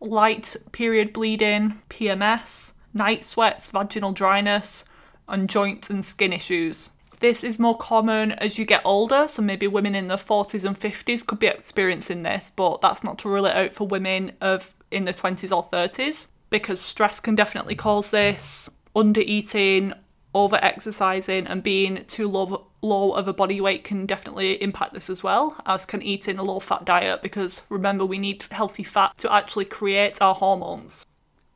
light 0.00 0.56
period 0.72 1.12
bleeding, 1.12 1.80
PMS, 1.90 2.74
night 2.94 3.24
sweats, 3.24 3.70
vaginal 3.70 4.12
dryness, 4.12 4.84
and 5.28 5.48
joints 5.48 5.90
and 5.90 6.04
skin 6.04 6.32
issues. 6.32 6.90
This 7.20 7.42
is 7.42 7.58
more 7.58 7.76
common 7.76 8.32
as 8.32 8.58
you 8.58 8.64
get 8.64 8.82
older, 8.84 9.26
so 9.26 9.42
maybe 9.42 9.66
women 9.66 9.96
in 9.96 10.06
their 10.06 10.16
40s 10.16 10.64
and 10.64 10.78
50s 10.78 11.26
could 11.26 11.40
be 11.40 11.48
experiencing 11.48 12.22
this, 12.22 12.52
but 12.54 12.80
that's 12.80 13.02
not 13.02 13.18
to 13.20 13.28
rule 13.28 13.46
it 13.46 13.56
out 13.56 13.72
for 13.72 13.88
women 13.88 14.32
of 14.40 14.74
in 14.90 15.04
their 15.04 15.14
20s 15.14 15.54
or 15.54 15.64
30s 15.64 16.28
because 16.50 16.80
stress 16.80 17.20
can 17.20 17.34
definitely 17.34 17.74
cause 17.74 18.10
this. 18.10 18.70
Under 18.94 19.20
eating, 19.20 19.92
over 20.34 20.58
exercising, 20.62 21.46
and 21.46 21.62
being 21.62 22.04
too 22.06 22.28
low, 22.28 22.66
low 22.82 23.12
of 23.12 23.28
a 23.28 23.32
body 23.32 23.60
weight 23.60 23.84
can 23.84 24.06
definitely 24.06 24.62
impact 24.62 24.94
this 24.94 25.10
as 25.10 25.22
well, 25.22 25.56
as 25.66 25.84
can 25.84 26.02
eating 26.02 26.38
a 26.38 26.42
low 26.42 26.60
fat 26.60 26.84
diet 26.84 27.22
because 27.22 27.62
remember, 27.68 28.04
we 28.04 28.18
need 28.18 28.44
healthy 28.50 28.84
fat 28.84 29.16
to 29.18 29.32
actually 29.32 29.64
create 29.64 30.22
our 30.22 30.34
hormones. 30.34 31.04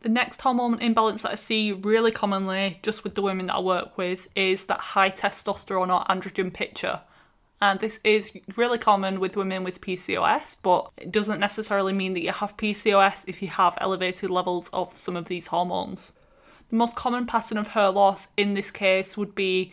The 0.02 0.08
next 0.08 0.40
hormone 0.40 0.80
imbalance 0.80 1.22
that 1.22 1.30
I 1.30 1.36
see 1.36 1.70
really 1.70 2.10
commonly, 2.10 2.80
just 2.82 3.04
with 3.04 3.14
the 3.14 3.22
women 3.22 3.46
that 3.46 3.54
I 3.54 3.60
work 3.60 3.96
with, 3.96 4.26
is 4.34 4.66
that 4.66 4.80
high 4.80 5.10
testosterone 5.10 5.94
or 5.94 6.04
androgen 6.06 6.52
picture. 6.52 7.00
And 7.60 7.78
this 7.78 8.00
is 8.02 8.36
really 8.56 8.78
common 8.78 9.20
with 9.20 9.36
women 9.36 9.62
with 9.62 9.80
PCOS, 9.80 10.56
but 10.60 10.90
it 10.96 11.12
doesn't 11.12 11.38
necessarily 11.38 11.92
mean 11.92 12.14
that 12.14 12.22
you 12.22 12.32
have 12.32 12.56
PCOS 12.56 13.22
if 13.28 13.40
you 13.40 13.46
have 13.46 13.78
elevated 13.80 14.28
levels 14.28 14.68
of 14.70 14.92
some 14.96 15.16
of 15.16 15.26
these 15.26 15.46
hormones. 15.46 16.14
The 16.70 16.76
most 16.76 16.96
common 16.96 17.24
pattern 17.24 17.56
of 17.56 17.68
hair 17.68 17.90
loss 17.90 18.30
in 18.36 18.54
this 18.54 18.72
case 18.72 19.16
would 19.16 19.36
be 19.36 19.72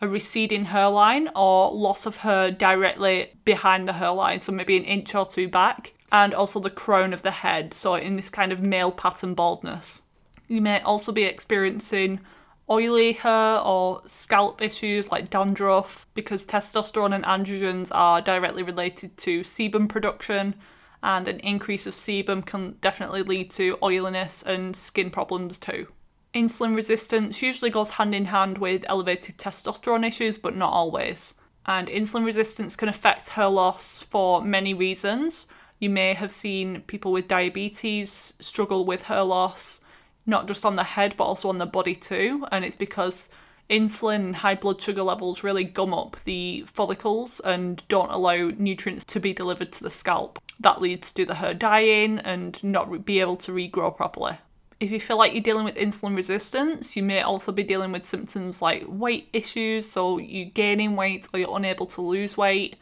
a 0.00 0.08
receding 0.08 0.64
hairline 0.64 1.28
or 1.36 1.70
loss 1.70 2.06
of 2.06 2.16
hair 2.16 2.50
directly 2.50 3.32
behind 3.44 3.86
the 3.86 3.92
hairline, 3.92 4.40
so 4.40 4.52
maybe 4.52 4.78
an 4.78 4.84
inch 4.84 5.14
or 5.14 5.26
two 5.26 5.48
back, 5.48 5.92
and 6.12 6.34
also 6.34 6.60
the 6.60 6.70
crown 6.70 7.12
of 7.12 7.22
the 7.22 7.30
head, 7.30 7.74
so 7.74 7.94
in 7.94 8.16
this 8.16 8.30
kind 8.30 8.52
of 8.52 8.62
male 8.62 8.92
pattern 8.92 9.34
baldness. 9.34 10.02
You 10.48 10.60
may 10.60 10.80
also 10.80 11.12
be 11.12 11.24
experiencing 11.24 12.20
oily 12.68 13.12
hair 13.12 13.60
or 13.60 14.02
scalp 14.06 14.60
issues 14.60 15.10
like 15.10 15.30
dandruff 15.30 16.06
because 16.14 16.44
testosterone 16.44 17.14
and 17.14 17.24
androgens 17.24 17.88
are 17.92 18.20
directly 18.20 18.62
related 18.62 19.16
to 19.18 19.40
sebum 19.40 19.88
production 19.88 20.54
and 21.02 21.28
an 21.28 21.38
increase 21.40 21.86
of 21.86 21.94
sebum 21.94 22.44
can 22.44 22.76
definitely 22.80 23.22
lead 23.22 23.50
to 23.52 23.78
oiliness 23.82 24.42
and 24.42 24.74
skin 24.74 25.10
problems 25.10 25.58
too. 25.58 25.86
Insulin 26.34 26.74
resistance 26.74 27.40
usually 27.40 27.70
goes 27.70 27.90
hand 27.90 28.14
in 28.14 28.26
hand 28.26 28.58
with 28.58 28.84
elevated 28.88 29.38
testosterone 29.38 30.06
issues, 30.06 30.36
but 30.36 30.56
not 30.56 30.72
always. 30.72 31.36
And 31.64 31.88
insulin 31.88 32.24
resistance 32.24 32.76
can 32.76 32.88
affect 32.88 33.30
hair 33.30 33.48
loss 33.48 34.02
for 34.02 34.42
many 34.42 34.74
reasons. 34.74 35.46
You 35.78 35.90
may 35.90 36.14
have 36.14 36.30
seen 36.30 36.82
people 36.82 37.12
with 37.12 37.28
diabetes 37.28 38.34
struggle 38.40 38.84
with 38.84 39.02
hair 39.02 39.22
loss 39.22 39.82
not 40.26 40.48
just 40.48 40.66
on 40.66 40.76
the 40.76 40.84
head 40.84 41.14
but 41.16 41.24
also 41.24 41.48
on 41.48 41.58
the 41.58 41.66
body 41.66 41.94
too. 41.94 42.46
And 42.50 42.64
it's 42.64 42.76
because 42.76 43.30
insulin 43.70 44.16
and 44.16 44.36
high 44.36 44.54
blood 44.54 44.80
sugar 44.80 45.02
levels 45.02 45.42
really 45.42 45.64
gum 45.64 45.94
up 45.94 46.16
the 46.24 46.64
follicles 46.66 47.40
and 47.40 47.82
don't 47.88 48.10
allow 48.10 48.50
nutrients 48.58 49.04
to 49.04 49.20
be 49.20 49.32
delivered 49.32 49.72
to 49.72 49.82
the 49.82 49.90
scalp. 49.90 50.40
That 50.60 50.80
leads 50.80 51.12
to 51.12 51.24
the 51.24 51.34
hair 51.34 51.54
dying 51.54 52.18
and 52.20 52.62
not 52.62 53.04
be 53.04 53.20
able 53.20 53.36
to 53.38 53.52
regrow 53.52 53.96
properly. 53.96 54.36
If 54.78 54.90
you 54.90 55.00
feel 55.00 55.16
like 55.16 55.32
you're 55.32 55.42
dealing 55.42 55.64
with 55.64 55.76
insulin 55.76 56.14
resistance, 56.14 56.96
you 56.96 57.02
may 57.02 57.22
also 57.22 57.50
be 57.50 57.62
dealing 57.62 57.92
with 57.92 58.04
symptoms 58.04 58.60
like 58.60 58.84
weight 58.86 59.28
issues, 59.32 59.88
so 59.88 60.18
you're 60.18 60.50
gaining 60.50 60.96
weight 60.96 61.26
or 61.32 61.40
you're 61.40 61.56
unable 61.56 61.86
to 61.86 62.02
lose 62.02 62.36
weight. 62.36 62.76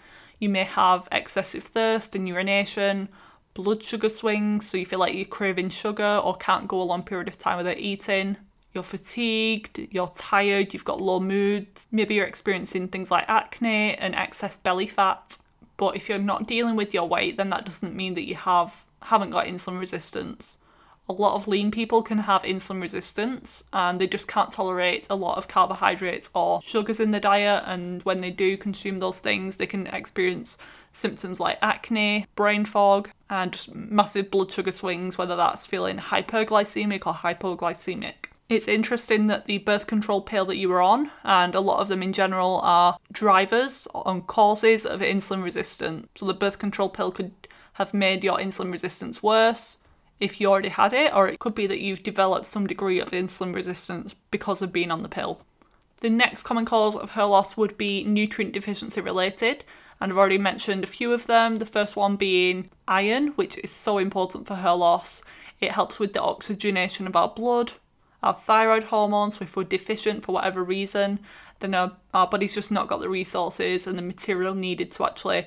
You 0.45 0.51
may 0.51 0.65
have 0.65 1.09
excessive 1.11 1.65
thirst 1.65 2.15
and 2.15 2.29
urination, 2.29 3.09
blood 3.55 3.83
sugar 3.83 4.11
swings, 4.11 4.69
so 4.69 4.77
you 4.77 4.85
feel 4.85 4.99
like 4.99 5.15
you're 5.15 5.25
craving 5.25 5.71
sugar 5.71 6.21
or 6.23 6.37
can't 6.37 6.69
go 6.69 6.83
a 6.83 6.85
long 6.85 7.03
period 7.03 7.29
of 7.29 7.39
time 7.39 7.57
without 7.57 7.79
eating. 7.79 8.37
You're 8.75 8.83
fatigued, 8.83 9.89
you're 9.91 10.13
tired, 10.15 10.75
you've 10.75 10.85
got 10.85 11.01
low 11.01 11.19
mood, 11.19 11.67
maybe 11.91 12.17
you're 12.17 12.27
experiencing 12.27 12.89
things 12.89 13.11
like 13.11 13.25
acne 13.27 13.95
and 13.95 14.15
excess 14.15 14.59
belly 14.59 14.87
fat. 14.87 15.39
But 15.79 15.97
if 15.97 16.11
you're 16.11 16.19
not 16.19 16.47
dealing 16.47 16.77
with 16.77 16.93
your 16.93 17.09
weight, 17.09 17.39
then 17.39 17.49
that 17.49 17.65
doesn't 17.65 17.97
mean 17.97 18.13
that 18.13 18.29
you 18.29 18.35
have 18.35 18.85
haven't 19.01 19.31
got 19.31 19.47
insulin 19.47 19.81
resistance 19.81 20.59
a 21.09 21.13
lot 21.13 21.35
of 21.35 21.47
lean 21.47 21.71
people 21.71 22.03
can 22.03 22.19
have 22.19 22.43
insulin 22.43 22.81
resistance 22.81 23.65
and 23.73 24.01
they 24.01 24.07
just 24.07 24.27
can't 24.27 24.51
tolerate 24.51 25.07
a 25.11 25.17
lot 25.17 25.37
of 25.37 25.49
carbohydrates 25.49 26.31
or 26.35 26.63
sugars 26.63 27.01
in 27.01 27.11
the 27.11 27.21
diet. 27.21 27.65
And 27.67 28.03
when 28.05 28.21
they 28.21 28.31
do 28.31 28.57
consume 28.57 28.99
those 28.99 29.19
things, 29.19 29.57
they 29.57 29.67
can 29.67 29.87
experience 29.89 30.57
symptoms 30.93 31.41
like 31.41 31.59
acne, 31.61 32.27
brain 32.37 32.65
fog, 32.65 33.11
and 33.29 33.53
just 33.53 33.75
massive 33.75 34.31
blood 34.31 34.51
sugar 34.51 34.73
swings, 34.73 35.19
whether 35.19 35.37
that's 35.37 35.67
feeling 35.67 35.99
hyperglycemic 35.99 37.07
or 37.07 37.13
hypoglycemic. 37.13 38.31
It's 38.49 38.69
interesting 38.69 39.27
that 39.27 39.47
the 39.47 39.59
birth 39.59 39.87
control 39.87 40.21
pill 40.21 40.45
that 40.47 40.59
you 40.59 40.69
were 40.69 40.83
on, 40.83 41.11
and 41.25 41.55
a 41.55 41.61
lot 41.61 41.81
of 41.81 41.89
them 41.89 42.03
in 42.03 42.13
general, 42.13 42.61
are 42.63 42.97
drivers 43.11 43.89
on 43.95 44.23
causes 44.23 44.87
of 44.87 45.01
insulin 45.01 45.43
resistance. 45.43 46.07
So 46.17 46.27
the 46.27 46.35
birth 46.35 46.59
control 46.59 46.91
pill 46.91 47.11
could 47.11 47.33
have 47.75 47.93
made 47.93 48.23
your 48.23 48.39
insulin 48.39 48.71
resistance 48.71 49.23
worse 49.23 49.79
if 50.21 50.41
you 50.41 50.49
already 50.49 50.69
had 50.69 50.93
it, 50.93 51.13
or 51.15 51.29
it 51.29 51.41
could 51.41 51.55
be 51.55 51.67
that 51.67 51.81
you've 51.81 52.03
developed 52.03 52.47
some 52.47 52.67
degree 52.67 53.01
of 53.01 53.11
insulin 53.11 53.55
resistance 53.55 54.15
because 54.31 54.63
of 54.63 54.73
being 54.73 54.91
on 54.91 55.03
the 55.03 55.09
pill. 55.09 55.41
The 56.01 56.11
next 56.11 56.43
common 56.43 56.65
cause 56.65 56.97
of 56.97 57.11
hair 57.11 57.27
loss 57.27 57.57
would 57.57 57.79
be 57.79 58.05
nutrient 58.05 58.53
deficiency 58.53 59.01
related, 59.01 59.65
and 60.01 60.13
I've 60.13 60.19
already 60.19 60.39
mentioned 60.39 60.85
a 60.85 60.89
few 60.89 61.13
of 61.13 61.27
them. 61.27 61.57
The 61.57 61.67
first 61.67 61.97
one 61.97 62.17
being 62.17 62.69
iron, 62.87 63.29
which 63.29 63.59
is 63.59 63.71
so 63.71 63.99
important 63.99 64.47
for 64.47 64.55
hair 64.55 64.75
loss. 64.75 65.23
It 65.61 65.73
helps 65.73 65.99
with 65.99 66.13
the 66.13 66.23
oxygenation 66.23 67.07
of 67.07 67.17
our 67.17 67.29
blood, 67.29 67.73
our 68.23 68.35
thyroid 68.35 68.85
hormones, 68.85 69.41
if 69.41 69.57
we're 69.57 69.65
deficient 69.65 70.25
for 70.25 70.33
whatever 70.33 70.63
reason, 70.63 71.21
then 71.61 71.75
our, 71.75 71.93
our 72.13 72.27
body's 72.27 72.55
just 72.55 72.73
not 72.73 72.89
got 72.89 73.01
the 73.01 73.09
resources 73.09 73.87
and 73.87 73.97
the 73.97 74.03
material 74.03 74.55
needed 74.55 74.91
to 74.91 75.05
actually 75.05 75.47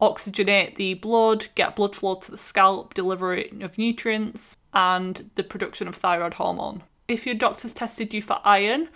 oxygenate 0.00 0.76
the 0.76 0.94
blood, 0.94 1.48
get 1.54 1.74
blood 1.74 1.96
flow 1.96 2.14
to 2.14 2.30
the 2.30 2.38
scalp, 2.38 2.94
delivery 2.94 3.50
of 3.60 3.78
nutrients, 3.78 4.56
and 4.72 5.30
the 5.34 5.42
production 5.42 5.88
of 5.88 5.96
thyroid 5.96 6.34
hormone. 6.34 6.82
If 7.08 7.26
your 7.26 7.34
doctor's 7.34 7.72
tested 7.72 8.14
you 8.14 8.22
for 8.22 8.40
iron, 8.44 8.88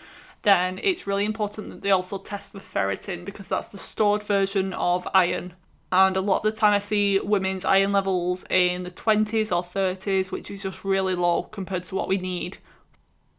then 0.43 0.79
it's 0.83 1.07
really 1.07 1.25
important 1.25 1.71
that 1.71 1.83
they 1.83 1.91
also 1.91 2.19
test 2.19 2.53
for 2.53 2.59
ferritin 2.59 3.25
because 3.25 3.49
that's 3.49 3.73
the 3.73 3.79
stored 3.79 4.23
version 4.23 4.73
of 4.75 5.09
iron. 5.15 5.55
And 5.91 6.17
a 6.17 6.21
lot 6.21 6.45
of 6.45 6.53
the 6.53 6.59
time, 6.59 6.73
I 6.73 6.79
see 6.79 7.19
women's 7.21 7.65
iron 7.65 7.93
levels 7.93 8.45
in 8.49 8.83
the 8.83 8.91
20s 8.91 9.55
or 9.55 9.63
30s, 9.63 10.31
which 10.31 10.51
is 10.51 10.63
just 10.63 10.85
really 10.85 11.15
low 11.15 11.43
compared 11.45 11.85
to 11.85 11.95
what 11.95 12.09
we 12.09 12.17
need. 12.17 12.59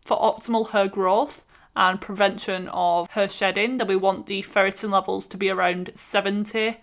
For 0.06 0.18
optimal 0.18 0.70
hair 0.70 0.88
growth 0.88 1.46
and 1.76 2.00
prevention 2.00 2.68
of 2.70 3.10
hair 3.10 3.30
shedding, 3.30 3.78
then 3.78 3.88
we 3.88 3.96
want 3.96 4.28
the 4.28 4.44
ferritin 4.44 4.92
levels 4.92 5.28
to 5.28 5.38
be 5.38 5.50
around 5.50 5.92
70 5.96 6.78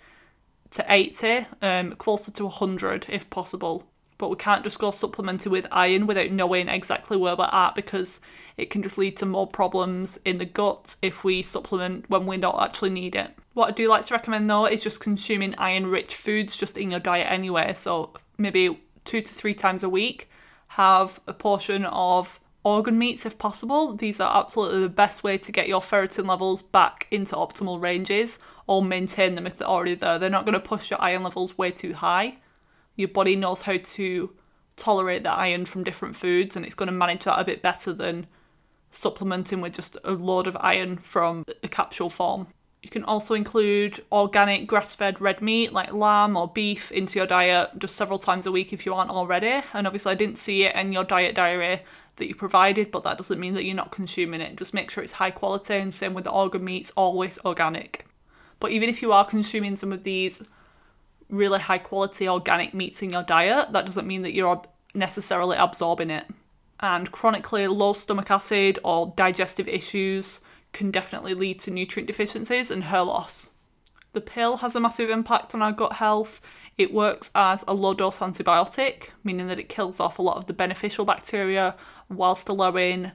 to 0.73 0.85
80, 0.89 1.47
um, 1.63 1.93
closer 1.97 2.31
to 2.33 2.45
100 2.45 3.07
if 3.09 3.29
possible. 3.31 3.85
But 4.19 4.29
we 4.29 4.37
can't 4.37 4.63
just 4.63 4.79
go 4.79 4.91
supplementing 4.91 5.51
with 5.51 5.67
iron 5.73 6.07
without 6.07 6.31
knowing 6.31 6.69
exactly 6.69 7.17
where 7.17 7.35
we're 7.35 7.49
at 7.51 7.75
because 7.75 8.21
it 8.57 8.69
can 8.69 8.83
just 8.83 8.99
lead 8.99 9.17
to 9.19 9.27
more 9.27 9.47
problems 9.47 10.19
in 10.25 10.37
the 10.39 10.45
gut 10.45 10.97
if 11.01 11.25
we 11.25 11.43
supplement 11.43 12.09
when 12.11 12.27
we 12.27 12.37
don't 12.37 12.63
actually 12.63 12.91
need 12.91 13.17
it. 13.17 13.31
What 13.55 13.69
I 13.69 13.73
do 13.73 13.89
like 13.89 14.05
to 14.07 14.15
recommend 14.15 14.49
though 14.49 14.67
is 14.67 14.83
just 14.83 15.01
consuming 15.01 15.55
iron 15.57 15.87
rich 15.87 16.15
foods 16.15 16.57
just 16.57 16.77
in 16.77 16.91
your 16.91 17.01
diet 17.01 17.27
anyway. 17.31 17.73
So 17.73 18.13
maybe 18.37 18.79
two 19.05 19.23
to 19.23 19.35
three 19.35 19.55
times 19.55 19.83
a 19.83 19.89
week, 19.89 20.29
have 20.69 21.19
a 21.27 21.33
portion 21.33 21.85
of 21.87 22.39
organ 22.63 22.99
meats 22.99 23.27
if 23.27 23.39
possible. 23.39 23.95
These 23.95 24.21
are 24.21 24.39
absolutely 24.39 24.83
the 24.83 24.89
best 24.89 25.25
way 25.25 25.39
to 25.39 25.53
get 25.53 25.69
your 25.69 25.81
ferritin 25.81 26.29
levels 26.29 26.63
back 26.63 27.07
into 27.11 27.37
optimal 27.37 27.81
ranges 27.81 28.39
or 28.71 28.81
maintain 28.81 29.35
them 29.35 29.49
if 29.49 29.57
they're 29.57 29.67
already 29.67 29.97
there. 29.97 30.17
They're 30.17 30.31
not 30.31 30.45
going 30.45 30.55
to 30.55 30.61
push 30.61 30.91
your 30.93 31.03
iron 31.03 31.25
levels 31.25 31.59
way 31.59 31.73
too 31.73 31.93
high. 31.93 32.37
Your 32.95 33.09
body 33.09 33.35
knows 33.35 33.63
how 33.63 33.79
to 33.83 34.31
tolerate 34.77 35.25
the 35.25 35.33
iron 35.33 35.65
from 35.65 35.83
different 35.83 36.15
foods 36.15 36.55
and 36.55 36.65
it's 36.65 36.77
going 36.77 36.87
to 36.87 36.93
manage 36.93 37.25
that 37.25 37.41
a 37.41 37.45
bit 37.45 37.63
better 37.63 37.93
than 37.93 38.29
supplementing 38.93 39.61
with 39.61 39.75
just 39.75 39.97
a 40.05 40.13
load 40.13 40.47
of 40.47 40.57
iron 40.61 40.97
from 40.99 41.45
a 41.65 41.69
capsule 41.69 42.09
form. 42.09 42.47
You 42.85 42.91
can 42.91 43.03
also 43.03 43.35
include 43.35 44.05
organic 44.13 44.69
grass 44.69 44.95
fed 44.95 45.21
red 45.21 45.43
meat 45.43 45.73
like 45.73 45.93
lamb 45.93 46.37
or 46.37 46.47
beef 46.47 46.93
into 46.93 47.19
your 47.19 47.27
diet 47.27 47.71
just 47.77 47.97
several 47.97 48.21
times 48.21 48.47
a 48.47 48.53
week 48.53 48.73
if 48.73 48.87
you 48.87 48.95
aren't 48.95 49.11
already. 49.11 49.65
And 49.75 49.89
obviously, 49.89 50.13
I 50.13 50.15
didn't 50.15 50.39
see 50.39 50.63
it 50.63 50.77
in 50.77 50.93
your 50.93 51.03
diet 51.03 51.35
diary 51.35 51.83
that 52.17 52.29
you 52.29 52.37
provided, 52.37 52.93
but 52.93 53.03
that 53.03 53.19
doesn't 53.19 53.41
mean 53.41 53.55
that 53.55 53.65
you're 53.65 53.75
not 53.75 53.91
consuming 53.91 54.41
it. 54.41 54.55
Just 54.55 54.75
make 54.75 54.93
sure 54.93 55.03
it's 55.03 55.13
high 55.13 55.33
quality, 55.33 55.75
and 55.75 55.93
same 55.93 56.15
with 56.15 56.25
the 56.25 56.31
organ 56.31 56.65
meats, 56.65 56.93
always 56.97 57.39
organic. 57.45 58.07
But 58.61 58.73
even 58.73 58.89
if 58.89 59.03
you 59.03 59.13
are 59.13 59.25
consuming 59.25 59.75
some 59.75 59.93
of 59.93 60.03
these 60.03 60.47
really 61.31 61.59
high 61.59 61.79
quality 61.79 62.29
organic 62.29 62.75
meats 62.75 63.03
in 63.03 63.11
your 63.11 63.23
diet, 63.23 63.73
that 63.73 63.87
doesn't 63.87 64.07
mean 64.07 64.23
that 64.23 64.35
you're 64.35 64.63
necessarily 64.95 65.57
absorbing 65.57 66.11
it. 66.11 66.27
And 66.81 67.11
chronically 67.11 67.67
low 67.67 67.95
stomach 67.95 68.31
acid 68.31 68.79
or 68.85 69.13
digestive 69.17 69.69
issues 69.69 70.41
can 70.73 70.91
definitely 70.91 71.35
lead 71.35 71.61
to 71.61 71.71
nutrient 71.71 72.07
deficiencies 72.07 72.71
and 72.71 72.85
hair 72.85 73.03
loss. 73.03 73.51
The 74.13 74.21
pill 74.21 74.59
has 74.59 74.77
a 74.77 74.81
massive 74.81 75.11
impact 75.11 75.55
on 75.55 75.63
our 75.63 75.73
gut 75.73 75.95
health. 75.95 76.41
It 76.77 76.93
works 76.93 77.31
as 77.35 77.65
a 77.69 77.75
low 77.75 77.95
dose 77.95 78.19
antibiotic, 78.19 79.11
meaning 79.23 79.47
that 79.49 79.59
it 79.59 79.69
kills 79.69 80.01
off 80.01 80.19
a 80.19 80.23
lot 80.23 80.37
of 80.37 80.47
the 80.47 80.53
beneficial 80.53 81.05
bacteria 81.05 81.77
whilst 82.09 82.49
allowing 82.49 83.13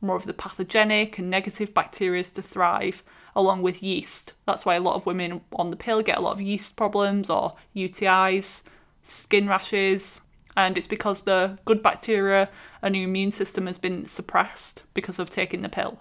more 0.00 0.16
of 0.16 0.24
the 0.24 0.32
pathogenic 0.32 1.18
and 1.18 1.28
negative 1.28 1.74
bacteria 1.74 2.22
to 2.22 2.42
thrive 2.42 3.02
along 3.38 3.62
with 3.62 3.82
yeast. 3.82 4.34
That's 4.46 4.66
why 4.66 4.74
a 4.74 4.80
lot 4.80 4.96
of 4.96 5.06
women 5.06 5.40
on 5.54 5.70
the 5.70 5.76
pill 5.76 6.02
get 6.02 6.18
a 6.18 6.20
lot 6.20 6.32
of 6.32 6.40
yeast 6.40 6.76
problems 6.76 7.30
or 7.30 7.54
UTIs, 7.74 8.64
skin 9.02 9.48
rashes, 9.48 10.22
and 10.56 10.76
it's 10.76 10.88
because 10.88 11.22
the 11.22 11.56
good 11.64 11.84
bacteria 11.84 12.50
and 12.82 12.96
your 12.96 13.04
immune 13.04 13.30
system 13.30 13.66
has 13.66 13.78
been 13.78 14.06
suppressed 14.06 14.82
because 14.92 15.20
of 15.20 15.30
taking 15.30 15.62
the 15.62 15.68
pill. 15.68 16.00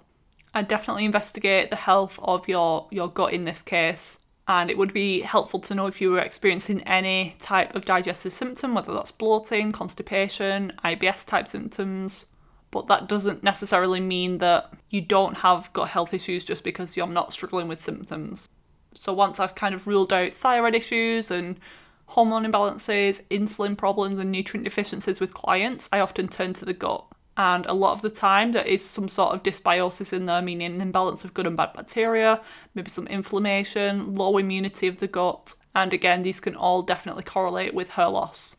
I'd 0.55 0.67
definitely 0.67 1.05
investigate 1.05 1.69
the 1.69 1.75
health 1.75 2.19
of 2.23 2.47
your, 2.47 2.87
your 2.89 3.07
gut 3.07 3.33
in 3.33 3.45
this 3.45 3.61
case. 3.61 4.21
And 4.47 4.71
it 4.71 4.77
would 4.77 4.93
be 4.93 5.21
helpful 5.21 5.59
to 5.59 5.75
know 5.75 5.85
if 5.85 6.01
you 6.01 6.09
were 6.09 6.19
experiencing 6.19 6.81
any 6.83 7.35
type 7.37 7.75
of 7.75 7.85
digestive 7.85 8.33
symptom, 8.33 8.73
whether 8.73 8.93
that's 8.93 9.11
bloating, 9.11 9.71
constipation, 9.71 10.73
IBS 10.83 11.27
type 11.27 11.47
symptoms, 11.47 12.25
but 12.71 12.87
that 12.87 13.07
doesn't 13.07 13.43
necessarily 13.43 13.99
mean 13.99 14.37
that 14.39 14.73
you 14.89 15.01
don't 15.01 15.35
have 15.35 15.71
gut 15.73 15.87
health 15.87 16.13
issues 16.13 16.43
just 16.43 16.63
because 16.63 16.97
you're 16.97 17.07
not 17.07 17.33
struggling 17.33 17.67
with 17.67 17.81
symptoms. 17.81 18.49
So 18.93 19.13
once 19.13 19.39
I've 19.39 19.55
kind 19.55 19.75
of 19.75 19.87
ruled 19.87 20.11
out 20.11 20.33
thyroid 20.33 20.75
issues 20.75 21.31
and 21.31 21.59
hormone 22.07 22.45
imbalances, 22.45 23.21
insulin 23.27 23.77
problems, 23.77 24.19
and 24.19 24.31
nutrient 24.31 24.63
deficiencies 24.63 25.19
with 25.19 25.33
clients, 25.33 25.89
I 25.91 25.99
often 25.99 26.27
turn 26.27 26.53
to 26.53 26.65
the 26.65 26.73
gut. 26.73 27.05
And 27.37 27.67
a 27.67 27.73
lot 27.73 27.91
of 27.91 28.01
the 28.01 28.09
time, 28.09 28.51
there 28.51 28.65
is 28.65 28.83
some 28.83 29.07
sort 29.07 29.35
of 29.35 29.43
dysbiosis 29.43 30.11
in 30.11 30.25
there, 30.25 30.41
meaning 30.41 30.73
an 30.73 30.81
imbalance 30.81 31.23
of 31.23 31.35
good 31.35 31.45
and 31.45 31.55
bad 31.55 31.73
bacteria, 31.73 32.41
maybe 32.73 32.89
some 32.89 33.05
inflammation, 33.07 34.15
low 34.15 34.39
immunity 34.39 34.87
of 34.87 34.97
the 34.97 35.07
gut. 35.07 35.53
And 35.75 35.93
again, 35.93 36.23
these 36.23 36.39
can 36.39 36.55
all 36.55 36.81
definitely 36.81 37.23
correlate 37.23 37.75
with 37.75 37.89
hair 37.89 38.09
loss. 38.09 38.57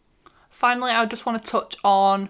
Finally, 0.50 0.92
I 0.92 1.04
just 1.06 1.26
want 1.26 1.42
to 1.42 1.50
touch 1.50 1.76
on 1.82 2.28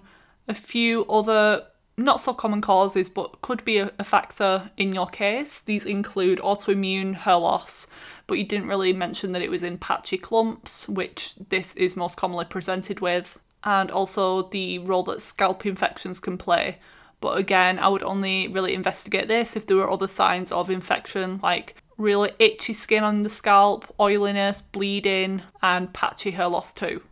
a 0.49 0.55
few 0.55 1.05
other 1.07 1.67
not 1.99 2.21
so 2.21 2.33
common 2.33 2.61
causes, 2.61 3.09
but 3.09 3.41
could 3.43 3.65
be 3.65 3.79
a, 3.79 3.91
a, 3.99 4.05
factor 4.05 4.71
in 4.77 4.93
your 4.93 5.09
case. 5.09 5.61
These 5.61 5.85
include 5.85 6.39
autoimmune 6.39 7.15
hair 7.15 7.37
loss, 7.37 7.89
but 8.29 8.39
you 8.39 8.45
didn't 8.45 8.69
really 8.69 8.93
mention 8.93 9.33
that 9.33 9.43
it 9.43 9.51
was 9.51 9.65
in 9.65 9.79
patchy 9.79 10.17
clumps, 10.17 10.89
which 10.89 11.35
this 11.49 11.75
is 11.75 11.97
most 11.97 12.17
commonly 12.17 12.45
presented 12.45 13.01
with, 13.01 13.41
and 13.65 13.91
also 13.91 14.45
the 14.51 14.79
role 14.79 15.03
that 15.05 15.21
scalp 15.21 15.67
infections 15.67 16.21
can 16.21 16.39
play. 16.39 16.79
But 17.21 17.37
again, 17.37 17.81
I 17.81 17.89
would 17.89 18.05
only 18.05 18.47
really 18.47 18.75
investigate 18.75 19.27
this 19.27 19.57
if 19.57 19.67
there 19.67 19.77
were 19.77 19.91
other 19.91 20.07
signs 20.07 20.53
of 20.53 20.71
infection, 20.71 21.41
like 21.43 21.75
really 21.97 22.31
itchy 22.39 22.75
skin 22.75 23.03
on 23.03 23.23
the 23.23 23.29
scalp, 23.29 23.93
oiliness, 23.99 24.63
bleeding, 24.63 25.43
and 25.63 25.93
patchy 25.93 26.31
hair 26.31 26.47
loss 26.47 26.73
too. 26.73 27.03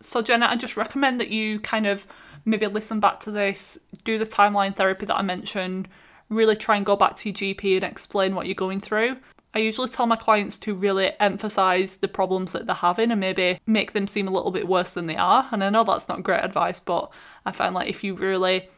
So, 0.00 0.22
Jenna, 0.22 0.46
I 0.46 0.56
just 0.56 0.78
recommend 0.78 1.20
that 1.20 1.28
you 1.28 1.60
kind 1.60 1.86
of 1.86 2.06
maybe 2.44 2.66
listen 2.66 3.00
back 3.00 3.20
to 3.20 3.30
this, 3.30 3.78
do 4.04 4.18
the 4.18 4.26
timeline 4.26 4.74
therapy 4.74 5.06
that 5.06 5.16
I 5.16 5.22
mentioned, 5.22 5.88
really 6.28 6.56
try 6.56 6.76
and 6.76 6.86
go 6.86 6.96
back 6.96 7.16
to 7.16 7.28
your 7.28 7.34
GP 7.34 7.76
and 7.76 7.84
explain 7.84 8.34
what 8.34 8.46
you're 8.46 8.54
going 8.54 8.80
through. 8.80 9.16
I 9.52 9.58
usually 9.58 9.88
tell 9.88 10.06
my 10.06 10.16
clients 10.16 10.56
to 10.58 10.74
really 10.74 11.12
emphasize 11.18 11.96
the 11.96 12.08
problems 12.08 12.52
that 12.52 12.66
they're 12.66 12.74
having 12.74 13.10
and 13.10 13.18
maybe 13.18 13.58
make 13.66 13.92
them 13.92 14.06
seem 14.06 14.28
a 14.28 14.30
little 14.30 14.52
bit 14.52 14.68
worse 14.68 14.92
than 14.92 15.06
they 15.06 15.16
are. 15.16 15.48
And 15.50 15.64
I 15.64 15.70
know 15.70 15.82
that's 15.82 16.08
not 16.08 16.22
great 16.22 16.44
advice, 16.44 16.78
but 16.78 17.10
I 17.44 17.50
find 17.50 17.74
like 17.74 17.88
if 17.88 18.04
you 18.04 18.14
really 18.14 18.68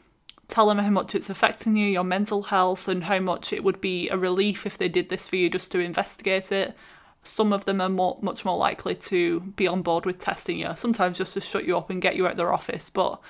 tell 0.49 0.67
them 0.67 0.79
how 0.79 0.91
much 0.91 1.15
it's 1.15 1.29
affecting 1.29 1.77
you, 1.77 1.87
your 1.87 2.05
mental 2.05 2.43
health, 2.43 2.89
and 2.89 3.05
how 3.05 3.19
much 3.19 3.53
it 3.53 3.63
would 3.63 3.81
be 3.83 4.09
a 4.09 4.17
relief 4.17 4.65
if 4.65 4.79
they 4.79 4.89
did 4.89 5.11
this 5.11 5.29
for 5.29 5.37
you 5.37 5.51
just 5.51 5.73
to 5.73 5.79
investigate 5.79 6.51
it, 6.53 6.75
some 7.23 7.53
of 7.53 7.67
them 7.67 7.81
are 7.81 7.89
more, 7.89 8.19
much 8.23 8.45
more 8.45 8.57
likely 8.57 8.95
to 8.95 9.41
be 9.41 9.67
on 9.67 9.83
board 9.83 10.07
with 10.07 10.19
testing 10.19 10.59
you. 10.59 10.71
Sometimes 10.75 11.19
just 11.19 11.35
to 11.35 11.41
shut 11.41 11.67
you 11.67 11.77
up 11.77 11.91
and 11.91 12.03
get 12.03 12.17
you 12.17 12.27
out 12.27 12.33
of 12.33 12.37
their 12.39 12.53
office, 12.53 12.91
but 12.91 13.21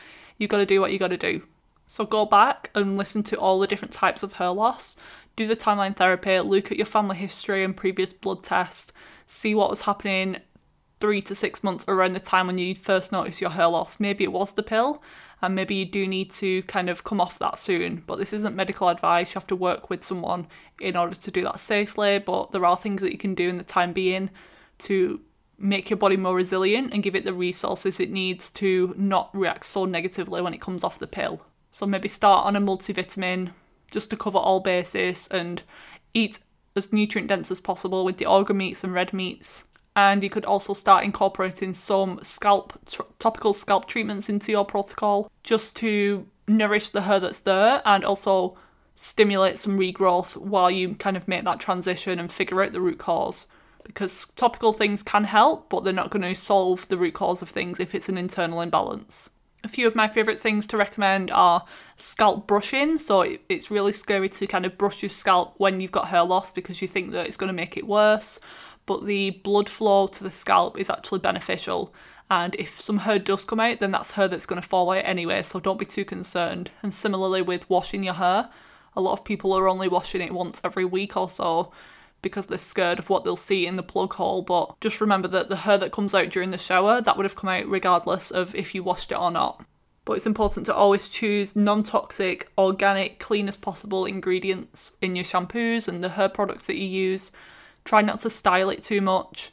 you 0.42 0.48
got 0.48 0.58
to 0.58 0.66
do 0.66 0.80
what 0.80 0.92
you 0.92 0.98
got 0.98 1.08
to 1.08 1.16
do. 1.16 1.42
So 1.86 2.04
go 2.04 2.26
back 2.26 2.70
and 2.74 2.98
listen 2.98 3.22
to 3.24 3.36
all 3.36 3.58
the 3.58 3.66
different 3.66 3.92
types 3.92 4.22
of 4.22 4.34
hair 4.34 4.50
loss, 4.50 4.96
do 5.36 5.46
the 5.46 5.56
timeline 5.56 5.96
therapy, 5.96 6.38
look 6.40 6.70
at 6.70 6.76
your 6.76 6.86
family 6.86 7.16
history 7.16 7.64
and 7.64 7.76
previous 7.76 8.12
blood 8.12 8.42
tests, 8.42 8.92
see 9.26 9.54
what 9.54 9.70
was 9.70 9.82
happening 9.82 10.36
three 11.00 11.20
to 11.22 11.34
six 11.34 11.64
months 11.64 11.84
around 11.88 12.12
the 12.12 12.20
time 12.20 12.46
when 12.46 12.58
you 12.58 12.74
first 12.74 13.12
noticed 13.12 13.40
your 13.40 13.50
hair 13.50 13.66
loss. 13.66 13.98
Maybe 13.98 14.24
it 14.24 14.32
was 14.32 14.52
the 14.52 14.62
pill, 14.62 15.02
and 15.42 15.54
maybe 15.54 15.74
you 15.74 15.84
do 15.84 16.06
need 16.06 16.30
to 16.34 16.62
kind 16.62 16.88
of 16.88 17.02
come 17.02 17.20
off 17.20 17.40
that 17.40 17.58
soon. 17.58 18.04
But 18.06 18.18
this 18.18 18.32
isn't 18.32 18.54
medical 18.54 18.88
advice. 18.88 19.34
You 19.34 19.40
have 19.40 19.48
to 19.48 19.56
work 19.56 19.90
with 19.90 20.04
someone 20.04 20.46
in 20.80 20.96
order 20.96 21.16
to 21.16 21.30
do 21.32 21.42
that 21.42 21.58
safely. 21.58 22.20
But 22.20 22.52
there 22.52 22.64
are 22.64 22.76
things 22.76 23.02
that 23.02 23.10
you 23.10 23.18
can 23.18 23.34
do 23.34 23.48
in 23.48 23.56
the 23.56 23.64
time 23.64 23.92
being 23.92 24.30
to 24.78 25.20
make 25.58 25.90
your 25.90 25.96
body 25.96 26.16
more 26.16 26.34
resilient 26.34 26.92
and 26.92 27.02
give 27.02 27.14
it 27.14 27.24
the 27.24 27.32
resources 27.32 28.00
it 28.00 28.10
needs 28.10 28.50
to 28.50 28.94
not 28.96 29.30
react 29.32 29.66
so 29.66 29.84
negatively 29.84 30.42
when 30.42 30.54
it 30.54 30.60
comes 30.60 30.82
off 30.82 30.98
the 30.98 31.06
pill. 31.06 31.40
So 31.70 31.86
maybe 31.86 32.08
start 32.08 32.46
on 32.46 32.56
a 32.56 32.60
multivitamin 32.60 33.52
just 33.90 34.10
to 34.10 34.16
cover 34.16 34.38
all 34.38 34.60
bases 34.60 35.28
and 35.28 35.62
eat 36.14 36.38
as 36.74 36.92
nutrient 36.92 37.28
dense 37.28 37.50
as 37.50 37.60
possible 37.60 38.04
with 38.04 38.16
the 38.16 38.26
organ 38.26 38.56
meats 38.56 38.84
and 38.84 38.92
red 38.92 39.12
meats. 39.12 39.68
And 39.94 40.22
you 40.22 40.30
could 40.30 40.46
also 40.46 40.72
start 40.72 41.04
incorporating 41.04 41.74
some 41.74 42.18
scalp 42.22 42.72
topical 43.18 43.52
scalp 43.52 43.86
treatments 43.86 44.28
into 44.28 44.50
your 44.50 44.64
protocol 44.64 45.30
just 45.42 45.76
to 45.76 46.26
nourish 46.48 46.90
the 46.90 47.02
hair 47.02 47.20
that's 47.20 47.40
there 47.40 47.82
and 47.84 48.04
also 48.04 48.56
stimulate 48.94 49.58
some 49.58 49.78
regrowth 49.78 50.36
while 50.36 50.70
you 50.70 50.94
kind 50.94 51.16
of 51.16 51.28
make 51.28 51.44
that 51.44 51.60
transition 51.60 52.18
and 52.18 52.32
figure 52.32 52.62
out 52.62 52.72
the 52.72 52.80
root 52.80 52.98
cause 52.98 53.46
because 53.84 54.26
topical 54.36 54.72
things 54.72 55.02
can 55.02 55.24
help, 55.24 55.68
but 55.68 55.84
they're 55.84 55.92
not 55.92 56.10
going 56.10 56.22
to 56.22 56.34
solve 56.34 56.86
the 56.88 56.96
root 56.96 57.14
cause 57.14 57.42
of 57.42 57.48
things 57.48 57.80
if 57.80 57.94
it's 57.94 58.08
an 58.08 58.18
internal 58.18 58.60
imbalance. 58.60 59.30
A 59.64 59.68
few 59.68 59.86
of 59.86 59.94
my 59.94 60.08
favourite 60.08 60.38
things 60.38 60.66
to 60.68 60.76
recommend 60.76 61.30
are 61.30 61.62
scalp 61.96 62.46
brushing. 62.48 62.98
So 62.98 63.36
it's 63.48 63.70
really 63.70 63.92
scary 63.92 64.28
to 64.28 64.46
kind 64.46 64.66
of 64.66 64.76
brush 64.76 65.02
your 65.02 65.08
scalp 65.08 65.54
when 65.58 65.80
you've 65.80 65.92
got 65.92 66.08
hair 66.08 66.24
loss 66.24 66.50
because 66.50 66.82
you 66.82 66.88
think 66.88 67.12
that 67.12 67.26
it's 67.26 67.36
going 67.36 67.48
to 67.48 67.54
make 67.54 67.76
it 67.76 67.86
worse. 67.86 68.40
But 68.86 69.06
the 69.06 69.30
blood 69.30 69.68
flow 69.68 70.08
to 70.08 70.24
the 70.24 70.30
scalp 70.30 70.78
is 70.78 70.90
actually 70.90 71.20
beneficial. 71.20 71.94
And 72.28 72.56
if 72.56 72.80
some 72.80 72.98
hair 72.98 73.18
does 73.18 73.44
come 73.44 73.60
out, 73.60 73.78
then 73.78 73.92
that's 73.92 74.12
hair 74.12 74.26
that's 74.26 74.46
going 74.46 74.60
to 74.60 74.66
fall 74.66 74.90
out 74.90 75.04
anyway. 75.04 75.42
So 75.42 75.60
don't 75.60 75.78
be 75.78 75.84
too 75.84 76.04
concerned. 76.04 76.70
And 76.82 76.92
similarly 76.92 77.42
with 77.42 77.70
washing 77.70 78.02
your 78.02 78.14
hair, 78.14 78.48
a 78.96 79.00
lot 79.00 79.12
of 79.12 79.24
people 79.24 79.52
are 79.52 79.68
only 79.68 79.86
washing 79.86 80.22
it 80.22 80.34
once 80.34 80.60
every 80.64 80.84
week 80.84 81.16
or 81.16 81.30
so 81.30 81.72
because 82.22 82.46
they're 82.46 82.56
scared 82.56 82.98
of 82.98 83.10
what 83.10 83.24
they'll 83.24 83.36
see 83.36 83.66
in 83.66 83.76
the 83.76 83.82
plug 83.82 84.14
hole. 84.14 84.42
But 84.42 84.80
just 84.80 85.00
remember 85.00 85.28
that 85.28 85.48
the 85.48 85.56
hair 85.56 85.76
that 85.78 85.92
comes 85.92 86.14
out 86.14 86.30
during 86.30 86.50
the 86.50 86.58
shower, 86.58 87.00
that 87.00 87.16
would 87.16 87.26
have 87.26 87.36
come 87.36 87.50
out 87.50 87.66
regardless 87.66 88.30
of 88.30 88.54
if 88.54 88.74
you 88.74 88.82
washed 88.82 89.12
it 89.12 89.18
or 89.18 89.30
not. 89.30 89.64
But 90.04 90.14
it's 90.14 90.26
important 90.26 90.66
to 90.66 90.74
always 90.74 91.06
choose 91.06 91.54
non 91.54 91.82
toxic, 91.82 92.50
organic, 92.58 93.18
clean 93.20 93.48
as 93.48 93.56
possible 93.56 94.04
ingredients 94.04 94.92
in 95.00 95.14
your 95.14 95.24
shampoos 95.24 95.86
and 95.86 96.02
the 96.02 96.08
hair 96.08 96.28
products 96.28 96.66
that 96.66 96.76
you 96.76 96.86
use. 96.86 97.30
Try 97.84 98.02
not 98.02 98.20
to 98.20 98.30
style 98.30 98.70
it 98.70 98.82
too 98.82 99.00
much. 99.00 99.52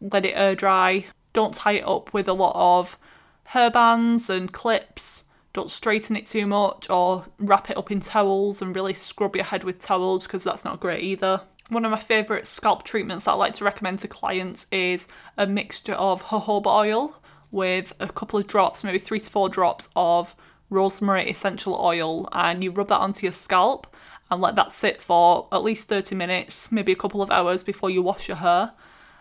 Let 0.00 0.26
it 0.26 0.32
air 0.32 0.54
dry. 0.54 1.06
Don't 1.32 1.54
tie 1.54 1.72
it 1.72 1.86
up 1.86 2.12
with 2.12 2.28
a 2.28 2.34
lot 2.34 2.54
of 2.56 2.98
hair 3.44 3.70
bands 3.70 4.28
and 4.28 4.52
clips. 4.52 5.24
Don't 5.54 5.70
straighten 5.70 6.16
it 6.16 6.26
too 6.26 6.46
much 6.46 6.90
or 6.90 7.24
wrap 7.38 7.70
it 7.70 7.78
up 7.78 7.90
in 7.90 8.00
towels 8.00 8.60
and 8.60 8.76
really 8.76 8.92
scrub 8.92 9.34
your 9.34 9.46
head 9.46 9.64
with 9.64 9.78
towels 9.78 10.26
because 10.26 10.44
that's 10.44 10.64
not 10.64 10.80
great 10.80 11.02
either. 11.02 11.40
One 11.68 11.84
of 11.84 11.90
my 11.90 11.98
favourite 11.98 12.46
scalp 12.46 12.84
treatments 12.84 13.24
that 13.24 13.32
I 13.32 13.34
like 13.34 13.54
to 13.54 13.64
recommend 13.64 13.98
to 14.00 14.08
clients 14.08 14.68
is 14.70 15.08
a 15.36 15.48
mixture 15.48 15.94
of 15.94 16.22
jojoba 16.22 16.66
oil 16.68 17.20
with 17.50 17.92
a 17.98 18.06
couple 18.06 18.38
of 18.38 18.46
drops, 18.46 18.84
maybe 18.84 19.00
three 19.00 19.18
to 19.18 19.28
four 19.28 19.48
drops 19.48 19.88
of 19.96 20.36
rosemary 20.70 21.28
essential 21.28 21.74
oil, 21.74 22.28
and 22.30 22.62
you 22.62 22.70
rub 22.70 22.86
that 22.88 23.00
onto 23.00 23.26
your 23.26 23.32
scalp 23.32 23.88
and 24.30 24.40
let 24.40 24.54
that 24.54 24.70
sit 24.70 25.02
for 25.02 25.48
at 25.50 25.64
least 25.64 25.88
30 25.88 26.14
minutes, 26.14 26.70
maybe 26.70 26.92
a 26.92 26.96
couple 26.96 27.20
of 27.20 27.32
hours 27.32 27.64
before 27.64 27.90
you 27.90 28.00
wash 28.00 28.28
your 28.28 28.36
hair. 28.36 28.72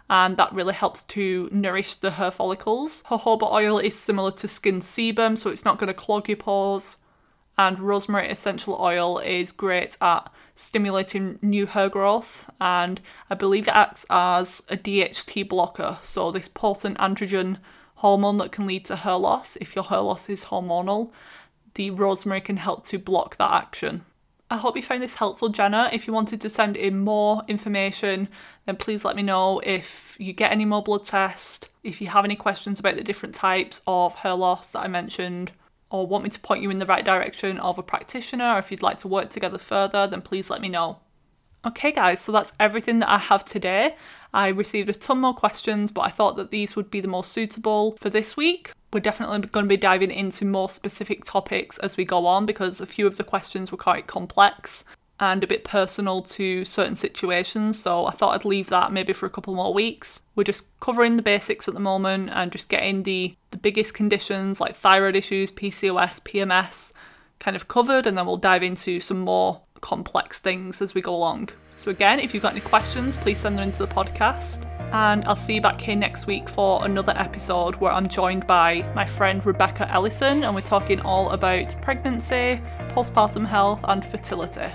And 0.07 0.37
that 0.37 0.53
really 0.53 0.75
helps 0.75 1.03
to 1.05 1.49
nourish 1.51 1.95
the 1.95 2.11
hair 2.11 2.29
follicles. 2.29 3.01
Jojoba 3.07 3.51
oil 3.51 3.79
is 3.79 3.97
similar 3.97 4.29
to 4.31 4.47
skin 4.47 4.81
sebum, 4.81 5.35
so 5.35 5.49
it's 5.49 5.65
not 5.65 5.79
going 5.79 5.87
to 5.87 5.95
clog 5.95 6.29
your 6.29 6.37
pores 6.37 6.97
and 7.57 7.79
rosemary 7.79 8.29
essential 8.29 8.77
oil 8.79 9.19
is 9.19 9.51
great 9.51 9.97
at 10.01 10.29
stimulating 10.55 11.37
new 11.41 11.65
hair 11.65 11.89
growth 11.89 12.49
and 12.59 12.99
I 13.29 13.35
believe 13.35 13.67
it 13.67 13.73
acts 13.75 14.05
as 14.09 14.63
a 14.69 14.77
DHT 14.77 15.47
blocker, 15.49 15.99
so 16.01 16.31
this 16.31 16.47
potent 16.47 16.97
androgen 16.97 17.57
hormone 17.95 18.37
that 18.37 18.51
can 18.51 18.65
lead 18.65 18.85
to 18.85 18.95
hair 18.95 19.17
loss 19.17 19.57
if 19.57 19.75
your 19.75 19.83
hair 19.83 19.99
loss 19.99 20.29
is 20.29 20.45
hormonal. 20.45 21.11
The 21.75 21.91
rosemary 21.91 22.41
can 22.41 22.57
help 22.57 22.85
to 22.87 22.99
block 22.99 23.37
that 23.37 23.51
action. 23.51 24.05
I 24.49 24.57
hope 24.57 24.75
you 24.75 24.83
found 24.83 25.01
this 25.01 25.15
helpful, 25.15 25.49
Jenna. 25.49 25.89
If 25.91 26.05
you 26.05 26.13
wanted 26.13 26.39
to 26.41 26.49
send 26.49 26.77
in 26.77 26.99
more 26.99 27.41
information, 27.47 28.29
then 28.65 28.75
please 28.75 29.03
let 29.03 29.15
me 29.15 29.23
know 29.23 29.59
if 29.59 30.15
you 30.19 30.33
get 30.33 30.51
any 30.51 30.65
more 30.65 30.83
blood 30.83 31.03
tests, 31.03 31.67
if 31.83 31.99
you 31.99 32.07
have 32.07 32.25
any 32.25 32.35
questions 32.35 32.79
about 32.79 32.95
the 32.95 33.03
different 33.03 33.33
types 33.33 33.81
of 33.87 34.13
hair 34.13 34.35
loss 34.35 34.71
that 34.71 34.81
I 34.81 34.87
mentioned, 34.87 35.51
or 35.95 36.05
want 36.05 36.23
me 36.23 36.29
to 36.29 36.39
point 36.39 36.61
you 36.61 36.69
in 36.69 36.77
the 36.77 36.85
right 36.85 37.05
direction 37.05 37.59
of 37.59 37.77
a 37.77 37.83
practitioner, 37.83 38.55
or 38.55 38.59
if 38.59 38.69
you'd 38.69 38.81
like 38.81 38.97
to 38.99 39.07
work 39.07 39.29
together 39.29 39.57
further, 39.57 40.07
then 40.07 40.21
please 40.21 40.49
let 40.49 40.61
me 40.61 40.69
know. 40.69 40.99
Okay, 41.65 41.91
guys, 41.91 42.19
so 42.19 42.31
that's 42.31 42.53
everything 42.59 42.99
that 42.99 43.09
I 43.09 43.17
have 43.17 43.43
today. 43.45 43.95
I 44.33 44.49
received 44.49 44.89
a 44.89 44.93
ton 44.93 45.19
more 45.19 45.33
questions, 45.33 45.91
but 45.91 46.01
I 46.01 46.09
thought 46.09 46.35
that 46.35 46.51
these 46.51 46.75
would 46.75 46.91
be 46.91 47.01
the 47.01 47.07
most 47.07 47.31
suitable 47.31 47.95
for 47.99 48.09
this 48.09 48.35
week. 48.35 48.71
We're 48.93 48.99
definitely 48.99 49.39
going 49.49 49.65
to 49.65 49.69
be 49.69 49.77
diving 49.77 50.11
into 50.11 50.45
more 50.45 50.69
specific 50.69 51.23
topics 51.23 51.77
as 51.79 51.97
we 51.97 52.05
go 52.05 52.27
on 52.27 52.45
because 52.45 52.81
a 52.81 52.85
few 52.85 53.07
of 53.07 53.17
the 53.17 53.23
questions 53.23 53.71
were 53.71 53.77
quite 53.77 54.07
complex 54.07 54.83
and 55.19 55.43
a 55.43 55.47
bit 55.47 55.63
personal 55.63 56.21
to 56.21 56.65
certain 56.65 56.95
situations. 56.95 57.81
So 57.81 58.05
I 58.05 58.11
thought 58.11 58.35
I'd 58.35 58.45
leave 58.45 58.67
that 58.67 58.91
maybe 58.91 59.13
for 59.13 59.25
a 59.25 59.29
couple 59.29 59.55
more 59.55 59.73
weeks. 59.73 60.23
We're 60.35 60.43
just 60.43 60.67
covering 60.79 61.15
the 61.15 61.21
basics 61.21 61.67
at 61.67 61.73
the 61.73 61.79
moment 61.79 62.31
and 62.33 62.51
just 62.51 62.69
getting 62.69 63.03
the, 63.03 63.35
the 63.51 63.57
biggest 63.57 63.93
conditions 63.93 64.59
like 64.59 64.75
thyroid 64.75 65.15
issues, 65.15 65.51
PCOS, 65.51 66.21
PMS 66.21 66.93
kind 67.39 67.55
of 67.55 67.67
covered, 67.67 68.07
and 68.07 68.17
then 68.17 68.25
we'll 68.25 68.37
dive 68.37 68.63
into 68.63 68.99
some 68.99 69.19
more 69.19 69.61
complex 69.81 70.39
things 70.39 70.81
as 70.81 70.95
we 70.95 71.01
go 71.01 71.15
along. 71.15 71.49
So, 71.77 71.91
again, 71.91 72.19
if 72.19 72.33
you've 72.33 72.43
got 72.43 72.53
any 72.53 72.61
questions, 72.61 73.17
please 73.17 73.39
send 73.39 73.57
them 73.57 73.63
into 73.63 73.79
the 73.79 73.87
podcast. 73.87 74.65
And 74.93 75.25
I'll 75.25 75.35
see 75.35 75.55
you 75.55 75.61
back 75.61 75.81
here 75.81 75.95
next 75.95 76.25
week 76.25 76.47
for 76.47 76.85
another 76.85 77.13
episode 77.17 77.75
where 77.75 77.91
I'm 77.91 78.07
joined 78.07 78.47
by 78.47 78.89
my 78.95 79.05
friend 79.05 79.45
Rebecca 79.45 79.91
Ellison, 79.91 80.43
and 80.43 80.55
we're 80.55 80.61
talking 80.61 81.01
all 81.01 81.31
about 81.31 81.75
pregnancy, 81.81 82.61
postpartum 82.89 83.45
health, 83.45 83.81
and 83.83 84.05
fertility. 84.05 84.71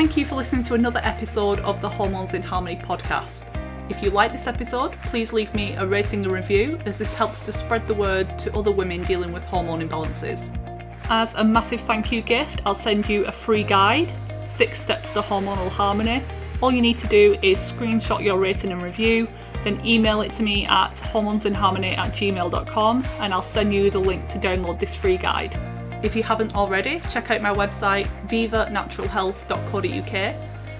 Thank 0.00 0.16
you 0.16 0.24
for 0.24 0.36
listening 0.36 0.62
to 0.62 0.72
another 0.72 1.02
episode 1.02 1.58
of 1.58 1.82
the 1.82 1.88
Hormones 1.90 2.32
in 2.32 2.40
Harmony 2.40 2.76
podcast. 2.76 3.54
If 3.90 4.02
you 4.02 4.08
like 4.08 4.32
this 4.32 4.46
episode, 4.46 4.92
please 5.02 5.34
leave 5.34 5.54
me 5.54 5.74
a 5.74 5.86
rating 5.86 6.24
and 6.24 6.32
review 6.32 6.78
as 6.86 6.96
this 6.96 7.12
helps 7.12 7.42
to 7.42 7.52
spread 7.52 7.86
the 7.86 7.92
word 7.92 8.38
to 8.38 8.56
other 8.56 8.70
women 8.70 9.04
dealing 9.04 9.30
with 9.30 9.44
hormone 9.44 9.86
imbalances. 9.86 10.56
As 11.10 11.34
a 11.34 11.44
massive 11.44 11.82
thank 11.82 12.10
you 12.10 12.22
gift, 12.22 12.62
I'll 12.64 12.74
send 12.74 13.10
you 13.10 13.26
a 13.26 13.30
free 13.30 13.62
guide, 13.62 14.10
Six 14.46 14.80
Steps 14.80 15.10
to 15.10 15.20
Hormonal 15.20 15.68
Harmony. 15.68 16.22
All 16.62 16.72
you 16.72 16.80
need 16.80 16.96
to 16.96 17.06
do 17.06 17.36
is 17.42 17.58
screenshot 17.58 18.24
your 18.24 18.38
rating 18.38 18.72
and 18.72 18.80
review, 18.80 19.28
then 19.64 19.84
email 19.84 20.22
it 20.22 20.32
to 20.32 20.42
me 20.42 20.64
at 20.64 20.92
hormonesinharmony 20.92 21.98
at 21.98 22.12
gmail.com 22.12 23.04
and 23.18 23.34
I'll 23.34 23.42
send 23.42 23.74
you 23.74 23.90
the 23.90 24.00
link 24.00 24.26
to 24.28 24.38
download 24.38 24.80
this 24.80 24.96
free 24.96 25.18
guide. 25.18 25.79
If 26.02 26.16
you 26.16 26.22
haven't 26.22 26.54
already, 26.54 27.00
check 27.10 27.30
out 27.30 27.42
my 27.42 27.52
website 27.52 28.08
vivanaturalhealth.co.uk 28.26 30.14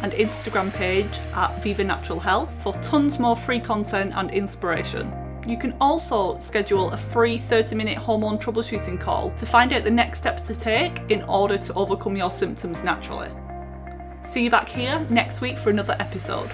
and 0.02 0.12
Instagram 0.12 0.72
page 0.72 1.20
at 1.34 1.62
Viva 1.62 1.84
Natural 1.84 2.18
Health 2.18 2.50
for 2.62 2.72
tons 2.74 3.18
more 3.18 3.36
free 3.36 3.60
content 3.60 4.14
and 4.16 4.30
inspiration. 4.30 5.12
You 5.46 5.58
can 5.58 5.76
also 5.80 6.38
schedule 6.38 6.90
a 6.92 6.96
free 6.96 7.36
30 7.36 7.74
minute 7.74 7.98
hormone 7.98 8.38
troubleshooting 8.38 8.98
call 8.98 9.30
to 9.32 9.44
find 9.44 9.74
out 9.74 9.84
the 9.84 9.90
next 9.90 10.20
steps 10.20 10.46
to 10.48 10.54
take 10.54 10.98
in 11.10 11.22
order 11.24 11.58
to 11.58 11.74
overcome 11.74 12.16
your 12.16 12.30
symptoms 12.30 12.82
naturally. 12.82 13.28
See 14.22 14.44
you 14.44 14.50
back 14.50 14.68
here 14.68 15.06
next 15.10 15.40
week 15.42 15.58
for 15.58 15.68
another 15.70 15.96
episode. 15.98 16.50